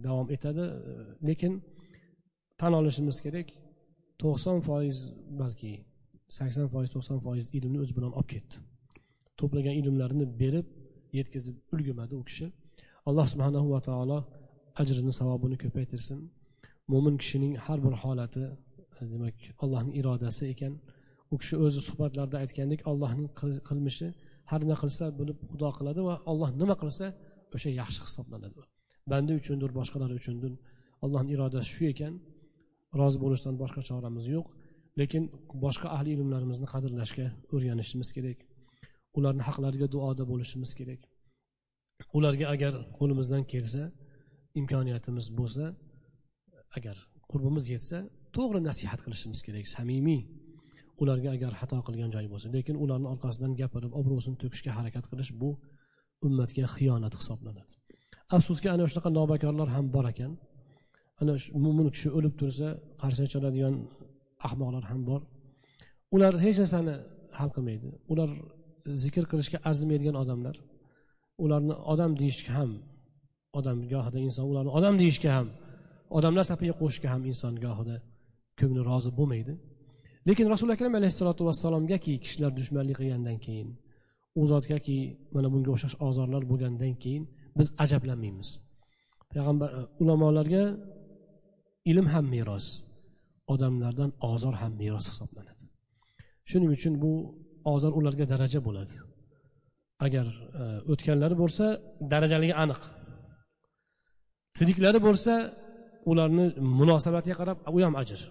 davom 0.06 0.28
etadi. 0.36 0.66
E, 0.90 0.94
lekin 1.28 1.53
tan 2.60 2.74
olishimiz 2.80 3.18
kerak 3.26 3.48
to'qson 4.22 4.58
foiz 4.68 4.98
balki 5.41 5.72
sakson 6.38 6.68
foiz 6.74 6.90
to'qson 6.95 7.18
foiz 7.26 7.45
ilmni 7.58 7.78
o'zi 7.84 7.94
bilan 7.98 8.12
olib 8.20 8.30
ketdi. 8.34 8.56
To'plagan 9.40 9.76
ilmlarini 9.82 10.26
berib 10.41 10.68
yetkazib 11.20 11.56
ulgurmadi 11.74 12.14
u 12.22 12.24
kishi. 12.30 12.48
Alloh 13.10 13.26
subhanahu 13.34 13.68
va 13.76 13.80
taolo 13.90 14.20
ajrini 14.82 15.14
savobini 15.20 15.58
ko'paytirsin. 15.64 16.20
Mo'min 16.91 17.16
kishining 17.22 17.53
har 17.66 17.80
bir 17.86 17.94
holati 18.03 18.44
demak 19.14 19.36
allohning 19.64 19.94
irodasi 20.02 20.44
ekan. 20.53 20.73
U 21.34 21.36
kishi 21.41 21.56
o'zi 21.65 21.82
suhbatlarda 21.88 22.38
aytgandek 22.44 22.82
allohning 22.91 23.28
qilmishi 23.68 24.07
har 24.52 24.60
nima 24.64 24.76
qilsa 24.82 25.06
buni 25.19 25.34
xudo 25.52 25.69
qiladi 25.78 26.02
va 26.10 26.15
alloh 26.32 26.49
nima 26.61 26.76
qilsa 26.82 27.06
o'sha 27.56 27.69
yaxshi 27.82 28.02
hisoblanadi. 28.07 28.61
Banda 29.11 29.32
uchundir 29.41 29.69
boshqalar 29.80 30.11
uchundir. 30.19 30.52
Allohni 31.06 31.30
irodasi 31.36 31.69
shu 31.76 31.84
ekan. 31.94 32.14
Rozi 32.99 33.18
bo'lishdan 33.23 33.56
boshqa 33.61 33.82
choramiz 33.90 34.26
yo'q. 34.36 34.48
Lekin 34.99 35.23
boshqa 35.65 35.88
ahli 35.95 36.10
ilmlarimizni 36.15 36.68
qadrlashga 36.73 37.28
o'rganishimiz 37.53 38.10
kerak. 38.15 38.40
Ularni 39.18 39.44
haqlariga 39.48 39.88
duoda 39.95 40.23
bo'lishimiz 40.32 40.72
kerak. 40.80 41.02
Ularga 42.18 42.45
agar 42.56 42.73
qo'limizdan 42.98 43.44
kelsa 43.53 43.84
imkoniyatimiz 44.60 45.26
bo'lsa 45.40 45.65
agar 46.78 46.98
qurbimiz 47.32 47.65
yetsa 47.73 47.98
to'g'ri 48.36 48.60
nasihat 48.70 48.99
qilishimiz 49.06 49.40
kerak 49.45 49.66
samimiy. 49.76 50.22
Ularga 51.02 51.30
agar 51.38 51.52
xato 51.62 51.78
qilgan 51.88 52.10
joyi 52.16 52.28
bo'lsa 52.34 52.48
lekin 52.56 52.76
ularni 52.84 53.08
orqasidan 53.14 53.52
gapirib 53.62 53.91
obro'sini 53.99 54.38
to'kishga 54.41 54.72
harakat 54.78 55.06
qilish 55.12 55.32
bu 55.41 55.49
ummatga 56.28 56.66
xiyonat 56.76 57.14
hisoblanadi. 57.20 57.72
Afsuski 58.36 58.68
ana 58.76 58.84
shunaqa 58.90 59.10
nobakorlar 59.20 59.70
ham 59.76 59.86
bor 59.95 60.06
ekan. 60.14 60.32
Ana 61.22 61.34
shu 61.41 61.49
mo'min 61.66 61.88
kishi 61.95 62.10
o'lib 62.18 62.34
tursa 62.40 62.68
qarshi 63.02 63.26
chaladigan 63.34 63.76
ahmoqlar 64.48 64.84
ham 64.91 65.02
bor. 65.10 65.22
Ular 66.16 66.34
hech 66.45 66.58
narsani 66.64 66.95
hal 67.38 67.49
qilmaydi. 67.56 67.90
Ular 68.12 68.30
zikr 69.03 69.24
qilishga 69.32 69.58
arzimaydigan 69.70 70.16
odamlar. 70.24 70.56
Ularni 71.44 71.76
odam 71.94 72.12
deyishga 72.22 72.52
ham 72.60 72.72
odam 73.60 73.78
gohida 73.91 74.20
inson 74.28 74.45
ularni 74.52 74.72
odam 74.80 74.95
deyishga 75.02 75.32
ham 75.38 75.48
odamlar 76.18 76.45
safiga 76.52 76.74
qo'shishga 76.82 77.08
ham 77.14 77.22
inson 77.32 77.53
gohida 77.66 77.95
ko'ngli 78.62 78.82
rozi 78.90 79.12
bo'lmaydi. 79.20 79.54
Lekin 80.28 80.46
rasuli 80.54 80.72
akram 80.76 80.94
alayhissalotu 81.00 81.42
vassalomgaki 81.50 82.14
kishilar 82.24 82.52
dushmanlik 82.60 82.98
qilgandan 83.02 83.38
keyin 83.46 83.70
u 84.40 84.42
zotgaki 84.52 84.98
mana 85.36 85.48
bunga 85.54 85.70
o'xshash 85.76 85.96
ozorlar 86.08 86.44
bo'lgandan 86.52 86.94
keyin 87.04 87.24
biz 87.60 87.68
ajablanmaymiz. 87.84 88.50
Payg'ambar 89.32 89.70
e, 89.80 89.82
ulamolarga 90.02 90.64
ilm 91.92 92.08
ham 92.14 92.26
meros 92.36 92.68
odamlardan 93.54 94.12
ozor 94.32 94.56
ham 94.62 94.74
meros 94.82 95.06
hisoblanadi. 95.12 95.66
Shuning 96.50 96.72
uchun 96.78 96.94
bu 97.04 97.12
ozor 97.74 97.92
ularga 98.00 98.26
daraja 98.34 98.60
bo'ladi. 98.68 98.96
Agar 100.06 100.28
e, 100.62 100.64
o'tganlari 100.92 101.36
bo'lsa 101.42 101.66
darajaligi 102.12 102.56
aniq. 102.64 102.82
Tiriklari 104.58 105.00
bo'lsa 105.08 105.34
ularni 106.12 106.46
munosabatiga 106.80 107.36
qarab 107.42 107.58
u 107.78 107.80
ham 107.86 107.96
ajr. 108.04 108.22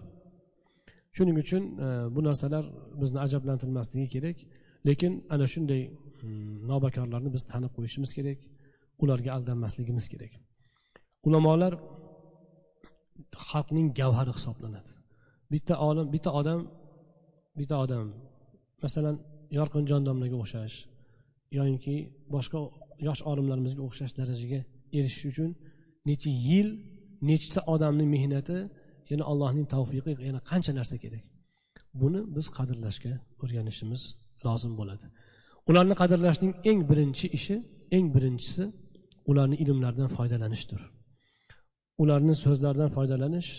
Shuning 1.17 1.37
uchun 1.45 1.63
e, 1.85 1.89
bu 2.15 2.21
narsalar 2.29 2.65
bizni 3.01 3.19
ajablantirmasligi 3.27 4.09
kerak. 4.15 4.37
Lekin 4.89 5.13
ana 5.35 5.47
shunday 5.53 5.83
hmm, 6.21 6.69
nobakorlarni 6.71 7.31
biz 7.37 7.43
tanib 7.53 7.73
qo'yishimiz 7.77 8.11
kerak. 8.19 8.39
Ularga 9.03 9.31
aldanmasligimiz 9.37 10.07
kerak. 10.13 10.33
Ulamolar 11.29 11.73
xalqning 13.49 13.89
gavhari 14.01 14.33
hisoblanadi. 14.39 14.91
Bitta 15.53 15.75
olim 15.89 16.07
bitta 16.15 16.31
odam 16.41 16.61
bitta 17.59 17.77
odam 17.85 18.07
masalan 18.85 19.17
yorqinjon 19.59 20.03
domlaga 20.09 20.37
o'xshash 20.43 20.77
yoyinki 21.59 21.95
boshqa 22.35 22.59
yosh 23.09 23.21
olimlarimizga 23.31 23.83
o'xshash 23.89 24.13
darajaga 24.21 24.61
erishish 24.99 25.27
uchun 25.33 25.51
necha 26.09 26.31
yil 26.49 26.69
nechta 27.31 27.61
odamni 27.75 28.07
mehnati 28.15 28.59
yana 29.13 29.25
allohning 29.31 29.67
tavfiqi 29.75 30.13
yana 30.29 30.41
qancha 30.51 30.73
narsa 30.79 30.97
kerak? 31.05 31.25
Buni 32.01 32.21
biz 32.37 32.47
qadrlashga 32.59 33.13
o'rganishimiz 33.43 34.03
lozim 34.47 34.73
bo'ladi. 34.81 35.07
Ularni 35.71 35.95
qadrlashning 36.03 36.53
eng 36.71 36.81
birinchi 36.91 37.27
ishi 37.39 37.57
eng 37.97 38.07
birinchisi 38.15 38.65
ularni 39.31 39.57
ilmlaridan 39.63 40.09
foydalanishdir. 40.17 40.81
Ularni 42.03 42.35
so'zlaridan 42.45 42.91
foydalanish 42.97 43.51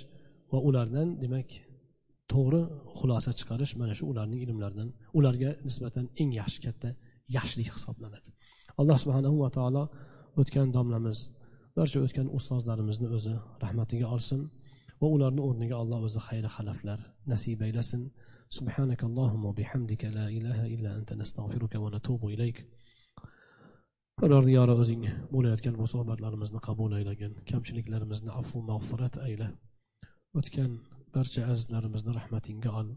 va 0.51 0.59
ulardan 0.67 1.07
demak 1.23 1.49
to'g'ri 2.31 2.61
xulosa 2.99 3.31
chiqarish 3.39 3.73
mana 3.81 3.93
shu 3.97 4.03
ularning 4.11 4.41
ilmlaridan 4.45 4.89
ularga 5.17 5.49
nisbatan 5.67 6.05
eng 6.21 6.31
yaxshi 6.41 6.59
katta 6.65 6.89
yaxshilik 7.37 7.69
hisoblanadi. 7.75 8.29
Alloh 8.79 8.97
subhanahu 9.03 9.37
va 9.43 9.49
taolo 9.57 9.83
o'tgan 10.41 10.67
domlamiz 10.75 11.19
barcha 11.77 11.97
o'tgan 12.05 12.27
ustozlarimizni 12.37 13.07
o'zi 13.17 13.33
rahmatiga 13.63 14.07
olsin. 14.15 14.39
va 15.00 15.06
ularni 15.16 15.42
o'rniga 15.48 15.76
alloh 15.82 16.00
o'zi 16.08 16.20
xayri 16.28 16.48
xalaflar 16.56 16.98
nasib 17.32 17.60
aylasin 17.68 18.02
سبحانك 18.58 19.00
اللهم 19.04 19.44
وبحمدك 19.44 20.02
لا 20.04 20.26
إله 20.28 20.66
إلا 20.74 20.90
أنت 20.98 21.10
نستغفرك 21.12 21.74
ونتوب 21.74 22.22
إليك 22.34 22.58
parvardigori 24.20 24.72
o'zing 24.82 25.02
bo'layotgan 25.34 25.74
bu 25.80 25.86
suhbatlarimizni 25.92 26.60
qabul 26.68 26.92
aylagin 26.98 27.32
kamchiliklarimizni 27.50 28.30
afu 28.40 28.62
mag'firat 28.70 29.14
ayla 29.26 29.48
o'tgan 30.38 30.70
barcha 31.14 31.42
azizlarimizni 31.52 32.12
rahmatingga 32.18 32.70
ol 32.80 32.88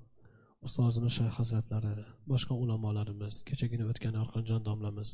ustozimiz 0.67 1.13
shayx 1.17 1.33
hazratlari 1.39 2.05
boshqa 2.31 2.53
ulamolarimiz 2.63 3.33
kechagina 3.49 3.85
o'tgan 3.91 4.15
arqonjon 4.21 4.61
domlamiz 4.69 5.09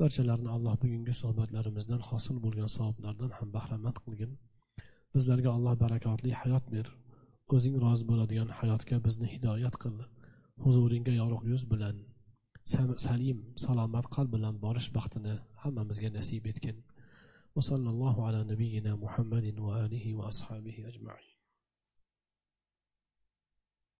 barchalarini 0.00 0.50
alloh 0.56 0.74
bugungi 0.82 1.14
suhbatlarimizdan 1.20 2.02
hosil 2.08 2.36
bo'lgan 2.44 2.70
savoblardan 2.76 3.30
ham 3.38 3.48
bahramand 3.56 3.98
qilgin 4.04 4.32
bizlarga 5.14 5.50
alloh 5.56 5.74
barakotli 5.84 6.30
hayot 6.40 6.64
ber 6.74 6.86
o'zing 7.54 7.74
rozi 7.84 8.04
bo'ladigan 8.10 8.48
hayotga 8.60 8.96
bizni 9.06 9.26
hidoyat 9.34 9.74
qil 9.82 9.96
huzuringga 10.64 11.12
yorug' 11.20 11.46
yuz 11.52 11.62
bilan 11.72 11.96
salim 13.06 13.38
salomat 13.64 14.06
qalb 14.14 14.30
bilan 14.36 14.54
borish 14.64 14.88
baxtini 14.96 15.34
hammamizga 15.62 16.10
nasib 16.18 16.44
etgin 16.52 16.78
وصلى 17.56 17.90
الله 17.94 18.26
على 18.26 18.40
نبينا 18.52 18.92
محمد 18.96 19.58
وآله 19.58 20.14
وأصحابه 20.14 20.76
أجمعين 20.90 21.35